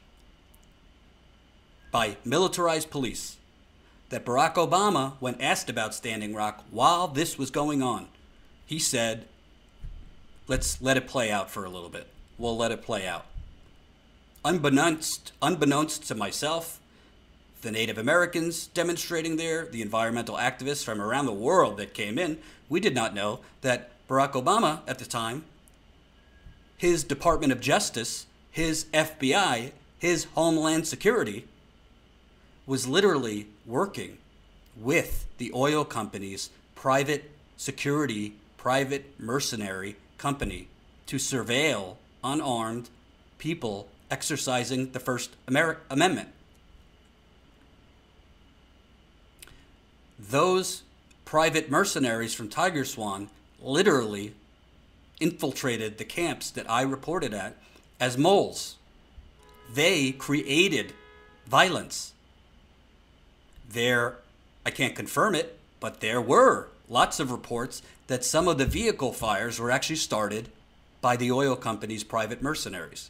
by 1.92 2.16
militarized 2.24 2.90
police. 2.90 3.36
That 4.08 4.26
Barack 4.26 4.56
Obama, 4.56 5.14
when 5.20 5.40
asked 5.42 5.70
about 5.70 5.94
Standing 5.94 6.34
Rock 6.34 6.64
while 6.72 7.10
this 7.10 7.38
was 7.38 7.52
going 7.52 7.84
on, 7.84 8.08
he 8.66 8.80
said, 8.80 9.28
let's 10.50 10.82
let 10.82 10.97
it 10.97 11.08
play 11.08 11.32
out 11.32 11.50
for 11.50 11.64
a 11.64 11.70
little 11.70 11.89
bit. 11.89 12.08
We'll 12.38 12.58
let 12.58 12.72
it 12.72 12.82
play 12.82 13.08
out. 13.08 13.26
Unbeknownst, 14.43 15.32
unbeknownst 15.41 16.08
to 16.08 16.16
myself, 16.16 16.80
the 17.62 17.72
Native 17.72 17.97
Americans 17.97 18.68
demonstrating 18.68 19.36
there, 19.36 19.66
the 19.66 19.82
environmental 19.82 20.36
activists 20.36 20.84
from 20.84 21.00
around 21.00 21.28
the 21.28 21.34
world 21.34 21.78
that 21.78 21.93
came 21.93 22.18
in, 22.18 22.39
we 22.68 22.80
did 22.80 22.95
not 22.95 23.14
know 23.14 23.41
that 23.62 23.91
Barack 24.08 24.32
Obama 24.32 24.80
at 24.88 24.97
the 24.97 25.06
time, 25.06 25.43
his 26.78 27.04
Department 27.04 27.52
of 27.52 27.62
Justice, 27.62 28.26
his 28.50 28.86
FBI, 28.93 29.72
his 30.00 30.24
Homeland 30.36 30.88
Security 30.88 31.45
was 32.66 32.88
literally 32.88 33.47
working 33.66 34.18
with 34.76 35.28
the 35.38 35.52
oil 35.54 35.84
companies, 35.84 36.50
private 36.74 37.30
security, 37.58 38.36
private 38.58 39.20
mercenary 39.20 39.97
company 40.20 40.67
to 41.07 41.15
surveil 41.15 41.95
unarmed 42.24 42.89
people 43.39 43.88
exercising 44.11 44.91
the 44.91 44.99
First 44.99 45.32
Amendment. 45.47 46.30
those 50.20 50.84
private 51.26 51.72
mercenaries 51.72 52.34
from 52.34 52.49
Tiger 52.49 52.84
Swan 52.84 53.30
literally 53.61 54.34
infiltrated 55.20 55.97
the 55.97 56.05
camps 56.05 56.51
that 56.51 56.70
I 56.70 56.82
reported 56.82 57.34
at 57.34 57.55
as 57.99 58.17
moles. 58.17 58.76
They 59.74 60.11
created 60.11 60.93
violence. 61.47 62.13
There, 63.70 64.17
I 64.65 64.72
can't 64.72 64.95
confirm 64.95 65.36
it, 65.36 65.57
but 65.80 65.99
there 65.99 66.22
were 66.22 66.67
lots 66.90 67.20
of 67.20 67.32
reports 67.32 67.82
that 68.08 68.26
some 68.26 68.48
of 68.48 68.58
the 68.58 68.66
vehicle 68.66 69.14
fires 69.14 69.60
were 69.60 69.72
actually 69.72 69.96
started 69.96 70.50
by 71.02 71.16
the 71.16 71.32
oil 71.32 71.56
company's 71.56 72.04
private 72.04 72.42
mercenaries. 72.42 73.10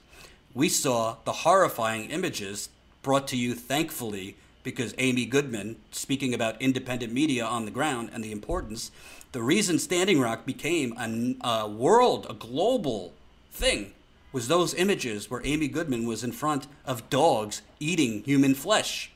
We 0.54 0.70
saw 0.70 1.18
the 1.26 1.32
horrifying 1.32 2.10
images 2.10 2.70
brought 3.02 3.28
to 3.30 3.38
you, 3.38 3.56
thankfully, 3.56 4.36
because 4.64 4.94
Amy 4.98 5.26
Goodman, 5.26 5.78
speaking 5.92 6.34
about 6.34 6.62
independent 6.62 7.14
media 7.14 7.46
on 7.46 7.66
the 7.66 7.72
ground 7.72 8.10
and 8.14 8.24
the 8.24 8.32
importance, 8.32 8.92
the 9.32 9.42
reason 9.42 9.80
Standing 9.80 10.20
Rock 10.20 10.46
became 10.46 10.94
a, 10.98 11.48
a 11.48 11.68
world, 11.68 12.28
a 12.30 12.34
global 12.34 13.14
thing, 13.52 13.94
was 14.32 14.48
those 14.48 14.74
images 14.74 15.30
where 15.32 15.42
Amy 15.44 15.68
Goodman 15.68 16.06
was 16.06 16.24
in 16.24 16.32
front 16.32 16.68
of 16.86 17.10
dogs 17.10 17.62
eating 17.80 18.24
human 18.24 18.54
flesh. 18.54 19.12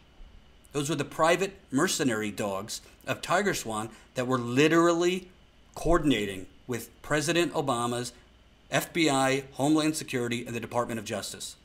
Those 0.73 0.89
were 0.89 0.95
the 0.95 1.05
private 1.05 1.57
mercenary 1.71 2.31
dogs 2.31 2.81
of 3.07 3.21
Tiger 3.21 3.53
Swan 3.53 3.89
that 4.15 4.27
were 4.27 4.39
literally 4.39 5.29
coordinating 5.75 6.47
with 6.67 6.89
President 7.01 7.53
Obama's 7.53 8.11
FBI, 8.71 9.43
Homeland 9.53 9.95
Security, 9.95 10.45
and 10.45 10.55
the 10.55 10.59
Department 10.59 10.99
of 10.99 11.05
Justice. 11.05 11.55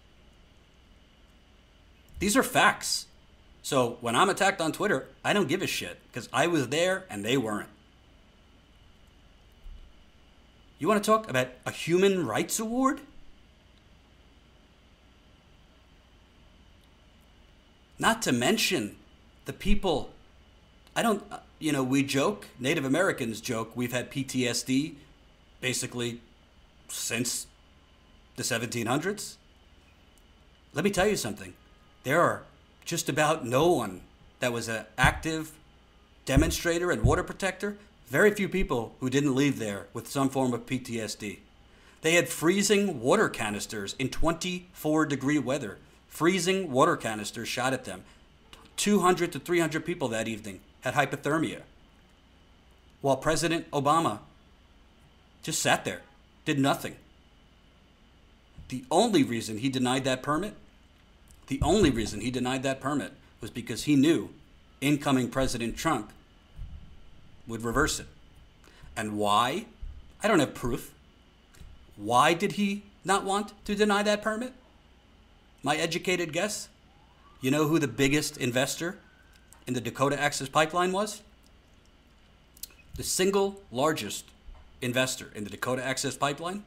These 2.19 2.37
are 2.37 2.43
facts. 2.43 3.07
So 3.63 3.97
when 4.01 4.15
I'm 4.15 4.29
attacked 4.29 4.61
on 4.61 4.73
Twitter, 4.73 5.09
I 5.25 5.33
don't 5.33 5.49
give 5.49 5.63
a 5.63 5.67
shit 5.67 5.99
because 6.09 6.29
I 6.33 6.47
was 6.47 6.69
there 6.69 7.05
and 7.09 7.25
they 7.25 7.37
weren't. 7.37 7.69
You 10.79 10.87
want 10.87 11.03
to 11.03 11.11
talk 11.11 11.29
about 11.29 11.49
a 11.67 11.71
human 11.71 12.27
rights 12.27 12.59
award? 12.59 13.01
Not 17.99 18.23
to 18.23 18.33
mention 18.33 18.97
the 19.49 19.53
people. 19.55 20.11
I 20.95 21.01
don't, 21.01 21.25
uh, 21.33 21.39
you 21.59 21.73
know, 21.73 21.83
we 21.83 22.03
joke, 22.03 22.49
Native 22.61 22.85
Americans 22.85 23.41
joke, 23.41 23.75
we've 23.75 23.93
had 23.93 24.13
PTSD 24.13 24.95
basically 25.63 26.21
since 26.89 27.47
the 28.37 28.43
1700s. 28.43 29.37
Let 30.75 30.85
me 30.85 30.91
tell 30.91 31.09
you 31.09 31.17
something. 31.17 31.55
There 32.05 32.21
are 32.21 32.43
just 32.85 33.09
about 33.09 33.47
no 33.47 33.73
one 33.73 34.03
that 34.41 34.53
was 34.53 34.69
an 34.69 34.85
active 34.99 35.53
demonstrator 36.27 36.91
and 36.91 37.03
water 37.03 37.25
protector, 37.25 37.79
very 38.07 38.31
few 38.31 38.51
people 38.51 38.97
who 39.01 39.09
didn't 39.09 39.35
leave 39.35 39.59
there 39.59 39.87
with 39.95 40.09
some 40.09 40.29
form 40.29 40.53
of 40.53 40.67
PTSD. 40.67 41.39
They 42.03 42.13
had 42.13 42.29
freezing 42.29 43.01
water 43.01 43.31
canisters 43.31 43.97
in 43.99 44.11
24 44.11 45.07
degree 45.07 45.39
weather. 45.39 45.79
Freezing 46.07 46.71
water 46.71 46.99
canisters 46.99 47.49
shot 47.49 47.73
at 47.73 47.87
them. 47.87 48.05
200 48.79 49.33
to 49.33 49.39
300 49.39 49.85
people 49.85 50.09
that 50.09 50.27
evening 50.27 50.61
had 50.81 50.95
hypothermia. 50.95 51.63
While 53.03 53.17
President 53.17 53.71
Obama 53.71 54.21
just 55.43 55.61
sat 55.61 55.85
there, 55.85 56.01
did 56.47 56.59
nothing. 56.59 56.97
The 58.69 58.85
only 58.91 59.23
reason 59.23 59.59
he 59.59 59.69
denied 59.69 60.05
that 60.05 60.23
permit 60.23 60.55
the 61.49 61.59
only 61.63 61.91
reason 61.91 62.21
he 62.21 62.31
denied 62.31 62.63
that 62.63 62.81
permit 62.81 63.13
was 63.41 63.51
because 63.51 63.85
he 63.85 63.97
knew 63.97 64.31
incoming 64.81 65.31
President 65.31 65.77
Trump 65.77 66.13
would 67.47 67.65
reverse 67.65 67.99
it. 67.99 68.07
And 68.97 69.17
why? 69.17 69.65
I 70.23 70.29
don't 70.29 70.41
have 70.41 70.55
proof. 70.55 70.93
Why 71.97 72.35
did 72.35 72.53
he 72.53 72.83
not 73.05 73.25
want 73.25 73.53
to 73.65 73.75
deny 73.75 74.03
that 74.03 74.23
permit? 74.23 74.53
My 75.63 75.77
educated 75.77 76.33
guess? 76.33 76.69
You 77.41 77.53
know 77.53 77.69
who 77.69 77.79
the 77.79 77.87
biggest 77.87 78.37
investor 78.37 78.99
in 79.69 79.75
the 79.75 79.81
Dakota 79.81 80.21
Access 80.21 80.49
Pipeline 80.49 80.91
was? 80.91 81.23
The 82.97 83.05
single 83.05 83.61
largest 83.71 84.25
investor 84.83 85.31
in 85.37 85.45
the 85.45 85.51
Dakota 85.51 85.85
Access 85.85 86.17
Pipeline? 86.17 86.65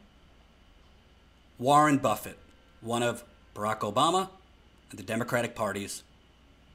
Warren 1.59 1.97
Buffett, 1.97 2.37
one 2.79 3.03
of 3.03 3.25
Barack 3.53 3.79
Obama 3.79 4.29
and 4.89 4.97
the 4.97 5.03
Democratic 5.03 5.55
Party's 5.55 6.03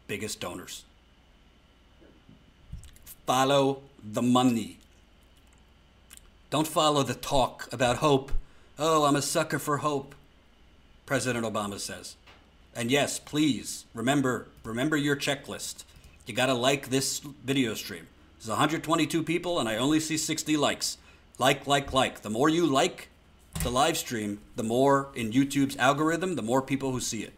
biggest 0.07 0.41
donors. 0.41 0.85
Follow 3.25 3.83
the 4.05 4.23
money. 4.23 4.77
Don't 6.51 6.69
follow 6.69 7.03
the 7.03 7.15
talk 7.15 7.67
about 7.73 7.97
hope. 7.97 8.31
Oh, 8.79 9.05
I'm 9.05 9.17
a 9.17 9.23
sucker 9.23 9.59
for 9.59 9.79
hope, 9.79 10.15
President 11.07 11.47
Obama 11.47 11.81
says. 11.81 12.17
And 12.77 12.91
yes, 12.91 13.19
please 13.19 13.87
remember 13.95 14.49
remember 14.63 14.97
your 14.97 15.17
checklist. 15.17 15.85
You 16.27 16.35
got 16.35 16.47
to 16.47 16.55
like 16.55 16.91
this 16.91 17.21
video 17.21 17.73
stream. 17.75 18.07
There's 18.39 18.49
122 18.49 19.23
people 19.23 19.59
and 19.59 19.69
I 19.69 19.77
only 19.77 19.99
see 19.99 20.19
60 20.19 20.57
likes. 20.59 20.99
Like, 21.39 21.67
like, 21.67 21.93
like. 21.93 22.21
The 22.21 22.31
more 22.31 22.49
you 22.49 22.67
like 22.67 23.09
the 23.63 23.71
live 23.71 23.97
stream, 23.97 24.41
the 24.57 24.63
more 24.63 25.09
in 25.15 25.33
YouTube's 25.33 25.77
algorithm, 25.79 26.35
the 26.35 26.43
more 26.43 26.61
people 26.61 26.93
who 26.93 27.01
see 27.01 27.23
it. 27.23 27.33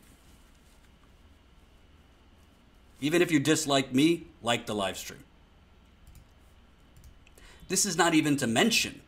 Even 3.00 3.22
if 3.22 3.30
you 3.30 3.38
dislike 3.38 3.94
me, 3.94 4.26
like 4.42 4.66
the 4.66 4.74
live 4.74 4.98
stream. 4.98 5.22
This 7.68 7.86
is 7.86 7.96
not 7.96 8.14
even 8.14 8.36
to 8.38 8.46
mention. 8.46 9.02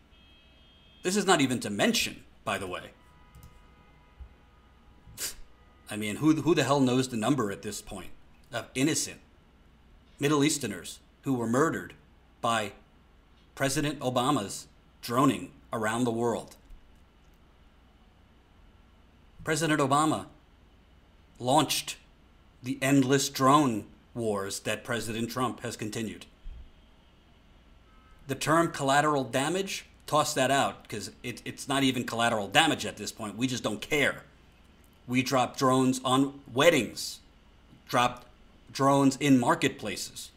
This 1.02 1.16
is 1.16 1.26
not 1.26 1.40
even 1.40 1.58
to 1.60 1.70
mention, 1.70 2.22
by 2.44 2.58
the 2.58 2.66
way. 2.66 2.90
I 5.90 5.96
mean, 5.96 6.16
who, 6.16 6.34
who 6.34 6.54
the 6.54 6.64
hell 6.64 6.80
knows 6.80 7.08
the 7.08 7.16
number 7.16 7.50
at 7.50 7.62
this 7.62 7.82
point 7.82 8.10
of 8.52 8.66
innocent 8.74 9.20
Middle 10.18 10.44
Easterners 10.44 11.00
who 11.22 11.34
were 11.34 11.46
murdered 11.46 11.94
by 12.40 12.72
President 13.54 13.98
Obama's 14.00 14.66
droning 15.02 15.50
around 15.72 16.04
the 16.04 16.10
world? 16.10 16.56
President 19.42 19.80
Obama 19.80 20.26
launched 21.38 21.96
the 22.62 22.78
endless 22.80 23.28
drone 23.28 23.86
wars 24.14 24.60
that 24.60 24.84
President 24.84 25.30
Trump 25.30 25.60
has 25.60 25.76
continued 25.76 26.26
the 28.30 28.34
term 28.36 28.70
collateral 28.70 29.24
damage, 29.24 29.86
toss 30.06 30.34
that 30.34 30.52
out 30.52 30.84
because 30.84 31.10
it, 31.24 31.42
it's 31.44 31.66
not 31.66 31.82
even 31.82 32.04
collateral 32.04 32.46
damage 32.46 32.86
at 32.86 32.96
this 32.96 33.10
point. 33.10 33.36
We 33.36 33.48
just 33.48 33.64
don't 33.64 33.80
care. 33.80 34.22
We 35.10 35.24
drop 35.24 35.56
drones 35.56 36.00
on 36.04 36.40
weddings, 36.54 37.18
dropped 37.88 38.28
drones 38.72 39.16
in 39.16 39.40
marketplaces. 39.40 40.30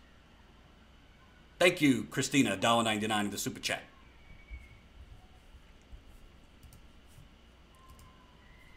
Thank 1.59 1.80
you, 1.80 2.07
Christina, 2.09 2.57
$1.99 2.57 3.19
in 3.19 3.30
the 3.30 3.38
super 3.38 3.59
chat. 3.59 3.84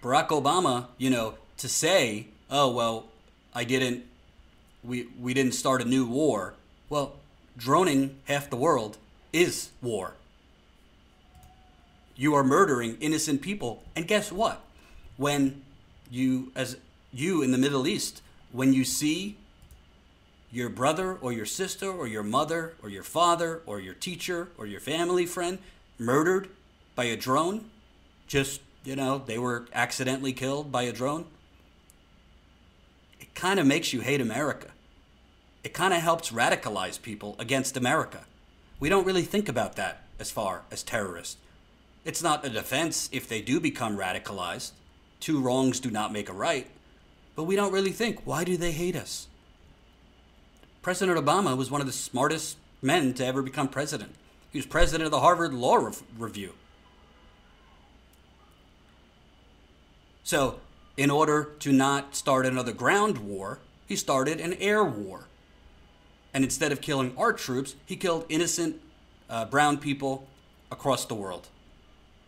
Barack 0.03 0.28
Obama, 0.28 0.88
you 0.99 1.09
know, 1.09 1.36
to 1.57 1.66
say, 1.66 2.26
oh, 2.51 2.70
well, 2.70 3.07
I 3.55 3.64
didn't, 3.64 4.05
we, 4.84 5.09
we 5.18 5.32
didn't 5.32 5.55
start 5.55 5.80
a 5.80 5.86
new 5.86 6.05
war. 6.05 6.53
Well, 6.90 7.14
droning 7.57 8.18
half 8.26 8.51
the 8.51 8.57
world 8.57 8.99
is 9.32 9.70
war. 9.80 10.12
You 12.16 12.34
are 12.34 12.44
murdering 12.44 12.99
innocent 13.01 13.40
people. 13.40 13.82
And 13.97 14.07
guess 14.07 14.30
what? 14.30 14.61
When 15.16 15.62
you, 16.11 16.52
as 16.54 16.76
you 17.12 17.42
in 17.42 17.52
the 17.52 17.59
Middle 17.59 17.86
East, 17.86 18.22
when 18.52 18.72
you 18.72 18.84
see 18.84 19.36
your 20.50 20.68
brother 20.68 21.18
or 21.20 21.32
your 21.32 21.46
sister 21.46 21.90
or 21.90 22.07
your 22.07 22.22
mother 22.22 22.74
or 22.82 22.88
your 22.88 23.02
father 23.02 23.62
or 23.66 23.80
your 23.80 23.94
teacher 23.94 24.48
or 24.57 24.66
your 24.66 24.80
family 24.80 25.26
friend 25.26 25.59
murdered 25.98 26.48
by 26.94 27.04
a 27.04 27.16
drone, 27.16 27.70
just, 28.26 28.61
you 28.84 28.96
know, 28.96 29.18
they 29.18 29.38
were 29.38 29.66
accidentally 29.72 30.32
killed 30.32 30.72
by 30.72 30.82
a 30.82 30.92
drone, 30.92 31.26
it 33.20 33.34
kind 33.34 33.59
of 33.59 33.66
makes 33.66 33.92
you 33.92 34.00
hate 34.00 34.20
America. 34.20 34.68
It 35.64 35.74
kind 35.74 35.92
of 35.92 36.00
helps 36.00 36.30
radicalize 36.30 37.00
people 37.00 37.34
against 37.38 37.76
America. 37.76 38.24
We 38.78 38.88
don't 38.88 39.07
really 39.07 39.22
think 39.22 39.48
about 39.48 39.76
that 39.76 40.04
as 40.18 40.30
far 40.30 40.62
as 40.70 40.82
terrorists. 40.82 41.36
It's 42.04 42.22
not 42.22 42.44
a 42.44 42.50
defense 42.50 43.09
if 43.11 43.28
they 43.28 43.42
do 43.42 43.59
become 43.59 43.98
radicalized. 43.98 44.72
Two 45.20 45.40
wrongs 45.40 45.80
do 45.80 45.90
not 45.90 46.12
make 46.12 46.28
a 46.28 46.32
right. 46.32 46.66
But 47.34 47.44
we 47.44 47.56
don't 47.56 47.72
really 47.72 47.92
think, 47.92 48.26
why 48.26 48.44
do 48.44 48.56
they 48.56 48.72
hate 48.72 48.96
us? 48.96 49.28
President 50.82 51.18
Obama 51.18 51.56
was 51.56 51.70
one 51.70 51.80
of 51.80 51.86
the 51.86 51.92
smartest 51.92 52.56
men 52.80 53.12
to 53.14 53.26
ever 53.26 53.42
become 53.42 53.68
president. 53.68 54.14
He 54.50 54.58
was 54.58 54.66
president 54.66 55.06
of 55.06 55.10
the 55.10 55.20
Harvard 55.20 55.52
Law 55.52 55.76
Re- 55.76 55.92
Review. 56.16 56.54
So, 60.24 60.60
in 60.96 61.10
order 61.10 61.50
to 61.60 61.72
not 61.72 62.16
start 62.16 62.46
another 62.46 62.72
ground 62.72 63.18
war, 63.18 63.58
he 63.86 63.96
started 63.96 64.40
an 64.40 64.54
air 64.54 64.82
war. 64.82 65.26
And 66.32 66.42
instead 66.42 66.72
of 66.72 66.80
killing 66.80 67.14
our 67.16 67.32
troops, 67.32 67.74
he 67.84 67.96
killed 67.96 68.24
innocent 68.28 68.80
uh, 69.28 69.44
brown 69.44 69.78
people 69.78 70.26
across 70.70 71.04
the 71.04 71.14
world. 71.14 71.48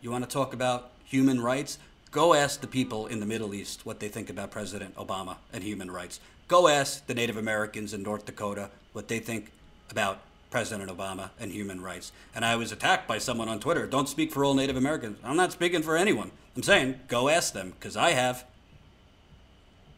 You 0.01 0.11
want 0.11 0.25
to 0.25 0.31
talk 0.31 0.53
about 0.53 0.91
human 1.05 1.41
rights? 1.41 1.79
Go 2.11 2.33
ask 2.33 2.61
the 2.61 2.67
people 2.67 3.07
in 3.07 3.21
the 3.21 3.27
Middle 3.27 3.55
East 3.55 3.85
what 3.85 4.01
they 4.01 4.09
think 4.09 4.31
about 4.31 4.51
President 4.51 4.95
Obama 4.97 5.37
and 5.53 5.63
human 5.63 5.91
rights. 5.91 6.21
Go 6.49 6.67
ask 6.67 7.07
the 7.07 7.15
Native 7.15 7.37
Americans 7.37 7.93
in 7.93 8.03
North 8.03 8.25
Dakota 8.25 8.71
what 8.95 9.09
they 9.09 9.19
think 9.19 9.53
about 9.91 10.21
President 10.51 10.91
Obama 10.91 11.31
and 11.39 11.53
human 11.53 11.83
rights. 11.83 12.11
And 12.35 12.45
I 12.45 12.57
was 12.57 12.73
attacked 12.73 13.07
by 13.07 13.19
someone 13.19 13.51
on 13.51 13.61
Twitter. 13.61 13.87
Don't 13.87 14.09
speak 14.09 14.33
for 14.33 14.45
all 14.45 14.55
Native 14.55 14.77
Americans. 14.77 15.19
I'm 15.23 15.37
not 15.37 15.53
speaking 15.53 15.83
for 15.83 15.97
anyone. 15.97 16.31
I'm 16.57 16.63
saying 16.63 17.01
go 17.09 17.29
ask 17.29 17.53
them 17.53 17.75
because 17.79 17.97
I 17.97 18.13
have. 18.13 18.45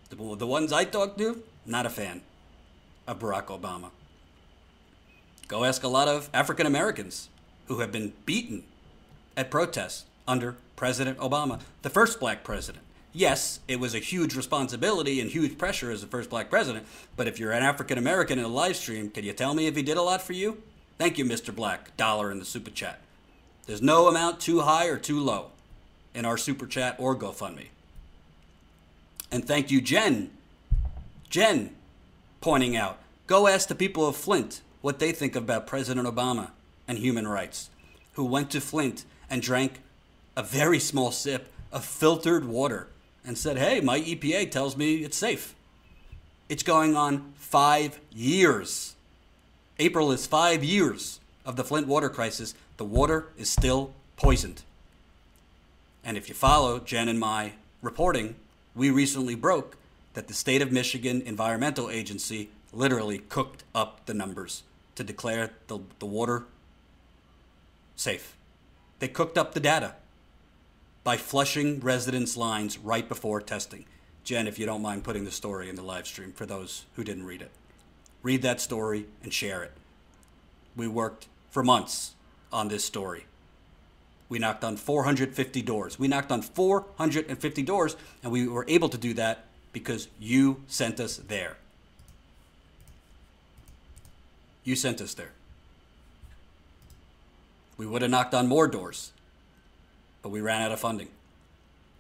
The, 0.09 0.17
the 0.35 0.47
ones 0.47 0.73
I 0.73 0.85
talked 0.85 1.19
to, 1.19 1.45
not 1.65 1.87
a 1.87 1.91
fan 1.91 2.23
of 3.07 3.21
Barack 3.21 3.47
Obama. 3.47 3.91
Go 5.47 5.63
ask 5.63 5.85
a 5.85 5.89
lot 5.89 6.09
of 6.09 6.29
African 6.35 6.67
Americans 6.67 7.29
who 7.67 7.79
have 7.79 7.93
been 7.93 8.13
beaten 8.27 8.65
at 9.37 9.53
protests 9.53 10.07
under 10.27 10.57
President 10.77 11.19
Obama, 11.19 11.61
the 11.83 11.91
first 11.91 12.21
black 12.21 12.45
president. 12.45 12.85
Yes, 13.13 13.61
it 13.67 13.81
was 13.81 13.95
a 13.95 13.99
huge 13.99 14.37
responsibility 14.37 15.21
and 15.21 15.31
huge 15.31 15.59
pressure 15.59 15.91
as 15.91 16.01
the 16.01 16.07
first 16.07 16.31
black 16.31 16.49
president, 16.49 16.87
but 17.17 17.27
if 17.27 17.41
you're 17.41 17.53
an 17.53 17.63
African 17.63 17.99
American 17.99 18.39
in 18.39 18.45
a 18.45 18.49
live 18.49 18.77
stream, 18.77 19.11
can 19.11 19.25
you 19.25 19.33
tell 19.33 19.55
me 19.55 19.67
if 19.67 19.75
he 19.75 19.83
did 19.83 19.97
a 19.97 20.03
lot 20.03 20.23
for 20.23 20.33
you? 20.33 20.63
Thank 20.97 21.19
you, 21.19 21.25
Mr. 21.25 21.55
Black. 21.55 21.97
Dollar 21.97 22.31
in 22.31 22.39
the 22.39 22.45
super 22.45 22.71
chat. 22.71 23.01
There's 23.67 23.83
no 23.83 24.07
amount 24.07 24.41
too 24.41 24.61
high 24.61 24.87
or 24.87 24.97
too 24.97 25.19
low 25.19 25.51
in 26.15 26.25
our 26.25 26.37
super 26.37 26.67
chat 26.67 26.97
or 26.99 27.17
GoFundMe. 27.17 27.69
And 29.33 29.45
thank 29.45 29.71
you, 29.71 29.81
Jen. 29.81 30.31
Jen 31.29 31.75
pointing 32.41 32.77
out 32.77 32.99
go 33.27 33.47
ask 33.47 33.69
the 33.69 33.75
people 33.75 34.07
of 34.07 34.17
Flint 34.17 34.61
what 34.81 34.99
they 34.99 35.13
think 35.13 35.37
about 35.37 35.67
President 35.67 36.07
Obama 36.07 36.51
and 36.89 36.99
human 36.99 37.29
rights, 37.29 37.71
who 38.15 38.25
went 38.25 38.51
to 38.51 38.61
Flint 38.61 39.05
and 39.29 39.41
drank 39.41 39.81
a 40.41 40.43
very 40.43 40.79
small 40.79 41.11
sip 41.13 41.53
of 41.71 41.85
filtered 41.85 42.47
water 42.47 42.87
and 43.27 43.37
said, 43.37 43.59
Hey, 43.59 43.83
my 43.83 44.01
EPA 44.01 44.51
tells 44.51 44.75
me 44.75 45.05
it's 45.05 45.19
safe. 45.19 45.55
It's 46.49 46.63
going 46.63 46.97
on 46.97 47.35
five 47.37 48.01
years. 48.11 48.97
April 49.79 50.11
is 50.11 50.27
five 50.27 50.65
years 50.65 51.21
of 51.45 51.57
the 51.57 51.63
Flint 51.63 51.87
water 51.87 52.09
crisis. 52.09 52.55
The 52.79 52.87
water 52.87 53.27
is 53.37 53.51
still 53.51 53.93
poisoned. 54.17 54.63
And 56.03 56.17
if 56.17 56.27
you 56.31 56.35
follow 56.35 56.79
Jen 56.79 57.09
and 57.09 57.21
my 57.21 57.53
reporting, 57.83 58.35
we 58.75 58.89
recently 58.89 59.35
broke 59.35 59.77
that 60.15 60.27
the 60.27 60.35
state 60.35 60.63
of 60.63 60.73
Michigan 60.73 61.21
Environmental 61.21 61.91
Agency 61.91 62.49
literally 62.73 63.19
cooked 63.19 63.63
up 63.75 64.07
the 64.07 64.15
numbers 64.15 64.63
to 64.95 65.05
declare 65.05 65.51
the, 65.67 65.81
the 65.99 66.07
water 66.07 66.45
safe. 67.95 68.35
They 69.01 69.09
cooked 69.09 69.37
up 69.37 69.53
the 69.53 69.61
data 69.61 69.97
by 71.03 71.17
flushing 71.17 71.81
residents' 71.81 72.37
lines 72.37 72.79
right 72.79 73.09
before 73.09 73.41
testing. 73.41 73.85
Jen, 74.25 74.47
if 74.47 74.59
you 74.59 74.67
don't 74.67 74.83
mind 74.83 75.05
putting 75.05 75.25
the 75.25 75.31
story 75.31 75.69
in 75.69 75.77
the 75.77 75.83
live 75.83 76.07
stream 76.07 76.33
for 76.33 76.47
those 76.47 76.85
who 76.97 77.05
didn't 77.05 77.25
read 77.25 77.43
it, 77.43 77.51
read 78.23 78.43
that 78.43 78.61
story 78.61 79.07
and 79.23 79.33
share 79.33 79.63
it. 79.63 79.73
We 80.77 80.89
worked 80.89 81.27
for 81.51 81.63
months 81.63 82.15
on 82.53 82.69
this 82.69 82.85
story. 82.85 83.27
We 84.29 84.39
knocked 84.39 84.63
on 84.63 84.77
450 84.77 85.63
doors. 85.63 85.99
We 85.99 86.07
knocked 86.07 86.31
on 86.31 86.43
450 86.43 87.63
doors, 87.63 87.97
and 88.23 88.31
we 88.31 88.47
were 88.47 88.65
able 88.69 88.89
to 88.89 88.99
do 88.99 89.15
that 89.15 89.47
because 89.73 90.09
you 90.21 90.63
sent 90.69 91.01
us 91.01 91.17
there. 91.17 91.57
You 94.63 94.77
sent 94.77 95.01
us 95.01 95.15
there. 95.15 95.33
We 97.77 97.87
would 97.87 98.03
have 98.03 98.11
knocked 98.11 98.35
on 98.35 98.47
more 98.47 98.69
doors, 98.69 99.13
but 100.23 100.31
we 100.31 100.41
ran 100.41 100.63
out 100.63 100.73
of 100.73 100.81
funding. 100.81 101.09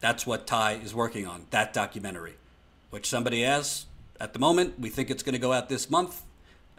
That's 0.00 0.26
what 0.26 0.46
Ty 0.46 0.74
is 0.74 0.94
working 0.94 1.26
on, 1.26 1.46
that 1.50 1.72
documentary, 1.72 2.34
which 2.90 3.08
somebody 3.08 3.42
has 3.42 3.86
at 4.18 4.32
the 4.32 4.38
moment. 4.38 4.78
We 4.78 4.88
think 4.88 5.10
it's 5.10 5.22
going 5.22 5.34
to 5.34 5.38
go 5.38 5.52
out 5.52 5.68
this 5.68 5.90
month. 5.90 6.22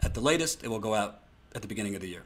At 0.00 0.14
the 0.14 0.20
latest, 0.20 0.64
it 0.64 0.68
will 0.68 0.80
go 0.80 0.94
out 0.94 1.20
at 1.54 1.62
the 1.62 1.68
beginning 1.68 1.94
of 1.94 2.00
the 2.00 2.08
year. 2.08 2.24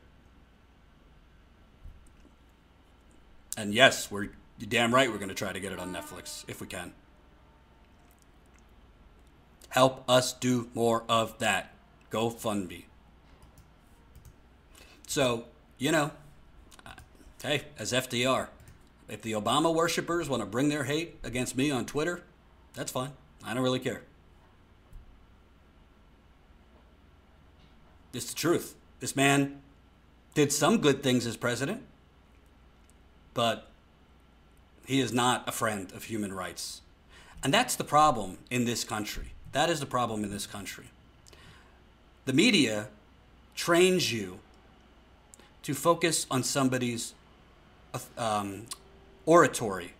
And 3.56 3.74
yes, 3.74 4.10
we're 4.10 4.28
you're 4.58 4.68
damn 4.68 4.94
right 4.94 5.10
we're 5.10 5.18
going 5.18 5.28
to 5.28 5.34
try 5.34 5.52
to 5.52 5.60
get 5.60 5.72
it 5.72 5.78
on 5.78 5.92
Netflix 5.92 6.44
if 6.48 6.60
we 6.60 6.66
can. 6.66 6.92
Help 9.68 10.04
us 10.08 10.32
do 10.32 10.68
more 10.74 11.04
of 11.08 11.38
that. 11.38 11.72
GoFundMe. 12.10 12.84
So, 15.06 15.44
you 15.76 15.92
know, 15.92 16.12
hey, 17.42 17.64
as 17.78 17.92
FDR, 17.92 18.48
if 19.08 19.22
the 19.22 19.32
Obama 19.32 19.72
worshippers 19.72 20.28
want 20.28 20.42
to 20.42 20.46
bring 20.46 20.68
their 20.68 20.84
hate 20.84 21.18
against 21.22 21.56
me 21.56 21.70
on 21.70 21.86
Twitter, 21.86 22.22
that's 22.74 22.90
fine. 22.90 23.10
I 23.44 23.54
don't 23.54 23.62
really 23.62 23.78
care. 23.78 24.02
It's 28.12 28.30
the 28.30 28.34
truth. 28.34 28.74
This 29.00 29.14
man 29.14 29.60
did 30.34 30.52
some 30.52 30.78
good 30.78 31.02
things 31.02 31.26
as 31.26 31.36
president, 31.36 31.82
but 33.34 33.68
he 34.86 35.00
is 35.00 35.12
not 35.12 35.48
a 35.48 35.52
friend 35.52 35.92
of 35.92 36.04
human 36.04 36.32
rights. 36.32 36.80
And 37.42 37.52
that's 37.52 37.76
the 37.76 37.84
problem 37.84 38.38
in 38.50 38.64
this 38.64 38.84
country. 38.84 39.32
That 39.52 39.70
is 39.70 39.80
the 39.80 39.86
problem 39.86 40.24
in 40.24 40.30
this 40.30 40.46
country. 40.46 40.86
The 42.24 42.32
media 42.32 42.88
trains 43.54 44.12
you 44.12 44.40
to 45.62 45.74
focus 45.74 46.26
on 46.30 46.42
somebody's 46.42 47.14
um, 48.18 48.66
oratory. 49.26 49.92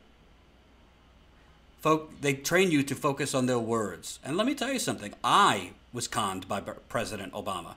Folk, 1.80 2.20
they 2.20 2.34
train 2.34 2.70
you 2.70 2.82
to 2.82 2.94
focus 2.94 3.34
on 3.34 3.46
their 3.46 3.58
words. 3.58 4.18
And 4.24 4.36
let 4.36 4.46
me 4.46 4.54
tell 4.54 4.72
you 4.72 4.78
something 4.78 5.12
I 5.22 5.70
was 5.92 6.08
conned 6.08 6.48
by 6.48 6.60
President 6.60 7.32
Obama. 7.32 7.74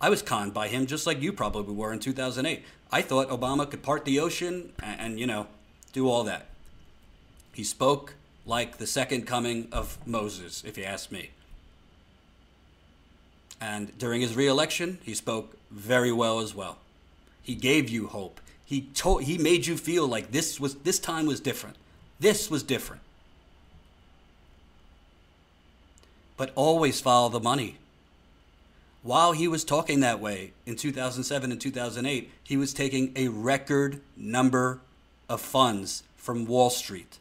I 0.00 0.10
was 0.10 0.22
conned 0.22 0.54
by 0.54 0.68
him 0.68 0.86
just 0.86 1.06
like 1.06 1.20
you 1.20 1.32
probably 1.32 1.74
were 1.74 1.92
in 1.92 1.98
2008. 1.98 2.64
I 2.90 3.02
thought 3.02 3.28
Obama 3.28 3.68
could 3.68 3.82
part 3.82 4.04
the 4.04 4.20
ocean 4.20 4.72
and, 4.82 5.00
and 5.00 5.20
you 5.20 5.26
know, 5.26 5.46
do 5.92 6.08
all 6.08 6.24
that. 6.24 6.46
He 7.52 7.64
spoke 7.64 8.14
like 8.46 8.78
the 8.78 8.86
second 8.86 9.26
coming 9.26 9.68
of 9.70 9.98
Moses, 10.06 10.64
if 10.64 10.76
you 10.76 10.84
ask 10.84 11.12
me. 11.12 11.30
And 13.60 13.96
during 13.98 14.20
his 14.20 14.34
reelection, 14.34 14.98
he 15.04 15.14
spoke 15.14 15.56
very 15.70 16.10
well 16.10 16.40
as 16.40 16.54
well. 16.54 16.78
He 17.42 17.54
gave 17.54 17.88
you 17.88 18.08
hope. 18.08 18.40
He 18.72 18.88
told 18.94 19.24
he 19.24 19.36
made 19.36 19.66
you 19.66 19.76
feel 19.76 20.08
like 20.08 20.30
this 20.30 20.58
was 20.58 20.76
this 20.76 20.98
time 20.98 21.26
was 21.26 21.40
different. 21.40 21.76
This 22.18 22.50
was 22.50 22.62
different. 22.62 23.02
But 26.38 26.52
always 26.54 26.98
follow 26.98 27.28
the 27.28 27.38
money. 27.38 27.76
While 29.02 29.32
he 29.32 29.46
was 29.46 29.62
talking 29.62 30.00
that 30.00 30.20
way 30.20 30.54
in 30.64 30.76
2007 30.76 31.52
and 31.52 31.60
2008, 31.60 32.30
he 32.42 32.56
was 32.56 32.72
taking 32.72 33.12
a 33.14 33.28
record 33.28 34.00
number 34.16 34.80
of 35.28 35.42
funds 35.42 36.02
from 36.16 36.46
Wall 36.46 36.70
Street. 36.70 37.18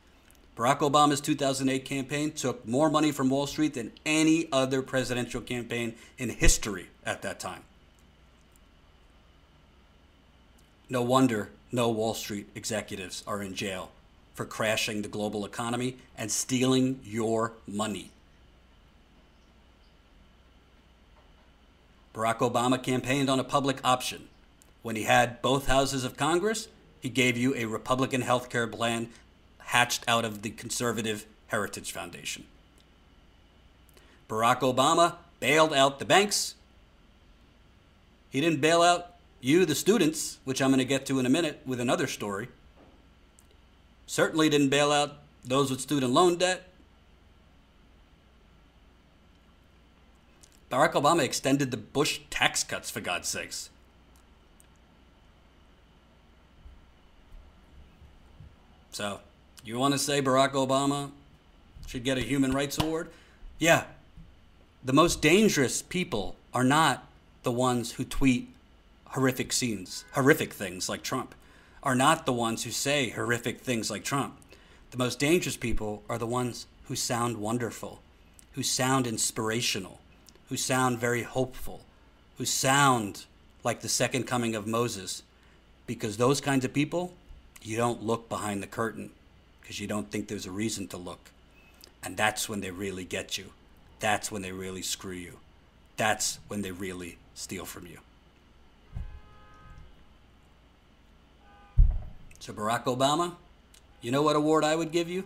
Barack 0.55 0.79
Obama's 0.79 1.19
2008 1.19 1.83
campaign 1.83 2.31
took 2.31 2.65
more 2.65 2.89
money 2.89 3.11
from 3.11 3.29
Wall 3.29 3.45
Street 3.45 3.73
than 3.73 3.91
any 4.05 4.47
other 4.53 4.81
presidential 4.81 5.41
campaign 5.41 5.95
in 6.17 6.29
history 6.29 6.91
at 7.05 7.21
that 7.23 7.41
time. 7.41 7.63
No 10.91 11.01
wonder 11.01 11.47
no 11.71 11.87
Wall 11.87 12.13
Street 12.13 12.49
executives 12.53 13.23
are 13.25 13.41
in 13.41 13.55
jail 13.55 13.91
for 14.33 14.43
crashing 14.43 15.01
the 15.01 15.07
global 15.07 15.45
economy 15.45 15.95
and 16.17 16.29
stealing 16.29 16.99
your 17.01 17.53
money. 17.65 18.11
Barack 22.13 22.39
Obama 22.39 22.83
campaigned 22.83 23.29
on 23.29 23.39
a 23.39 23.43
public 23.45 23.79
option. 23.85 24.27
When 24.81 24.97
he 24.97 25.03
had 25.03 25.41
both 25.41 25.67
houses 25.67 26.03
of 26.03 26.17
Congress, 26.17 26.67
he 26.99 27.07
gave 27.07 27.37
you 27.37 27.55
a 27.55 27.67
Republican 27.67 28.19
health 28.19 28.49
care 28.49 28.67
plan 28.67 29.07
hatched 29.59 30.03
out 30.09 30.25
of 30.25 30.41
the 30.41 30.49
conservative 30.49 31.25
Heritage 31.47 31.93
Foundation. 31.93 32.43
Barack 34.27 34.59
Obama 34.59 35.15
bailed 35.39 35.73
out 35.73 35.99
the 35.99 36.05
banks. 36.05 36.55
He 38.29 38.41
didn't 38.41 38.59
bail 38.59 38.81
out 38.81 39.11
you, 39.41 39.65
the 39.65 39.75
students, 39.75 40.37
which 40.45 40.61
I'm 40.61 40.69
going 40.69 40.79
to 40.79 40.85
get 40.85 41.05
to 41.07 41.19
in 41.19 41.25
a 41.25 41.29
minute 41.29 41.61
with 41.65 41.79
another 41.79 42.07
story. 42.07 42.47
Certainly 44.05 44.49
didn't 44.49 44.69
bail 44.69 44.91
out 44.91 45.17
those 45.43 45.71
with 45.71 45.81
student 45.81 46.13
loan 46.13 46.37
debt. 46.37 46.67
Barack 50.71 50.93
Obama 50.93 51.23
extended 51.23 51.71
the 51.71 51.77
Bush 51.77 52.21
tax 52.29 52.63
cuts, 52.63 52.89
for 52.89 53.01
God's 53.01 53.27
sakes. 53.27 53.69
So, 58.91 59.19
you 59.65 59.77
want 59.77 59.93
to 59.93 59.97
say 59.97 60.21
Barack 60.21 60.51
Obama 60.51 61.11
should 61.87 62.03
get 62.03 62.17
a 62.17 62.21
Human 62.21 62.51
Rights 62.51 62.77
Award? 62.77 63.09
Yeah. 63.59 63.85
The 64.83 64.93
most 64.93 65.21
dangerous 65.21 65.81
people 65.81 66.35
are 66.53 66.63
not 66.63 67.07
the 67.43 67.51
ones 67.51 67.93
who 67.93 68.03
tweet 68.03 68.49
horrific 69.11 69.51
scenes, 69.51 70.05
horrific 70.13 70.53
things 70.53 70.87
like 70.87 71.03
Trump, 71.03 71.35
are 71.83 71.95
not 71.95 72.25
the 72.25 72.33
ones 72.33 72.63
who 72.63 72.71
say 72.71 73.09
horrific 73.09 73.59
things 73.59 73.89
like 73.89 74.03
Trump. 74.03 74.37
The 74.91 74.97
most 74.97 75.19
dangerous 75.19 75.57
people 75.57 76.03
are 76.09 76.17
the 76.17 76.27
ones 76.27 76.67
who 76.85 76.95
sound 76.95 77.37
wonderful, 77.37 78.01
who 78.53 78.63
sound 78.63 79.07
inspirational, 79.07 79.99
who 80.49 80.57
sound 80.57 80.99
very 80.99 81.23
hopeful, 81.23 81.81
who 82.37 82.45
sound 82.45 83.25
like 83.63 83.81
the 83.81 83.89
second 83.89 84.23
coming 84.23 84.55
of 84.55 84.67
Moses. 84.67 85.23
Because 85.87 86.17
those 86.17 86.39
kinds 86.39 86.63
of 86.63 86.73
people, 86.73 87.13
you 87.61 87.77
don't 87.77 88.03
look 88.03 88.29
behind 88.29 88.63
the 88.63 88.67
curtain 88.67 89.11
because 89.61 89.79
you 89.79 89.87
don't 89.87 90.09
think 90.09 90.27
there's 90.27 90.45
a 90.45 90.51
reason 90.51 90.87
to 90.87 90.97
look. 90.97 91.31
And 92.03 92.15
that's 92.15 92.47
when 92.47 92.61
they 92.61 92.71
really 92.71 93.03
get 93.03 93.37
you. 93.37 93.51
That's 93.99 94.31
when 94.31 94.41
they 94.41 94.51
really 94.51 94.81
screw 94.81 95.13
you. 95.13 95.39
That's 95.97 96.39
when 96.47 96.61
they 96.61 96.71
really 96.71 97.17
steal 97.35 97.65
from 97.65 97.87
you. 97.87 97.99
So, 102.41 102.53
Barack 102.53 102.85
Obama, 102.85 103.35
you 104.01 104.09
know 104.09 104.23
what 104.23 104.35
award 104.35 104.63
I 104.63 104.75
would 104.75 104.91
give 104.91 105.07
you? 105.07 105.25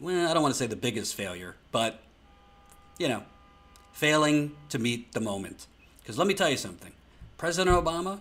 Well, 0.00 0.26
I 0.26 0.32
don't 0.32 0.42
want 0.42 0.54
to 0.54 0.58
say 0.58 0.66
the 0.66 0.74
biggest 0.74 1.14
failure, 1.14 1.54
but 1.70 2.00
you 2.98 3.08
know, 3.08 3.22
failing 3.92 4.52
to 4.70 4.78
meet 4.78 5.12
the 5.12 5.20
moment. 5.20 5.66
Because 6.00 6.16
let 6.16 6.26
me 6.26 6.32
tell 6.32 6.48
you 6.48 6.56
something 6.56 6.92
President 7.36 7.76
Obama, 7.76 8.20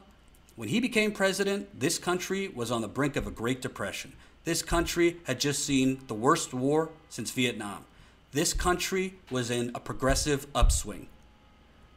when 0.57 0.67
he 0.67 0.81
became 0.81 1.13
president, 1.13 1.79
this 1.79 1.97
country 1.97 2.49
was 2.49 2.71
on 2.71 2.81
the 2.81 2.89
brink 2.89 3.15
of 3.15 3.25
a 3.25 3.31
Great 3.31 3.61
Depression. 3.61 4.11
This 4.43 4.61
country 4.61 5.15
had 5.23 5.39
just 5.39 5.63
seen 5.63 6.01
the 6.07 6.13
worst 6.13 6.53
war 6.53 6.89
since 7.07 7.31
Vietnam. 7.31 7.85
This 8.33 8.53
country 8.53 9.13
was 9.29 9.49
in 9.49 9.71
a 9.73 9.79
progressive 9.79 10.45
upswing. 10.53 11.07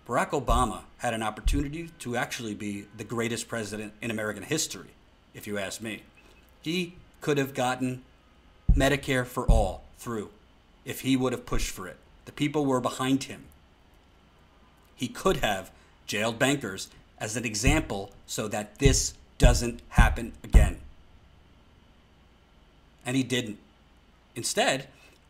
Barack 0.07 0.31
Obama 0.31 0.83
had 0.99 1.15
an 1.15 1.23
opportunity 1.23 1.91
to 2.01 2.17
actually 2.17 2.55
be 2.55 2.87
the 2.97 3.05
greatest 3.05 3.49
president 3.49 3.95
in 4.03 4.11
American 4.11 4.43
history, 4.43 4.91
if 5.33 5.47
you 5.47 5.59
ask 5.59 5.81
me. 5.81 6.03
He 6.61 6.95
could 7.21 7.39
have 7.39 7.55
gotten 7.55 8.03
Medicare 8.75 9.27
for 9.27 9.47
all 9.47 9.85
through 9.97 10.31
if 10.85 11.01
he 11.01 11.17
would 11.17 11.33
have 11.33 11.47
pushed 11.47 11.71
for 11.71 11.89
it. 11.89 11.97
The 12.27 12.33
people 12.33 12.67
were 12.67 12.81
behind 12.81 13.25
him. 13.25 13.45
He 14.95 15.09
could 15.09 15.39
have 15.39 15.71
jailed 16.07 16.39
bankers 16.39 16.89
as 17.19 17.37
an 17.37 17.45
example 17.45 18.13
so 18.27 18.47
that 18.49 18.79
this 18.79 19.15
doesn't 19.39 19.81
happen 19.91 20.33
again. 20.43 20.81
And 23.07 23.17
he 23.17 23.23
didn't. 23.23 23.59
Instead, 24.35 24.89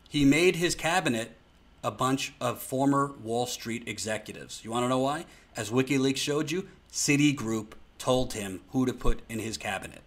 he 0.09 0.25
made 0.25 0.57
his 0.57 0.75
cabinet 0.75 1.37
a 1.85 1.91
bunch 1.91 2.32
of 2.41 2.61
former 2.61 3.12
Wall 3.22 3.47
Street 3.47 3.87
executives. 3.87 4.62
You 4.64 4.70
want 4.70 4.85
to 4.85 4.89
know 4.89 4.99
why? 4.99 5.26
As 5.57 5.70
WikiLeaks 5.70 6.16
showed 6.16 6.51
you, 6.51 6.66
Citigroup 6.91 7.72
told 7.99 8.32
him 8.32 8.62
who 8.70 8.87
to 8.87 8.93
put 8.93 9.20
in 9.28 9.39
his 9.39 9.57
cabinet. 9.57 10.01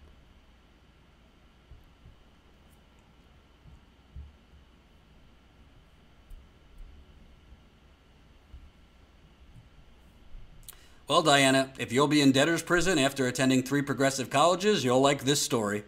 Well, 11.06 11.22
Diana, 11.22 11.70
if 11.78 11.90
you'll 11.90 12.06
be 12.06 12.20
in 12.20 12.32
debtor's 12.32 12.62
prison 12.62 12.98
after 12.98 13.26
attending 13.26 13.62
three 13.62 13.80
progressive 13.80 14.28
colleges, 14.28 14.84
you'll 14.84 15.00
like 15.00 15.24
this 15.24 15.40
story. 15.40 15.84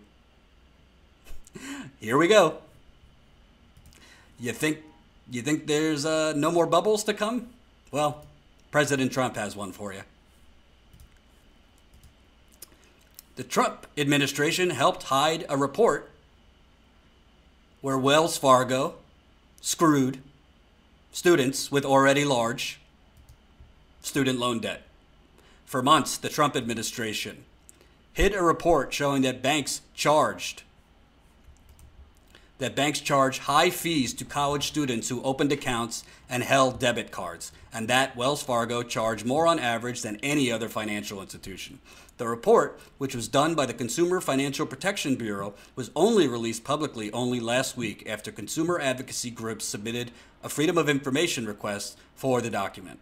Here 2.00 2.16
we 2.16 2.26
go. 2.26 2.56
You 4.38 4.52
think 4.52 4.78
you 5.38 5.42
think 5.42 5.66
there's 5.66 6.04
uh, 6.04 6.32
no 6.36 6.50
more 6.50 6.66
bubbles 6.66 7.04
to 7.04 7.14
come? 7.14 7.48
Well, 7.90 8.24
President 8.70 9.12
Trump 9.12 9.36
has 9.36 9.56
one 9.56 9.72
for 9.72 9.92
you. 9.92 10.02
The 13.36 13.44
Trump 13.44 13.86
administration 13.96 14.70
helped 14.70 15.04
hide 15.04 15.46
a 15.48 15.56
report 15.56 16.10
where 17.80 17.96
Wells 17.96 18.36
Fargo 18.36 18.96
screwed 19.60 20.18
students 21.12 21.72
with 21.72 21.84
already 21.84 22.24
large 22.24 22.80
student 24.02 24.38
loan 24.38 24.60
debt. 24.60 24.82
For 25.64 25.82
months, 25.82 26.16
the 26.16 26.28
Trump 26.28 26.56
administration 26.56 27.44
hid 28.12 28.34
a 28.34 28.42
report 28.42 28.92
showing 28.92 29.22
that 29.22 29.42
banks 29.42 29.80
charged 29.94 30.62
that 32.60 32.76
banks 32.76 33.00
charge 33.00 33.40
high 33.40 33.70
fees 33.70 34.14
to 34.14 34.24
college 34.24 34.68
students 34.68 35.08
who 35.08 35.22
opened 35.22 35.50
accounts 35.50 36.04
and 36.28 36.42
held 36.42 36.78
debit 36.78 37.10
cards, 37.10 37.52
and 37.72 37.88
that 37.88 38.16
Wells 38.16 38.42
Fargo 38.42 38.82
charged 38.82 39.26
more 39.26 39.46
on 39.46 39.58
average 39.58 40.02
than 40.02 40.20
any 40.22 40.52
other 40.52 40.68
financial 40.68 41.20
institution. 41.20 41.80
The 42.18 42.28
report, 42.28 42.78
which 42.98 43.14
was 43.14 43.28
done 43.28 43.54
by 43.54 43.64
the 43.64 43.72
Consumer 43.72 44.20
Financial 44.20 44.66
Protection 44.66 45.16
Bureau, 45.16 45.54
was 45.74 45.90
only 45.96 46.28
released 46.28 46.64
publicly 46.64 47.10
only 47.12 47.40
last 47.40 47.78
week 47.78 48.06
after 48.06 48.30
consumer 48.30 48.78
advocacy 48.78 49.30
groups 49.30 49.64
submitted 49.64 50.10
a 50.44 50.50
Freedom 50.50 50.76
of 50.76 50.88
Information 50.88 51.46
request 51.46 51.98
for 52.14 52.42
the 52.42 52.50
document. 52.50 52.98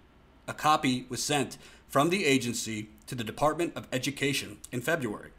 A 0.46 0.54
copy 0.54 1.04
was 1.08 1.22
sent 1.22 1.58
from 1.88 2.10
the 2.10 2.26
agency 2.26 2.90
to 3.08 3.16
the 3.16 3.24
Department 3.24 3.72
of 3.74 3.88
Education 3.92 4.58
in 4.70 4.82
February. 4.82 5.30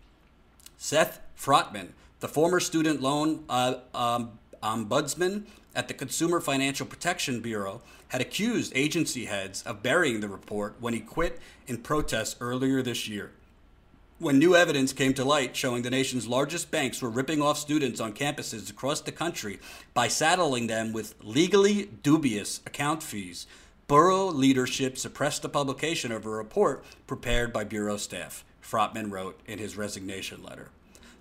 Seth 0.77 1.21
Frotman, 1.37 1.93
the 2.19 2.27
former 2.27 2.59
student 2.59 3.01
loan 3.01 3.43
uh, 3.49 3.75
um, 3.93 4.31
ombudsman 4.61 5.45
at 5.75 5.87
the 5.87 5.93
Consumer 5.93 6.39
Financial 6.39 6.85
Protection 6.85 7.41
Bureau, 7.41 7.81
had 8.09 8.21
accused 8.21 8.73
agency 8.75 9.25
heads 9.25 9.61
of 9.63 9.83
burying 9.83 10.19
the 10.19 10.27
report 10.27 10.75
when 10.79 10.93
he 10.93 10.99
quit 10.99 11.39
in 11.67 11.77
protest 11.77 12.37
earlier 12.41 12.81
this 12.81 13.07
year. 13.07 13.31
When 14.17 14.39
new 14.39 14.55
evidence 14.55 14.91
came 14.91 15.13
to 15.13 15.23
light 15.23 15.55
showing 15.55 15.83
the 15.83 15.89
nation's 15.89 16.27
largest 16.27 16.71
banks 16.71 17.01
were 17.01 17.09
ripping 17.09 17.41
off 17.41 17.57
students 17.57 18.01
on 18.01 18.13
campuses 18.13 18.69
across 18.69 18.99
the 18.99 19.13
country 19.13 19.59
by 19.93 20.09
saddling 20.09 20.67
them 20.67 20.91
with 20.91 21.15
legally 21.23 21.89
dubious 22.03 22.59
account 22.65 23.01
fees, 23.01 23.47
Bureau 23.87 24.25
leadership 24.25 24.97
suppressed 24.97 25.41
the 25.41 25.49
publication 25.49 26.11
of 26.11 26.25
a 26.25 26.29
report 26.29 26.83
prepared 27.07 27.53
by 27.53 27.63
Bureau 27.63 27.95
staff, 27.95 28.43
Frotman 28.61 29.09
wrote 29.09 29.39
in 29.47 29.57
his 29.57 29.77
resignation 29.77 30.43
letter. 30.43 30.69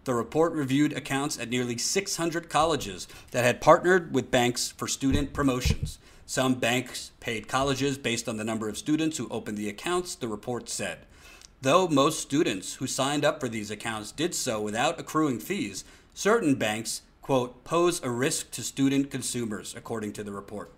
The 0.04 0.14
report 0.14 0.52
reviewed 0.52 0.92
accounts 0.92 1.38
at 1.38 1.50
nearly 1.50 1.76
600 1.76 2.48
colleges 2.48 3.08
that 3.32 3.44
had 3.44 3.60
partnered 3.60 4.14
with 4.14 4.30
banks 4.30 4.70
for 4.70 4.88
student 4.88 5.32
promotions. 5.32 5.98
Some 6.24 6.54
banks 6.54 7.12
paid 7.20 7.48
colleges 7.48 7.98
based 7.98 8.28
on 8.28 8.36
the 8.36 8.44
number 8.44 8.68
of 8.68 8.78
students 8.78 9.16
who 9.16 9.28
opened 9.30 9.58
the 9.58 9.68
accounts, 9.68 10.14
the 10.14 10.28
report 10.28 10.68
said. 10.68 10.98
Though 11.60 11.88
most 11.88 12.20
students 12.20 12.74
who 12.74 12.86
signed 12.86 13.24
up 13.24 13.40
for 13.40 13.48
these 13.48 13.70
accounts 13.70 14.12
did 14.12 14.34
so 14.34 14.60
without 14.60 15.00
accruing 15.00 15.40
fees, 15.40 15.84
certain 16.14 16.54
banks, 16.54 17.02
quote, 17.20 17.64
pose 17.64 18.02
a 18.02 18.10
risk 18.10 18.50
to 18.52 18.62
student 18.62 19.10
consumers, 19.10 19.74
according 19.76 20.12
to 20.14 20.22
the 20.22 20.32
report. 20.32 20.72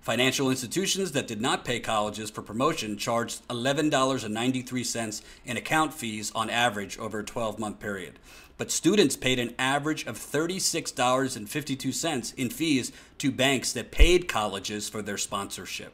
Financial 0.00 0.48
institutions 0.48 1.12
that 1.12 1.28
did 1.28 1.42
not 1.42 1.62
pay 1.62 1.78
colleges 1.78 2.30
for 2.30 2.40
promotion 2.40 2.96
charged 2.96 3.46
$11.93 3.48 5.22
in 5.44 5.58
account 5.58 5.92
fees 5.92 6.32
on 6.34 6.48
average 6.48 6.98
over 6.98 7.18
a 7.18 7.24
12 7.24 7.58
month 7.58 7.80
period. 7.80 8.18
But 8.56 8.70
students 8.70 9.14
paid 9.14 9.38
an 9.38 9.54
average 9.58 10.06
of 10.06 10.16
$36.52 10.16 12.34
in 12.34 12.48
fees 12.48 12.92
to 13.18 13.30
banks 13.30 13.74
that 13.74 13.90
paid 13.90 14.26
colleges 14.26 14.88
for 14.88 15.02
their 15.02 15.18
sponsorship. 15.18 15.92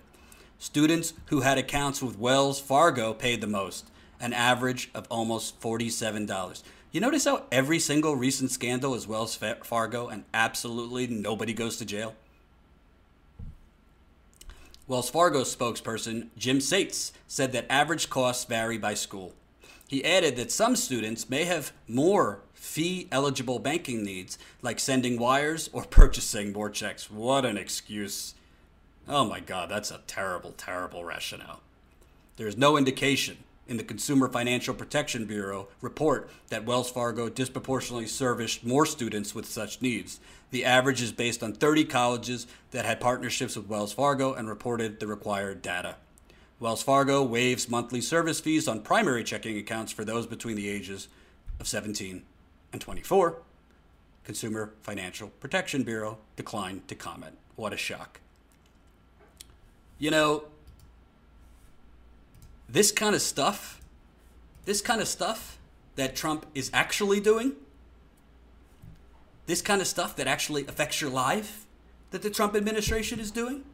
Students 0.59 1.13
who 1.27 1.41
had 1.41 1.59
accounts 1.59 2.01
with 2.01 2.17
Wells 2.17 2.61
Fargo 2.61 3.13
paid 3.13 3.41
the 3.41 3.49
most, 3.49 3.91
an 4.21 4.33
average 4.33 4.89
of 4.95 5.09
almost 5.11 5.61
$47. 5.61 6.63
You 6.93 7.01
notice 7.01 7.25
how 7.25 7.43
every 7.51 7.81
single 7.81 8.15
recent 8.15 8.53
scandal 8.53 8.95
is 8.95 9.09
Wells 9.09 9.37
Fargo 9.65 10.07
and 10.07 10.23
absolutely 10.33 11.09
nobody 11.09 11.53
goes 11.53 11.77
to 11.79 11.85
jail? 11.85 12.15
Wells 14.89 15.11
Fargo 15.11 15.41
spokesperson 15.41 16.29
Jim 16.37 16.61
Sates 16.61 17.13
said 17.27 17.51
that 17.51 17.67
average 17.69 18.09
costs 18.09 18.45
vary 18.45 18.79
by 18.79 18.95
school. 18.95 19.35
He 19.89 20.05
added 20.05 20.37
that 20.37 20.53
some 20.53 20.77
students 20.77 21.29
may 21.29 21.43
have 21.43 21.73
more 21.89 22.41
fee 22.55 23.09
eligible 23.11 23.59
banking 23.59 24.05
needs, 24.05 24.39
like 24.63 24.79
sending 24.79 25.19
wires 25.19 25.69
or 25.73 25.83
purchasing 25.91 26.53
more 26.53 26.71
checks. 26.71 27.11
What 27.11 27.45
an 27.45 27.59
excuse! 27.59 28.35
Oh 29.09 29.25
my 29.25 29.41
God, 29.41 29.69
that's 29.69 29.91
a 29.91 30.03
terrible, 30.07 30.53
terrible 30.53 31.05
rationale. 31.05 31.61
There 32.37 32.47
is 32.47 32.57
no 32.57 32.77
indication 32.77 33.39
in 33.69 33.77
the 33.77 33.85
Consumer 33.85 34.29
Financial 34.29 34.75
Protection 34.75 35.25
Bureau 35.25 35.69
report 35.81 36.31
that 36.49 36.65
Wells 36.65 36.91
Fargo 36.91 37.29
disproportionately 37.29 38.07
serviced 38.07 38.65
more 38.65 38.87
students 38.87 39.35
with 39.35 39.47
such 39.47 39.83
needs. 39.83 40.21
The 40.51 40.65
average 40.65 41.03
is 41.03 41.13
based 41.13 41.43
on 41.43 41.53
30 41.53 41.85
colleges 41.85 42.47
that 42.71 42.85
had 42.85 43.01
partnerships 43.01 43.57
with 43.57 43.69
Wells 43.69 43.93
Fargo 43.93 44.33
and 44.35 44.49
reported 44.49 45.01
the 45.01 45.07
required 45.07 45.63
data. 45.63 45.97
Wells 46.59 46.83
Fargo 46.83 47.23
waives 47.23 47.69
monthly 47.69 48.01
service 48.01 48.41
fees 48.41 48.67
on 48.67 48.81
primary 48.81 49.25
checking 49.25 49.59
accounts 49.59 49.93
for 49.93 50.05
those 50.05 50.27
between 50.27 50.57
the 50.57 50.69
ages 50.69 51.09
of 51.61 51.67
17 51.67 52.23
and 52.73 52.81
24. 52.81 53.39
Consumer 54.25 54.73
Financial 54.83 55.29
Protection 55.41 55.83
Bureau 55.83 56.19
declined 56.35 56.89
to 56.89 56.95
comment. 56.95 57.37
What 57.57 57.73
a 57.73 57.77
shock. 57.77 58.21
You 59.99 60.11
know, 60.11 60.45
this 62.69 62.91
kind 62.91 63.15
of 63.15 63.23
stuff, 63.23 63.81
this 64.65 64.81
kind 64.81 65.01
of 65.01 65.09
stuff 65.09 65.59
that 65.97 66.17
Trump 66.17 66.47
is 66.55 66.71
actually 66.73 67.21
doing, 67.21 67.53
this 69.47 69.63
kind 69.63 69.81
of 69.81 69.87
stuff 69.87 70.17
that 70.17 70.27
actually 70.27 70.67
affects 70.67 71.01
your 71.01 71.11
life 71.11 71.67
that 72.11 72.23
the 72.23 72.31
Trump 72.31 72.55
administration 72.55 73.21
is 73.21 73.31
doing, 73.31 73.65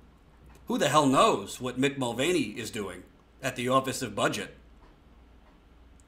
who 0.66 0.78
the 0.78 0.88
hell 0.88 1.06
knows 1.06 1.60
what 1.60 1.80
Mick 1.80 1.98
Mulvaney 1.98 2.54
is 2.58 2.70
doing 2.70 3.02
at 3.42 3.56
the 3.56 3.68
Office 3.68 4.02
of 4.02 4.14
Budget? 4.14 4.56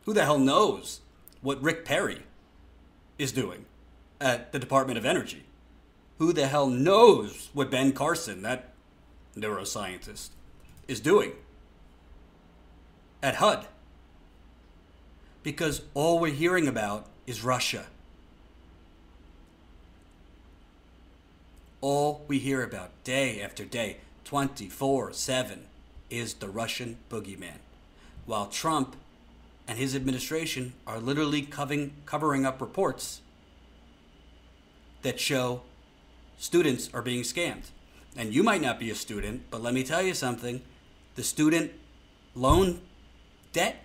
Who 0.04 0.12
the 0.12 0.24
hell 0.24 0.38
knows 0.38 1.00
what 1.40 1.62
Rick 1.62 1.84
Perry 1.84 2.22
is 3.18 3.32
doing 3.32 3.66
at 4.20 4.52
the 4.52 4.58
Department 4.58 4.98
of 4.98 5.04
Energy? 5.04 5.44
Who 6.18 6.32
the 6.32 6.46
hell 6.46 6.68
knows 6.68 7.50
what 7.52 7.70
Ben 7.70 7.92
Carson, 7.92 8.42
that 8.42 8.72
neuroscientist, 9.36 10.30
is 10.86 11.00
doing 11.00 11.32
at 13.24 13.36
HUD. 13.36 13.66
Because 15.42 15.80
all 15.94 16.20
we're 16.20 16.32
hearing 16.32 16.68
about 16.68 17.06
is 17.26 17.42
Russia. 17.42 17.86
All 21.80 22.22
we 22.28 22.38
hear 22.38 22.62
about 22.62 22.90
day 23.02 23.40
after 23.40 23.64
day, 23.64 23.96
24 24.24 25.14
7, 25.14 25.64
is 26.10 26.34
the 26.34 26.48
Russian 26.48 26.98
boogeyman. 27.10 27.60
While 28.26 28.46
Trump 28.46 28.94
and 29.66 29.78
his 29.78 29.96
administration 29.96 30.74
are 30.86 30.98
literally 30.98 31.42
covering, 31.42 31.92
covering 32.04 32.44
up 32.44 32.60
reports 32.60 33.22
that 35.00 35.18
show 35.18 35.62
students 36.36 36.90
are 36.92 37.02
being 37.02 37.22
scammed. 37.22 37.70
And 38.16 38.34
you 38.34 38.42
might 38.42 38.60
not 38.60 38.78
be 38.78 38.90
a 38.90 38.94
student, 38.94 39.44
but 39.50 39.62
let 39.62 39.72
me 39.72 39.82
tell 39.82 40.02
you 40.02 40.12
something 40.12 40.60
the 41.16 41.22
student 41.22 41.72
loan 42.34 42.80
debt, 43.54 43.82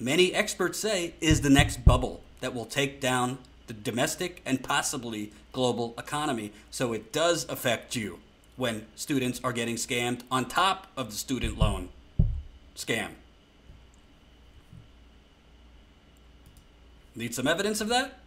many 0.00 0.34
experts 0.34 0.80
say, 0.80 1.14
is 1.20 1.42
the 1.42 1.50
next 1.50 1.84
bubble 1.84 2.22
that 2.40 2.52
will 2.52 2.64
take 2.64 3.00
down 3.00 3.38
the 3.68 3.72
domestic 3.72 4.42
and 4.44 4.64
possibly 4.64 5.32
global 5.52 5.94
economy. 5.96 6.50
So 6.72 6.92
it 6.92 7.12
does 7.12 7.48
affect 7.48 7.94
you 7.94 8.18
when 8.56 8.86
students 8.96 9.40
are 9.44 9.52
getting 9.52 9.76
scammed 9.76 10.22
on 10.28 10.46
top 10.46 10.88
of 10.96 11.10
the 11.10 11.16
student 11.16 11.56
loan 11.56 11.90
scam. 12.74 13.10
Need 17.14 17.34
some 17.34 17.46
evidence 17.46 17.80
of 17.80 17.88
that? 17.88 18.18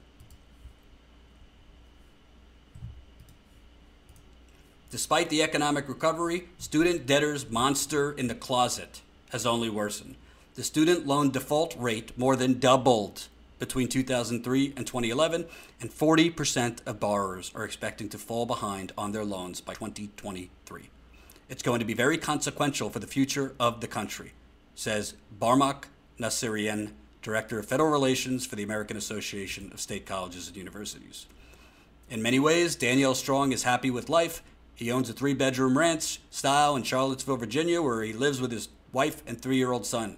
Despite 4.91 5.31
the 5.31 5.41
economic 5.41 5.89
recovery, 5.89 6.49
student 6.59 7.07
debtors' 7.07 7.49
monster 7.49 8.11
in 8.11 8.27
the 8.27 8.35
closet 8.35 9.01
has 9.33 9.45
only 9.45 9.69
worsened. 9.69 10.15
The 10.53 10.63
student 10.63 11.05
loan 11.05 11.31
default 11.31 11.75
rate 11.77 12.17
more 12.17 12.37
than 12.37 12.59
doubled 12.59 13.27
between 13.59 13.87
2003 13.87 14.73
and 14.77 14.87
2011, 14.87 15.45
and 15.81 15.89
40% 15.89 16.77
of 16.85 16.99
borrowers 16.99 17.51
are 17.55 17.65
expecting 17.65 18.09
to 18.09 18.17
fall 18.17 18.45
behind 18.45 18.91
on 18.97 19.11
their 19.11 19.25
loans 19.25 19.59
by 19.59 19.73
2023. 19.73 20.89
It's 21.49 21.63
going 21.63 21.79
to 21.79 21.85
be 21.85 21.93
very 21.93 22.17
consequential 22.17 22.89
for 22.89 22.99
the 22.99 23.07
future 23.07 23.55
of 23.59 23.81
the 23.81 23.87
country, 23.87 24.33
says 24.75 25.15
Barmak 25.41 25.85
Nassirian, 26.19 26.91
Director 27.21 27.57
of 27.57 27.65
Federal 27.65 27.89
Relations 27.89 28.45
for 28.45 28.55
the 28.55 28.63
American 28.63 28.97
Association 28.97 29.71
of 29.73 29.81
State 29.81 30.05
Colleges 30.05 30.47
and 30.47 30.57
Universities. 30.57 31.25
In 32.09 32.21
many 32.21 32.39
ways, 32.39 32.75
Daniel 32.75 33.15
Strong 33.15 33.51
is 33.51 33.63
happy 33.63 33.89
with 33.89 34.09
life 34.09 34.43
he 34.75 34.91
owns 34.91 35.09
a 35.09 35.13
three 35.13 35.33
bedroom 35.33 35.77
ranch 35.77 36.19
style 36.29 36.75
in 36.75 36.83
Charlottesville, 36.83 37.37
Virginia, 37.37 37.81
where 37.81 38.03
he 38.03 38.13
lives 38.13 38.41
with 38.41 38.51
his 38.51 38.67
wife 38.93 39.23
and 39.27 39.41
three 39.41 39.57
year 39.57 39.71
old 39.71 39.85
son. 39.85 40.17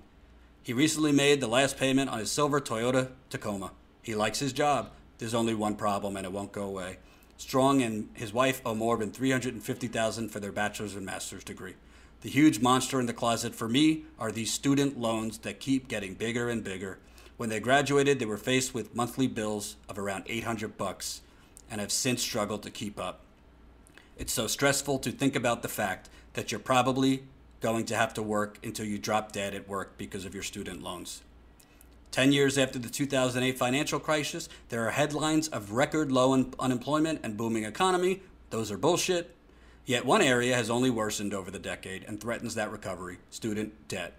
He 0.62 0.74
recently 0.74 1.12
made 1.12 1.42
the 1.42 1.48
last 1.48 1.78
payment 1.78 2.10
on 2.10 2.20
his 2.20 2.32
silver 2.32 2.60
Toyota 2.60 3.12
Tacoma. 3.30 3.72
He 4.02 4.14
likes 4.14 4.40
his 4.40 4.54
job, 4.54 4.92
There's 5.18 5.34
only 5.34 5.56
one 5.56 5.76
problem, 5.76 6.18
and 6.18 6.26
it 6.26 6.32
won't 6.32 6.52
go 6.52 6.64
away. 6.64 6.98
Strong 7.38 7.82
and 7.82 8.10
his 8.14 8.34
wife 8.34 8.62
owe 8.66 8.76
more 8.76 8.98
than 8.98 9.12
350000 9.12 10.30
for 10.30 10.40
their 10.40 10.52
bachelor's 10.52 10.96
and 10.96 11.06
master's 11.06 11.44
degree. 11.44 11.76
The 12.22 12.30
huge 12.30 12.60
monster 12.60 13.00
in 13.00 13.06
the 13.06 13.14
closet 13.14 13.54
for 13.54 13.68
me 13.68 14.04
are 14.18 14.32
these 14.32 14.52
student 14.52 14.98
loans 14.98 15.38
that 15.40 15.60
keep 15.60 15.88
getting 15.88 16.14
bigger 16.14 16.50
and 16.50 16.64
bigger. 16.64 16.98
When 17.38 17.50
they 17.50 17.60
graduated, 17.60 18.20
they 18.20 18.26
were 18.26 18.38
faced 18.38 18.74
with 18.74 18.96
monthly 18.96 19.28
bills 19.28 19.76
of 19.90 20.00
around 20.00 20.24
800 20.28 20.78
bucks 20.78 21.22
and 21.70 21.82
have 21.82 21.92
since 21.92 22.22
struggled 22.22 22.64
to 22.64 22.72
keep 22.72 23.00
up. 23.00 23.22
It's 24.18 24.34
so 24.34 24.48
stressful 24.48 25.00
to 25.00 25.12
think 25.12 25.36
about 25.36 25.62
the 25.62 25.68
fact 25.68 26.10
that 26.34 26.52
you're 26.52 26.60
probably 26.60 27.24
going 27.62 27.86
to 27.86 27.96
have 27.96 28.14
to 28.16 28.22
work 28.22 28.60
until 28.64 28.86
you 28.86 28.98
drop 28.98 29.32
dead 29.32 29.54
at 29.54 29.68
work 29.68 29.98
because 29.98 30.26
of 30.26 30.34
your 30.34 30.44
student 30.44 30.84
loans. 30.84 31.22
10 32.12 32.32
years 32.32 32.58
after 32.58 32.80
the 32.80 32.90
2008 32.90 33.58
financial 33.58 34.00
crisis, 34.00 34.48
there 34.70 34.88
are 34.88 34.92
headlines 34.92 35.48
of 35.50 35.74
record 35.74 36.12
low 36.12 36.34
un- 36.34 36.54
unemployment 36.60 37.20
and 37.24 37.36
booming 37.36 37.66
economy. 37.66 38.22
Those 38.52 38.72
are 38.72 38.78
bullshit. 38.78 39.36
Yet 39.86 40.06
one 40.06 40.22
area 40.22 40.56
has 40.56 40.70
only 40.70 40.90
worsened 40.90 41.34
over 41.34 41.52
the 41.52 41.60
decade 41.60 42.06
and 42.08 42.20
threatens 42.20 42.56
that 42.56 42.72
recovery 42.72 43.18
student 43.30 43.88
debt. 43.88 44.14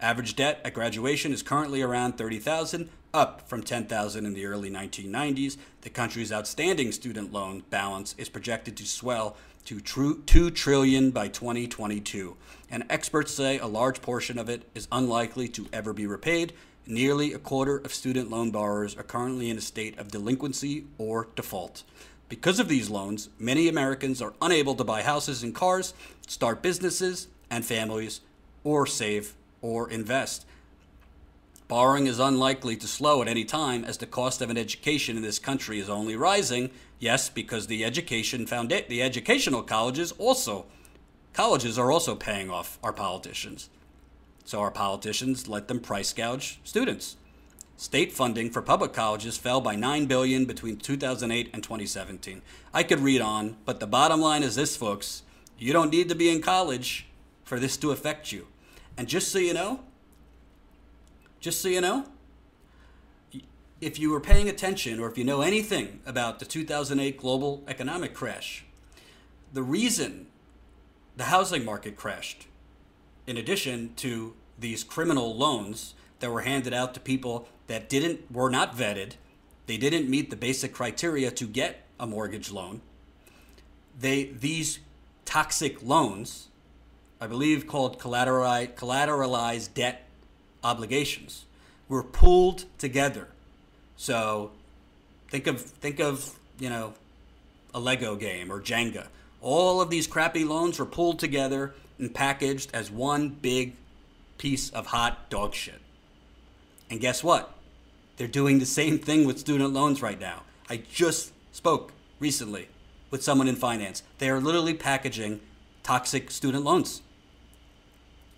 Average 0.00 0.34
debt 0.34 0.60
at 0.64 0.74
graduation 0.74 1.32
is 1.32 1.42
currently 1.42 1.80
around 1.80 2.18
30,000, 2.18 2.88
up 3.14 3.48
from 3.48 3.62
10,000 3.62 4.26
in 4.26 4.32
the 4.34 4.46
early 4.46 4.68
1990s. 4.68 5.58
The 5.82 5.90
country's 5.90 6.32
outstanding 6.32 6.90
student 6.90 7.32
loan 7.32 7.62
balance 7.70 8.14
is 8.18 8.28
projected 8.28 8.76
to 8.78 8.86
swell 8.86 9.36
to 9.66 9.80
2 9.80 10.50
trillion 10.50 11.12
by 11.12 11.28
2022, 11.28 12.36
and 12.72 12.84
experts 12.90 13.32
say 13.32 13.60
a 13.60 13.66
large 13.66 14.02
portion 14.02 14.36
of 14.36 14.48
it 14.48 14.68
is 14.74 14.88
unlikely 14.90 15.46
to 15.46 15.68
ever 15.72 15.92
be 15.92 16.08
repaid 16.08 16.52
Nearly 16.86 17.32
a 17.32 17.38
quarter 17.38 17.76
of 17.76 17.94
student 17.94 18.28
loan 18.28 18.50
borrowers 18.50 18.96
are 18.96 19.04
currently 19.04 19.48
in 19.48 19.56
a 19.56 19.60
state 19.60 19.96
of 19.98 20.08
delinquency 20.08 20.84
or 20.98 21.28
default. 21.36 21.84
Because 22.28 22.58
of 22.58 22.68
these 22.68 22.90
loans, 22.90 23.28
many 23.38 23.68
Americans 23.68 24.20
are 24.20 24.34
unable 24.42 24.74
to 24.74 24.82
buy 24.82 25.02
houses 25.02 25.44
and 25.44 25.54
cars, 25.54 25.94
start 26.26 26.60
businesses 26.60 27.28
and 27.50 27.64
families, 27.64 28.20
or 28.64 28.86
save 28.86 29.34
or 29.60 29.88
invest. 29.88 30.44
Borrowing 31.68 32.08
is 32.08 32.18
unlikely 32.18 32.76
to 32.76 32.88
slow 32.88 33.22
at 33.22 33.28
any 33.28 33.44
time 33.44 33.84
as 33.84 33.98
the 33.98 34.06
cost 34.06 34.42
of 34.42 34.50
an 34.50 34.58
education 34.58 35.16
in 35.16 35.22
this 35.22 35.38
country 35.38 35.78
is 35.78 35.88
only 35.88 36.16
rising. 36.16 36.70
Yes, 36.98 37.30
because 37.30 37.68
the 37.68 37.84
education 37.84 38.44
founda- 38.44 38.88
the 38.88 39.02
educational 39.02 39.62
colleges 39.62 40.10
also 40.18 40.66
colleges 41.32 41.78
are 41.78 41.90
also 41.90 42.14
paying 42.14 42.50
off 42.50 42.78
our 42.82 42.92
politicians. 42.92 43.70
So 44.44 44.60
our 44.60 44.70
politicians 44.70 45.48
let 45.48 45.68
them 45.68 45.80
price 45.80 46.12
gouge 46.12 46.60
students. 46.64 47.16
State 47.76 48.12
funding 48.12 48.50
for 48.50 48.62
public 48.62 48.92
colleges 48.92 49.36
fell 49.36 49.60
by 49.60 49.74
9 49.74 50.06
billion 50.06 50.44
between 50.44 50.76
2008 50.76 51.50
and 51.52 51.62
2017. 51.62 52.42
I 52.72 52.82
could 52.82 53.00
read 53.00 53.20
on, 53.20 53.56
but 53.64 53.80
the 53.80 53.86
bottom 53.86 54.20
line 54.20 54.42
is 54.42 54.54
this 54.54 54.76
folks, 54.76 55.22
you 55.58 55.72
don't 55.72 55.90
need 55.90 56.08
to 56.08 56.14
be 56.14 56.28
in 56.28 56.42
college 56.42 57.06
for 57.44 57.58
this 57.58 57.76
to 57.78 57.90
affect 57.90 58.32
you. 58.32 58.46
And 58.96 59.08
just 59.08 59.32
so 59.32 59.38
you 59.38 59.54
know, 59.54 59.80
just 61.40 61.60
so 61.60 61.68
you 61.68 61.80
know, 61.80 62.06
if 63.80 63.98
you 63.98 64.10
were 64.10 64.20
paying 64.20 64.48
attention 64.48 65.00
or 65.00 65.08
if 65.08 65.18
you 65.18 65.24
know 65.24 65.40
anything 65.40 66.00
about 66.06 66.38
the 66.38 66.44
2008 66.44 67.18
global 67.18 67.64
economic 67.66 68.14
crash, 68.14 68.64
the 69.52 69.62
reason 69.62 70.28
the 71.16 71.24
housing 71.24 71.64
market 71.64 71.96
crashed 71.96 72.46
in 73.26 73.36
addition 73.36 73.94
to 73.96 74.34
these 74.58 74.84
criminal 74.84 75.36
loans 75.36 75.94
that 76.20 76.30
were 76.30 76.42
handed 76.42 76.72
out 76.72 76.94
to 76.94 77.00
people 77.00 77.48
that 77.66 77.88
didn't 77.88 78.30
were 78.30 78.50
not 78.50 78.76
vetted, 78.76 79.12
they 79.66 79.76
didn't 79.76 80.08
meet 80.08 80.30
the 80.30 80.36
basic 80.36 80.72
criteria 80.72 81.30
to 81.30 81.46
get 81.46 81.84
a 81.98 82.06
mortgage 82.06 82.50
loan. 82.50 82.80
They 83.98 84.24
these 84.24 84.80
toxic 85.24 85.82
loans, 85.82 86.48
I 87.20 87.26
believe 87.26 87.66
called 87.66 87.98
collateralized, 87.98 88.74
collateralized 88.74 89.74
debt 89.74 90.06
obligations, 90.64 91.44
were 91.88 92.02
pooled 92.02 92.64
together. 92.78 93.28
So 93.96 94.50
think 95.28 95.46
of 95.46 95.60
think 95.60 96.00
of, 96.00 96.38
you 96.58 96.68
know, 96.68 96.94
a 97.74 97.80
Lego 97.80 98.16
game 98.16 98.50
or 98.50 98.60
Jenga. 98.60 99.06
All 99.42 99.80
of 99.80 99.90
these 99.90 100.06
crappy 100.06 100.44
loans 100.44 100.78
were 100.78 100.86
pulled 100.86 101.18
together 101.18 101.74
and 101.98 102.14
packaged 102.14 102.70
as 102.72 102.90
one 102.90 103.28
big 103.28 103.74
piece 104.38 104.70
of 104.70 104.86
hot 104.86 105.28
dog 105.28 105.52
shit. 105.52 105.80
And 106.88 107.00
guess 107.00 107.24
what? 107.24 107.52
They're 108.16 108.28
doing 108.28 108.60
the 108.60 108.66
same 108.66 108.98
thing 108.98 109.26
with 109.26 109.40
student 109.40 109.72
loans 109.72 110.00
right 110.00 110.20
now. 110.20 110.42
I 110.70 110.76
just 110.76 111.32
spoke 111.50 111.92
recently 112.20 112.68
with 113.10 113.24
someone 113.24 113.48
in 113.48 113.56
finance. 113.56 114.04
They 114.18 114.30
are 114.30 114.40
literally 114.40 114.74
packaging 114.74 115.40
toxic 115.82 116.30
student 116.30 116.64
loans 116.64 117.02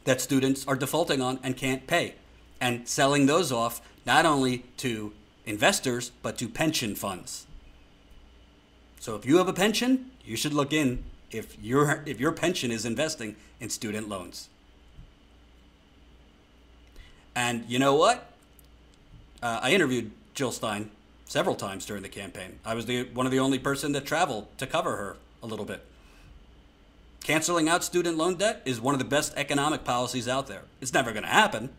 that 0.05 0.23
students 0.23 0.67
are 0.67 0.77
defaulting 0.77 1.21
on 1.21 1.39
and 1.43 1.57
can't 1.57 1.87
pay 1.87 2.15
and 2.61 2.89
selling 2.89 3.27
those 3.27 3.53
off 3.53 3.83
not 4.07 4.25
only 4.25 4.65
to 4.79 5.13
investors 5.45 6.13
but 6.23 6.39
to 6.39 6.49
pension 6.49 6.95
funds. 6.95 7.47
So 9.01 9.17
if 9.17 9.27
you 9.27 9.37
have 9.37 9.49
a 9.49 9.53
pension, 9.53 10.11
you 10.25 10.37
should 10.37 10.55
look 10.55 10.73
in 10.73 11.05
if 11.31 11.57
your 11.63 12.03
if 12.07 12.21
your 12.21 12.33
pension 12.33 12.71
is 12.71 12.85
investing 12.85 13.37
in 13.61 13.69
student 13.71 14.09
loans. 14.09 14.49
And 17.35 17.65
you 17.69 17.79
know 17.79 17.95
what? 17.95 18.31
Uh, 19.43 19.61
I 19.63 19.73
interviewed 19.73 20.13
Jill 20.35 20.53
Stein 20.53 20.91
several 21.27 21.55
times 21.57 21.85
during 21.85 22.03
the 22.03 22.09
campaign. 22.09 22.59
I 22.65 22.75
was 22.75 22.87
the 22.87 23.05
one 23.13 23.27
of 23.27 23.33
the 23.33 23.41
only 23.41 23.59
person 23.59 23.93
that 23.93 24.07
traveled 24.07 24.47
to 24.59 24.67
cover 24.67 24.97
her 24.97 25.17
a 25.43 25.47
little 25.47 25.65
bit. 25.65 25.85
Canceling 27.23 27.69
out 27.69 27.83
student 27.83 28.19
loan 28.19 28.37
debt 28.37 28.61
is 28.65 28.81
one 28.81 28.95
of 28.95 28.99
the 28.99 29.05
best 29.05 29.33
economic 29.37 29.83
policies 29.83 30.29
out 30.29 30.47
there. 30.47 30.63
It's 30.81 30.93
never 30.93 31.11
going 31.11 31.23
to 31.23 31.29
happen. 31.31 31.71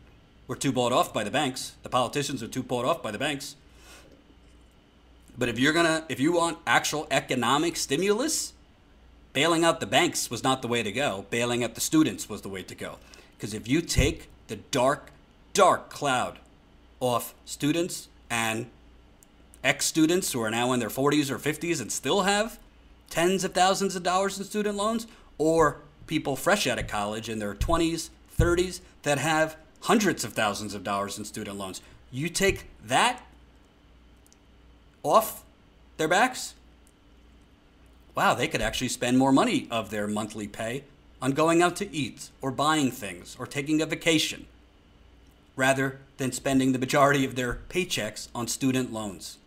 We're 0.48 0.56
too 0.56 0.72
bought 0.72 0.92
off 0.92 1.14
by 1.14 1.24
the 1.24 1.32
banks. 1.32 1.74
The 1.84 1.90
politicians 1.90 2.42
are 2.42 2.48
too 2.48 2.64
bought 2.64 2.86
off 2.86 3.02
by 3.02 3.12
the 3.12 3.20
banks. 3.20 3.56
But 5.38 5.50
if 5.50 5.60
you're 5.60 5.74
gonna, 5.74 6.06
if 6.10 6.20
you 6.20 6.34
want 6.34 6.60
actual 6.66 7.08
economic 7.12 7.76
stimulus, 7.76 8.54
bailing 9.34 9.64
out 9.66 9.80
the 9.80 9.86
banks 9.86 10.30
was 10.30 10.44
not 10.44 10.62
the 10.62 10.68
way 10.68 10.82
to 10.84 10.92
go. 10.92 11.26
Bailing 11.30 11.64
out 11.64 11.76
the 11.76 11.82
students 11.82 12.30
was 12.30 12.42
the 12.42 12.50
way 12.50 12.64
to 12.64 12.76
go. 12.76 12.98
Because 13.38 13.54
if 13.54 13.68
you 13.68 13.82
take 13.82 14.30
the 14.48 14.56
dark, 14.56 15.12
dark 15.54 15.90
cloud 15.90 16.40
off 17.00 17.36
students 17.44 18.08
and 18.30 18.68
ex 19.64 19.86
students 19.86 20.32
who 20.32 20.42
are 20.42 20.52
now 20.52 20.72
in 20.72 20.80
their 20.80 20.90
40s 20.90 21.30
or 21.30 21.38
50s 21.38 21.82
and 21.82 21.92
still 21.92 22.22
have 22.22 22.60
tens 23.10 23.44
of 23.44 23.54
thousands 23.54 23.96
of 23.96 24.04
dollars 24.04 24.38
in 24.38 24.46
student 24.46 24.78
loans, 24.78 25.08
or 25.38 25.82
people 26.08 26.36
fresh 26.36 26.66
out 26.68 26.80
of 26.80 26.88
college 26.88 27.30
in 27.30 27.40
their 27.40 27.54
20s, 27.54 28.10
30s 28.38 28.82
that 29.04 29.18
have 29.18 29.58
hundreds 29.82 30.24
of 30.24 30.34
thousands 30.34 30.74
of 30.74 30.84
dollars 30.84 31.18
in 31.18 31.26
student 31.26 31.58
loans. 31.58 31.82
You 32.12 32.30
take 32.30 32.70
that 32.84 33.22
off 35.06 35.44
their 35.98 36.08
backs, 36.08 36.56
wow, 38.16 38.34
they 38.34 38.48
could 38.48 38.62
actually 38.62 38.90
spend 38.90 39.18
more 39.18 39.32
money 39.32 39.68
of 39.70 39.90
their 39.90 40.08
monthly 40.08 40.48
pay 40.48 40.84
on 41.22 41.32
going 41.32 41.62
out 41.62 41.76
to 41.78 41.94
eat 41.96 42.30
or 42.42 42.52
buying 42.52 42.92
things 42.92 43.36
or 43.40 43.46
taking 43.46 43.82
a 43.82 43.86
vacation 43.86 44.46
rather 45.56 46.00
than 46.18 46.32
spending 46.32 46.72
the 46.72 46.80
majority 46.80 47.24
of 47.24 47.36
their 47.36 47.60
paychecks 47.70 48.28
on 48.36 48.48
student 48.48 48.92
loans. 48.92 49.38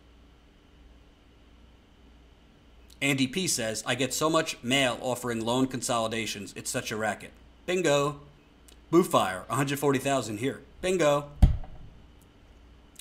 Andy 3.01 3.27
P 3.27 3.47
says, 3.47 3.83
I 3.85 3.95
get 3.95 4.13
so 4.13 4.29
much 4.29 4.57
mail 4.61 4.97
offering 5.01 5.45
loan 5.45 5.67
consolidations. 5.67 6.53
It's 6.55 6.69
such 6.69 6.91
a 6.91 6.97
racket. 6.97 7.31
Bingo. 7.65 8.19
Booffire, 8.91 9.47
140,000 9.47 10.39
here. 10.39 10.61
Bingo. 10.81 11.29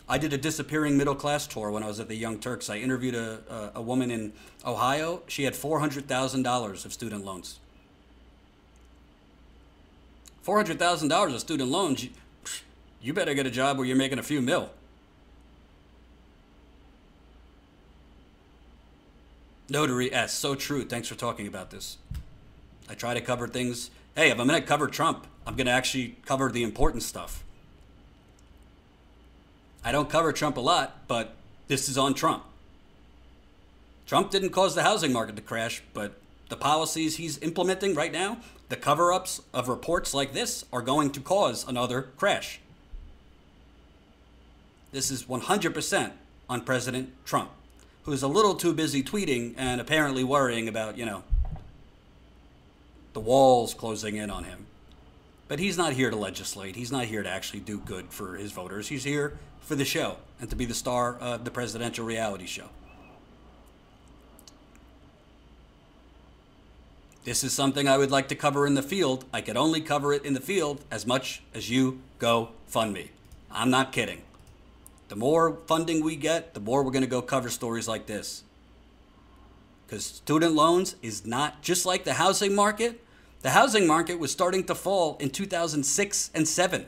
I 0.08 0.16
did 0.16 0.32
a 0.32 0.38
disappearing 0.38 0.96
middle 0.96 1.14
class 1.14 1.46
tour 1.46 1.70
when 1.70 1.82
I 1.82 1.86
was 1.86 2.00
at 2.00 2.08
the 2.08 2.14
Young 2.14 2.38
Turks. 2.38 2.70
I 2.70 2.78
interviewed 2.78 3.14
a, 3.14 3.72
a, 3.74 3.78
a 3.78 3.82
woman 3.82 4.10
in 4.10 4.32
Ohio. 4.64 5.22
She 5.26 5.44
had 5.44 5.52
$400,000 5.52 6.84
of 6.84 6.92
student 6.92 7.24
loans. 7.24 7.58
$400,000 10.46 11.34
of 11.34 11.40
student 11.40 11.70
loans, 11.70 12.04
you, 12.04 12.10
you 13.02 13.12
better 13.12 13.34
get 13.34 13.46
a 13.46 13.50
job 13.50 13.76
where 13.76 13.86
you're 13.86 13.96
making 13.96 14.18
a 14.18 14.22
few 14.22 14.40
mil. 14.40 14.70
Notary 19.68 20.10
S, 20.10 20.32
so 20.32 20.54
true. 20.54 20.86
Thanks 20.86 21.08
for 21.08 21.16
talking 21.16 21.46
about 21.46 21.70
this. 21.70 21.98
I 22.88 22.94
try 22.94 23.12
to 23.12 23.20
cover 23.20 23.46
things. 23.46 23.90
Hey, 24.16 24.30
if 24.30 24.40
I'm 24.40 24.46
going 24.46 24.58
to 24.58 24.66
cover 24.66 24.86
Trump, 24.86 25.26
I'm 25.46 25.54
going 25.54 25.66
to 25.66 25.72
actually 25.72 26.16
cover 26.24 26.50
the 26.50 26.62
important 26.62 27.02
stuff. 27.02 27.44
I 29.84 29.92
don't 29.92 30.10
cover 30.10 30.32
Trump 30.32 30.56
a 30.56 30.60
lot, 30.60 31.06
but 31.06 31.34
this 31.68 31.88
is 31.88 31.96
on 31.96 32.14
Trump. 32.14 32.44
Trump 34.06 34.30
didn't 34.30 34.50
cause 34.50 34.74
the 34.74 34.82
housing 34.82 35.12
market 35.12 35.36
to 35.36 35.42
crash, 35.42 35.82
but 35.92 36.14
the 36.48 36.56
policies 36.56 37.16
he's 37.16 37.38
implementing 37.38 37.94
right 37.94 38.12
now, 38.12 38.38
the 38.70 38.76
cover 38.76 39.12
ups 39.12 39.42
of 39.52 39.68
reports 39.68 40.14
like 40.14 40.32
this, 40.32 40.64
are 40.72 40.82
going 40.82 41.10
to 41.10 41.20
cause 41.20 41.66
another 41.68 42.02
crash. 42.16 42.60
This 44.92 45.10
is 45.10 45.24
100% 45.24 46.12
on 46.48 46.60
President 46.62 47.12
Trump. 47.26 47.50
who's 48.04 48.22
a 48.22 48.28
little 48.28 48.54
too 48.54 48.72
busy 48.72 49.02
tweeting 49.02 49.52
and 49.58 49.82
apparently 49.82 50.24
worrying 50.24 50.66
about, 50.66 50.96
you 50.96 51.04
know, 51.04 51.22
the 53.12 53.20
walls 53.20 53.74
closing 53.74 54.16
in 54.16 54.30
on 54.30 54.44
him. 54.44 54.64
But 55.46 55.58
he's 55.58 55.76
not 55.76 55.92
here 55.92 56.08
to 56.08 56.16
legislate. 56.16 56.74
He's 56.74 56.90
not 56.90 57.04
here 57.04 57.22
to 57.22 57.28
actually 57.28 57.60
do 57.60 57.78
good 57.78 58.06
for 58.08 58.36
his 58.36 58.50
voters. 58.52 58.88
He's 58.88 59.04
here 59.04 59.36
for 59.68 59.76
the 59.76 59.84
show 59.84 60.16
and 60.40 60.48
to 60.48 60.56
be 60.56 60.64
the 60.64 60.74
star 60.74 61.16
of 61.16 61.44
the 61.44 61.50
presidential 61.50 62.04
reality 62.04 62.46
show. 62.46 62.70
This 67.24 67.44
is 67.44 67.52
something 67.52 67.86
I 67.86 67.98
would 67.98 68.10
like 68.10 68.28
to 68.28 68.34
cover 68.34 68.66
in 68.66 68.74
the 68.74 68.82
field. 68.82 69.26
I 69.30 69.42
could 69.42 69.58
only 69.58 69.82
cover 69.82 70.14
it 70.14 70.24
in 70.24 70.32
the 70.32 70.40
field 70.40 70.82
as 70.90 71.06
much 71.06 71.42
as 71.52 71.68
you 71.68 72.00
go 72.18 72.48
fund 72.66 72.94
me. 72.94 73.10
I'm 73.50 73.68
not 73.68 73.92
kidding. 73.92 74.22
The 75.10 75.16
more 75.16 75.58
funding 75.66 76.02
we 76.02 76.16
get, 76.16 76.54
the 76.54 76.60
more 76.60 76.82
we're 76.82 76.90
going 76.90 77.04
to 77.04 77.10
go 77.10 77.20
cover 77.20 77.50
stories 77.50 77.86
like 77.86 78.06
this. 78.06 78.44
Because 79.86 80.06
student 80.06 80.54
loans 80.54 80.96
is 81.02 81.26
not 81.26 81.60
just 81.60 81.84
like 81.84 82.04
the 82.04 82.14
housing 82.14 82.54
market. 82.54 83.04
The 83.42 83.50
housing 83.50 83.86
market 83.86 84.18
was 84.18 84.32
starting 84.32 84.64
to 84.64 84.74
fall 84.74 85.18
in 85.20 85.28
2006 85.28 86.30
and 86.34 86.48
7, 86.48 86.86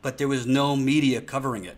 but 0.00 0.16
there 0.16 0.28
was 0.28 0.46
no 0.46 0.74
media 0.74 1.20
covering 1.20 1.66
it. 1.66 1.76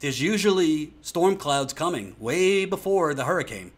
There's 0.00 0.20
usually 0.20 0.94
storm 1.02 1.36
clouds 1.36 1.74
coming 1.74 2.16
way 2.18 2.64
before 2.64 3.12
the 3.12 3.24
hurricane, 3.24 3.70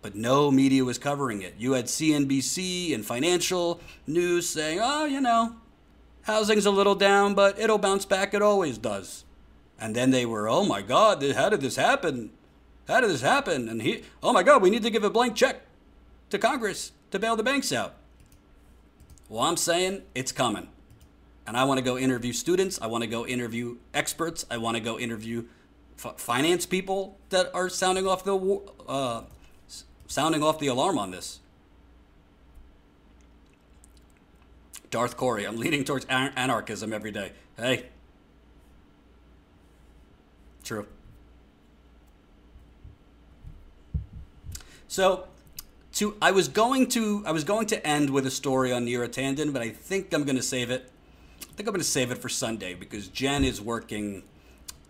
but 0.00 0.14
no 0.14 0.50
media 0.50 0.84
was 0.84 0.96
covering 0.98 1.42
it. 1.42 1.54
You 1.58 1.72
had 1.72 1.84
CNBC 1.84 2.94
and 2.94 3.04
financial 3.04 3.78
news 4.06 4.48
saying, 4.48 4.80
oh, 4.82 5.04
you 5.04 5.20
know, 5.20 5.56
housing's 6.22 6.64
a 6.64 6.70
little 6.70 6.94
down, 6.94 7.34
but 7.34 7.58
it'll 7.58 7.76
bounce 7.76 8.06
back. 8.06 8.32
It 8.32 8.40
always 8.40 8.78
does. 8.78 9.24
And 9.78 9.94
then 9.94 10.12
they 10.12 10.24
were, 10.24 10.48
oh 10.48 10.64
my 10.64 10.80
God, 10.80 11.22
how 11.34 11.50
did 11.50 11.60
this 11.60 11.76
happen? 11.76 12.30
How 12.88 13.00
did 13.00 13.10
this 13.10 13.20
happen? 13.20 13.68
And 13.68 13.82
he, 13.82 14.02
oh 14.22 14.32
my 14.32 14.42
God, 14.42 14.62
we 14.62 14.70
need 14.70 14.82
to 14.82 14.90
give 14.90 15.04
a 15.04 15.10
blank 15.10 15.36
check 15.36 15.60
to 16.30 16.38
Congress 16.38 16.92
to 17.10 17.18
bail 17.18 17.36
the 17.36 17.42
banks 17.42 17.70
out. 17.70 17.94
Well, 19.28 19.42
I'm 19.42 19.58
saying 19.58 20.02
it's 20.14 20.32
coming. 20.32 20.68
And 21.46 21.56
I 21.56 21.64
want 21.64 21.78
to 21.78 21.84
go 21.84 21.98
interview 21.98 22.32
students. 22.32 22.80
I 22.80 22.86
want 22.86 23.02
to 23.02 23.08
go 23.08 23.26
interview 23.26 23.76
experts. 23.92 24.46
I 24.50 24.56
want 24.56 24.76
to 24.76 24.82
go 24.82 24.98
interview 24.98 25.44
f- 25.98 26.18
finance 26.18 26.66
people 26.66 27.18
that 27.28 27.54
are 27.54 27.68
sounding 27.68 28.06
off 28.06 28.24
the 28.24 28.60
uh, 28.88 29.22
sounding 30.06 30.42
off 30.42 30.58
the 30.58 30.68
alarm 30.68 30.98
on 30.98 31.10
this. 31.10 31.40
Darth 34.90 35.16
Corey, 35.16 35.44
I'm 35.44 35.56
leaning 35.56 35.84
towards 35.84 36.06
anarchism 36.06 36.92
every 36.92 37.10
day. 37.10 37.32
Hey. 37.56 37.86
True. 40.62 40.86
So, 44.86 45.24
to 45.94 46.16
I 46.22 46.30
was 46.30 46.48
going 46.48 46.86
to 46.90 47.24
I 47.26 47.32
was 47.32 47.44
going 47.44 47.66
to 47.66 47.86
end 47.86 48.10
with 48.10 48.24
a 48.26 48.30
story 48.30 48.72
on 48.72 48.86
Neera 48.86 49.08
Tanden, 49.08 49.52
but 49.52 49.60
I 49.60 49.70
think 49.70 50.14
I'm 50.14 50.24
going 50.24 50.36
to 50.36 50.42
save 50.42 50.70
it. 50.70 50.90
I 51.54 51.56
think 51.56 51.68
I'm 51.68 51.72
going 51.74 51.82
to 51.82 51.88
save 51.88 52.10
it 52.10 52.18
for 52.18 52.28
Sunday 52.28 52.74
because 52.74 53.06
Jen 53.06 53.44
is 53.44 53.60
working. 53.60 54.24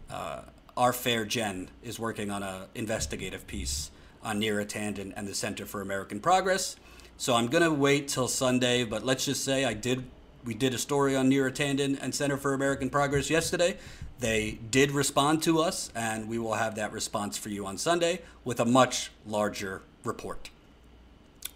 Uh, 0.09 0.41
our 0.79 0.95
fair 0.95 1.27
Jen 1.27 1.69
is 1.83 1.99
working 1.99 2.31
on 2.31 2.43
an 2.43 2.63
investigative 2.75 3.47
piece 3.47 3.91
on 4.23 4.41
Neera 4.41 4.65
Tanden 4.65 5.13
and 5.15 5.29
the 5.29 5.35
Center 5.35 5.67
for 5.67 5.83
American 5.83 6.21
Progress. 6.21 6.77
So 7.19 7.35
I'm 7.35 7.49
gonna 7.49 7.73
wait 7.73 8.09
till 8.09 8.29
Sunday, 8.29 8.83
but 8.83 9.05
let's 9.05 9.27
just 9.27 9.45
say 9.45 9.67
I 9.67 9.75
did. 9.75 10.05
We 10.45 10.55
did 10.55 10.73
a 10.73 10.79
story 10.79 11.15
on 11.15 11.31
Neera 11.31 11.53
Tanden 11.53 11.99
and 12.01 12.15
Center 12.15 12.39
for 12.39 12.55
American 12.55 12.89
Progress 12.89 13.29
yesterday. 13.29 13.77
They 14.19 14.59
did 14.71 14.91
respond 14.91 15.43
to 15.43 15.61
us, 15.61 15.93
and 15.95 16.29
we 16.29 16.39
will 16.39 16.55
have 16.55 16.77
that 16.77 16.93
response 16.93 17.37
for 17.37 17.51
you 17.51 17.67
on 17.67 17.77
Sunday 17.77 18.23
with 18.43 18.59
a 18.59 18.65
much 18.65 19.11
larger 19.27 19.83
report 20.03 20.49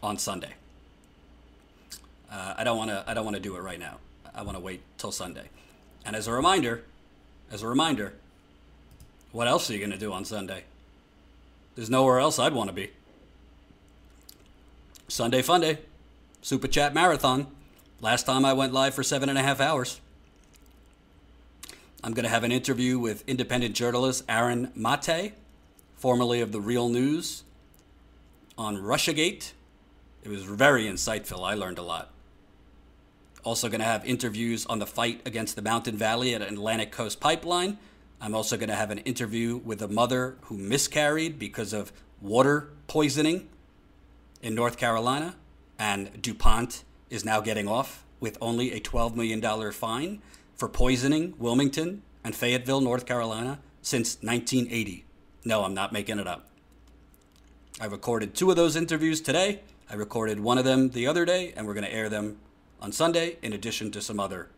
on 0.03 0.19
Sunday. 0.19 0.53
Uh, 2.31 2.55
I 2.59 2.63
don't 2.63 2.77
want 2.77 2.91
to. 2.91 3.05
I 3.07 3.15
don't 3.15 3.25
want 3.25 3.37
to 3.37 3.43
do 3.43 3.57
it 3.57 3.61
right 3.61 3.81
now. 3.81 3.97
I 4.39 4.43
want 4.43 4.57
to 4.57 4.61
wait 4.61 4.83
till 4.99 5.11
Sunday. 5.11 5.49
And 6.07 6.15
as 6.15 6.29
a 6.29 6.33
reminder, 6.33 6.85
as 7.51 7.65
a 7.65 7.67
reminder, 7.67 8.13
what 9.33 9.49
else 9.49 9.69
are 9.69 9.73
you 9.73 9.81
going 9.81 9.91
to 9.91 9.99
do 9.99 10.13
on 10.13 10.25
Sunday? 10.25 10.63
There's 11.75 11.91
nowhere 11.91 12.21
else 12.21 12.39
I'd 12.39 12.53
want 12.53 12.69
to 12.69 12.73
be. 12.73 12.91
Sunday 15.09 15.43
Funday, 15.43 15.79
Super 16.41 16.69
Chat 16.69 16.95
Marathon. 16.95 17.49
Last 18.01 18.27
time 18.27 18.45
I 18.45 18.53
went 18.53 18.73
live 18.73 18.95
for 18.95 19.03
seven 19.03 19.29
and 19.29 19.37
a 19.37 19.43
half 19.43 19.61
hours. 19.61 20.01
I'm 22.05 22.13
going 22.13 22.23
to 22.23 22.31
have 22.31 22.45
an 22.45 22.53
interview 22.53 22.97
with 22.97 23.25
independent 23.27 23.75
journalist 23.75 24.23
Aaron 24.29 24.71
Mate, 24.77 25.33
formerly 25.97 26.41
of 26.41 26.53
The 26.53 26.61
Real 26.61 26.89
News, 26.89 27.43
on 28.57 28.77
Russiagate. 28.77 29.51
It 30.23 30.29
was 30.29 30.45
very 30.45 30.85
insightful. 30.85 31.45
I 31.45 31.55
learned 31.55 31.79
a 31.79 31.83
lot. 31.83 32.13
Also, 33.45 33.69
going 33.69 33.81
to 33.81 33.87
have 33.87 34.05
interviews 34.05 34.67
on 34.67 34.79
the 34.79 34.87
fight 34.87 35.23
against 35.25 35.57
the 35.57 35.63
Mountain 35.63 35.97
Valley 35.97 36.35
at 36.35 36.43
Atlantic 36.43 36.91
Coast 36.93 37.21
Pipeline. 37.21 37.79
I'm 38.21 38.35
also 38.35 38.57
going 38.57 38.69
to 38.69 38.75
have 38.75 38.91
an 38.91 38.99
interview 38.99 39.57
with 39.59 39.81
a 39.81 39.89
mother 39.89 40.37
who 40.43 40.59
miscarried 40.59 41.39
because 41.39 41.73
of 41.73 41.93
water 42.21 42.71
poisoning 42.89 43.49
in 44.43 44.55
North 44.55 44.77
Carolina, 44.77 45.37
and 45.79 46.21
DuPont 46.21 46.85
is 47.11 47.25
now 47.25 47.41
getting 47.41 47.69
off 47.69 48.05
with 48.21 48.37
only 48.41 48.73
a 48.73 48.81
$12 48.81 49.15
million 49.15 49.73
fine 49.73 50.21
for 50.57 50.69
poisoning 50.69 51.35
Wilmington 51.39 52.03
and 52.25 52.35
Fayetteville, 52.35 52.81
North 52.81 53.07
Carolina 53.07 53.61
since 53.83 54.17
1980. 54.21 55.05
No, 55.45 55.65
I'm 55.65 55.75
not 55.75 55.93
making 55.93 56.19
it 56.19 56.27
up. 56.27 56.49
I 57.81 57.87
recorded 57.87 58.35
two 58.35 58.51
of 58.51 58.57
those 58.57 58.75
interviews 58.75 59.21
today. 59.21 59.61
I 59.89 59.95
recorded 59.95 60.41
one 60.41 60.59
of 60.59 60.65
them 60.65 60.91
the 60.91 61.07
other 61.07 61.25
day, 61.25 61.53
and 61.57 61.67
we're 61.67 61.75
going 61.75 61.87
to 61.87 61.95
air 61.95 62.09
them 62.09 62.39
on 62.81 62.93
Sunday, 62.93 63.37
in 63.43 63.53
addition 63.53 63.91
to 63.91 64.01
some 64.01 64.21
other 64.21 64.49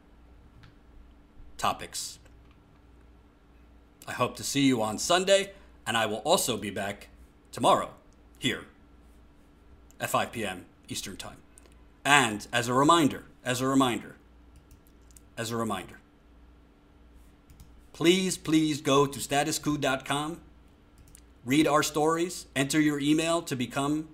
topics. 1.57 2.19
I 4.07 4.13
hope 4.13 4.37
to 4.37 4.43
see 4.43 4.63
you 4.63 4.83
on 4.83 4.99
Sunday, 4.99 5.53
and 5.87 5.97
I 5.97 6.07
will 6.07 6.19
also 6.19 6.57
be 6.57 6.71
back 6.71 7.09
tomorrow 7.53 7.91
here 8.39 8.65
at 10.01 10.11
5 10.11 10.33
p.m. 10.33 10.65
Eastern 10.89 11.17
Time. 11.17 11.37
And 12.05 12.47
as 12.53 12.69
a 12.69 12.75
reminder, 12.75 13.25
as 13.45 13.61
a 13.61 13.67
reminder, 13.67 14.17
as 15.37 15.51
a 15.51 15.57
reminder, 15.57 16.01
please, 17.93 18.39
please 18.39 18.81
go 18.81 19.07
to 19.07 19.19
statuscoup.com, 19.19 20.41
read 21.45 21.67
our 21.67 21.83
stories, 21.83 22.47
enter 22.57 22.81
your 22.81 22.99
email 22.99 23.43
to 23.43 23.55
become, 23.55 24.09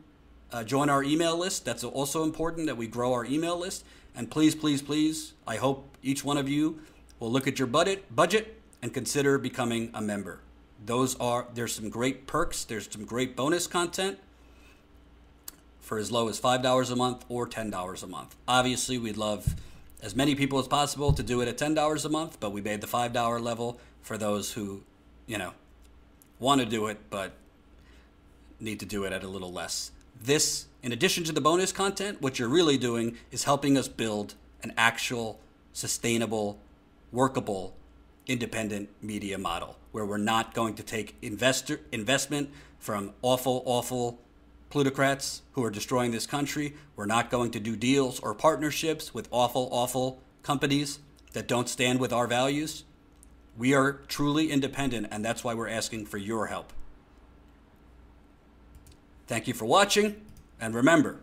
uh, 0.56 0.64
join 0.64 0.88
our 0.88 1.02
email 1.02 1.36
list. 1.36 1.66
That's 1.66 1.84
also 1.84 2.24
important 2.24 2.66
that 2.66 2.78
we 2.78 2.86
grow 2.86 3.12
our 3.12 3.26
email 3.26 3.58
list. 3.58 3.84
And 4.14 4.30
please, 4.30 4.54
please, 4.54 4.80
please, 4.80 5.34
I 5.46 5.56
hope 5.56 5.96
each 6.02 6.24
one 6.24 6.38
of 6.38 6.48
you 6.48 6.80
will 7.20 7.30
look 7.30 7.46
at 7.46 7.58
your 7.58 7.68
budget, 7.68 8.14
budget 8.14 8.58
and 8.80 8.94
consider 8.94 9.36
becoming 9.36 9.90
a 9.92 10.00
member. 10.00 10.40
Those 10.84 11.14
are 11.16 11.46
there's 11.52 11.74
some 11.74 11.90
great 11.90 12.26
perks, 12.26 12.64
there's 12.64 12.90
some 12.90 13.04
great 13.04 13.36
bonus 13.36 13.66
content 13.66 14.18
for 15.80 15.98
as 15.98 16.10
low 16.10 16.28
as 16.28 16.40
$5 16.40 16.90
a 16.90 16.96
month 16.96 17.26
or 17.28 17.46
$10 17.46 18.02
a 18.02 18.06
month. 18.06 18.34
Obviously, 18.48 18.96
we'd 18.96 19.18
love 19.18 19.54
as 20.02 20.16
many 20.16 20.34
people 20.34 20.58
as 20.58 20.66
possible 20.66 21.12
to 21.12 21.22
do 21.22 21.42
it 21.42 21.48
at 21.48 21.58
$10 21.58 22.04
a 22.04 22.08
month, 22.08 22.40
but 22.40 22.50
we 22.50 22.62
made 22.62 22.80
the 22.80 22.86
$5 22.86 23.42
level 23.42 23.78
for 24.00 24.16
those 24.16 24.52
who, 24.52 24.82
you 25.26 25.36
know, 25.36 25.52
want 26.38 26.62
to 26.62 26.66
do 26.66 26.86
it 26.86 26.98
but 27.10 27.32
need 28.58 28.80
to 28.80 28.86
do 28.86 29.04
it 29.04 29.12
at 29.12 29.22
a 29.22 29.28
little 29.28 29.52
less. 29.52 29.90
This, 30.20 30.66
in 30.82 30.92
addition 30.92 31.24
to 31.24 31.32
the 31.32 31.40
bonus 31.40 31.72
content, 31.72 32.20
what 32.20 32.38
you're 32.38 32.48
really 32.48 32.78
doing 32.78 33.16
is 33.30 33.44
helping 33.44 33.76
us 33.76 33.88
build 33.88 34.34
an 34.62 34.72
actual, 34.76 35.40
sustainable, 35.72 36.58
workable, 37.12 37.74
independent 38.26 38.88
media 39.00 39.38
model 39.38 39.76
where 39.92 40.04
we're 40.04 40.18
not 40.18 40.52
going 40.52 40.74
to 40.74 40.82
take 40.82 41.16
investor 41.22 41.80
investment 41.92 42.50
from 42.78 43.12
awful, 43.22 43.62
awful 43.64 44.18
plutocrats 44.68 45.42
who 45.52 45.64
are 45.64 45.70
destroying 45.70 46.10
this 46.10 46.26
country. 46.26 46.74
We're 46.96 47.06
not 47.06 47.30
going 47.30 47.50
to 47.52 47.60
do 47.60 47.76
deals 47.76 48.20
or 48.20 48.34
partnerships 48.34 49.14
with 49.14 49.28
awful, 49.30 49.68
awful 49.70 50.20
companies 50.42 50.98
that 51.32 51.48
don't 51.48 51.68
stand 51.68 52.00
with 52.00 52.12
our 52.12 52.26
values. 52.26 52.84
We 53.56 53.72
are 53.72 53.92
truly 54.08 54.50
independent, 54.50 55.08
and 55.10 55.24
that's 55.24 55.42
why 55.42 55.54
we're 55.54 55.68
asking 55.68 56.06
for 56.06 56.18
your 56.18 56.46
help. 56.46 56.72
Thank 59.26 59.48
you 59.48 59.54
for 59.54 59.64
watching, 59.64 60.20
and 60.60 60.74
remember, 60.74 61.18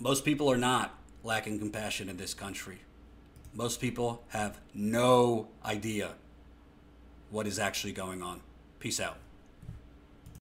most 0.00 0.24
people 0.24 0.50
are 0.50 0.56
not 0.56 0.98
lacking 1.22 1.58
compassion 1.58 2.08
in 2.08 2.16
this 2.16 2.34
country. 2.34 2.80
Most 3.54 3.80
people 3.80 4.24
have 4.28 4.58
no 4.74 5.48
idea 5.64 6.14
what 7.30 7.46
is 7.46 7.58
actually 7.58 7.92
going 7.92 8.22
on. 8.22 8.40
Peace 8.80 9.00
out. 9.00 9.18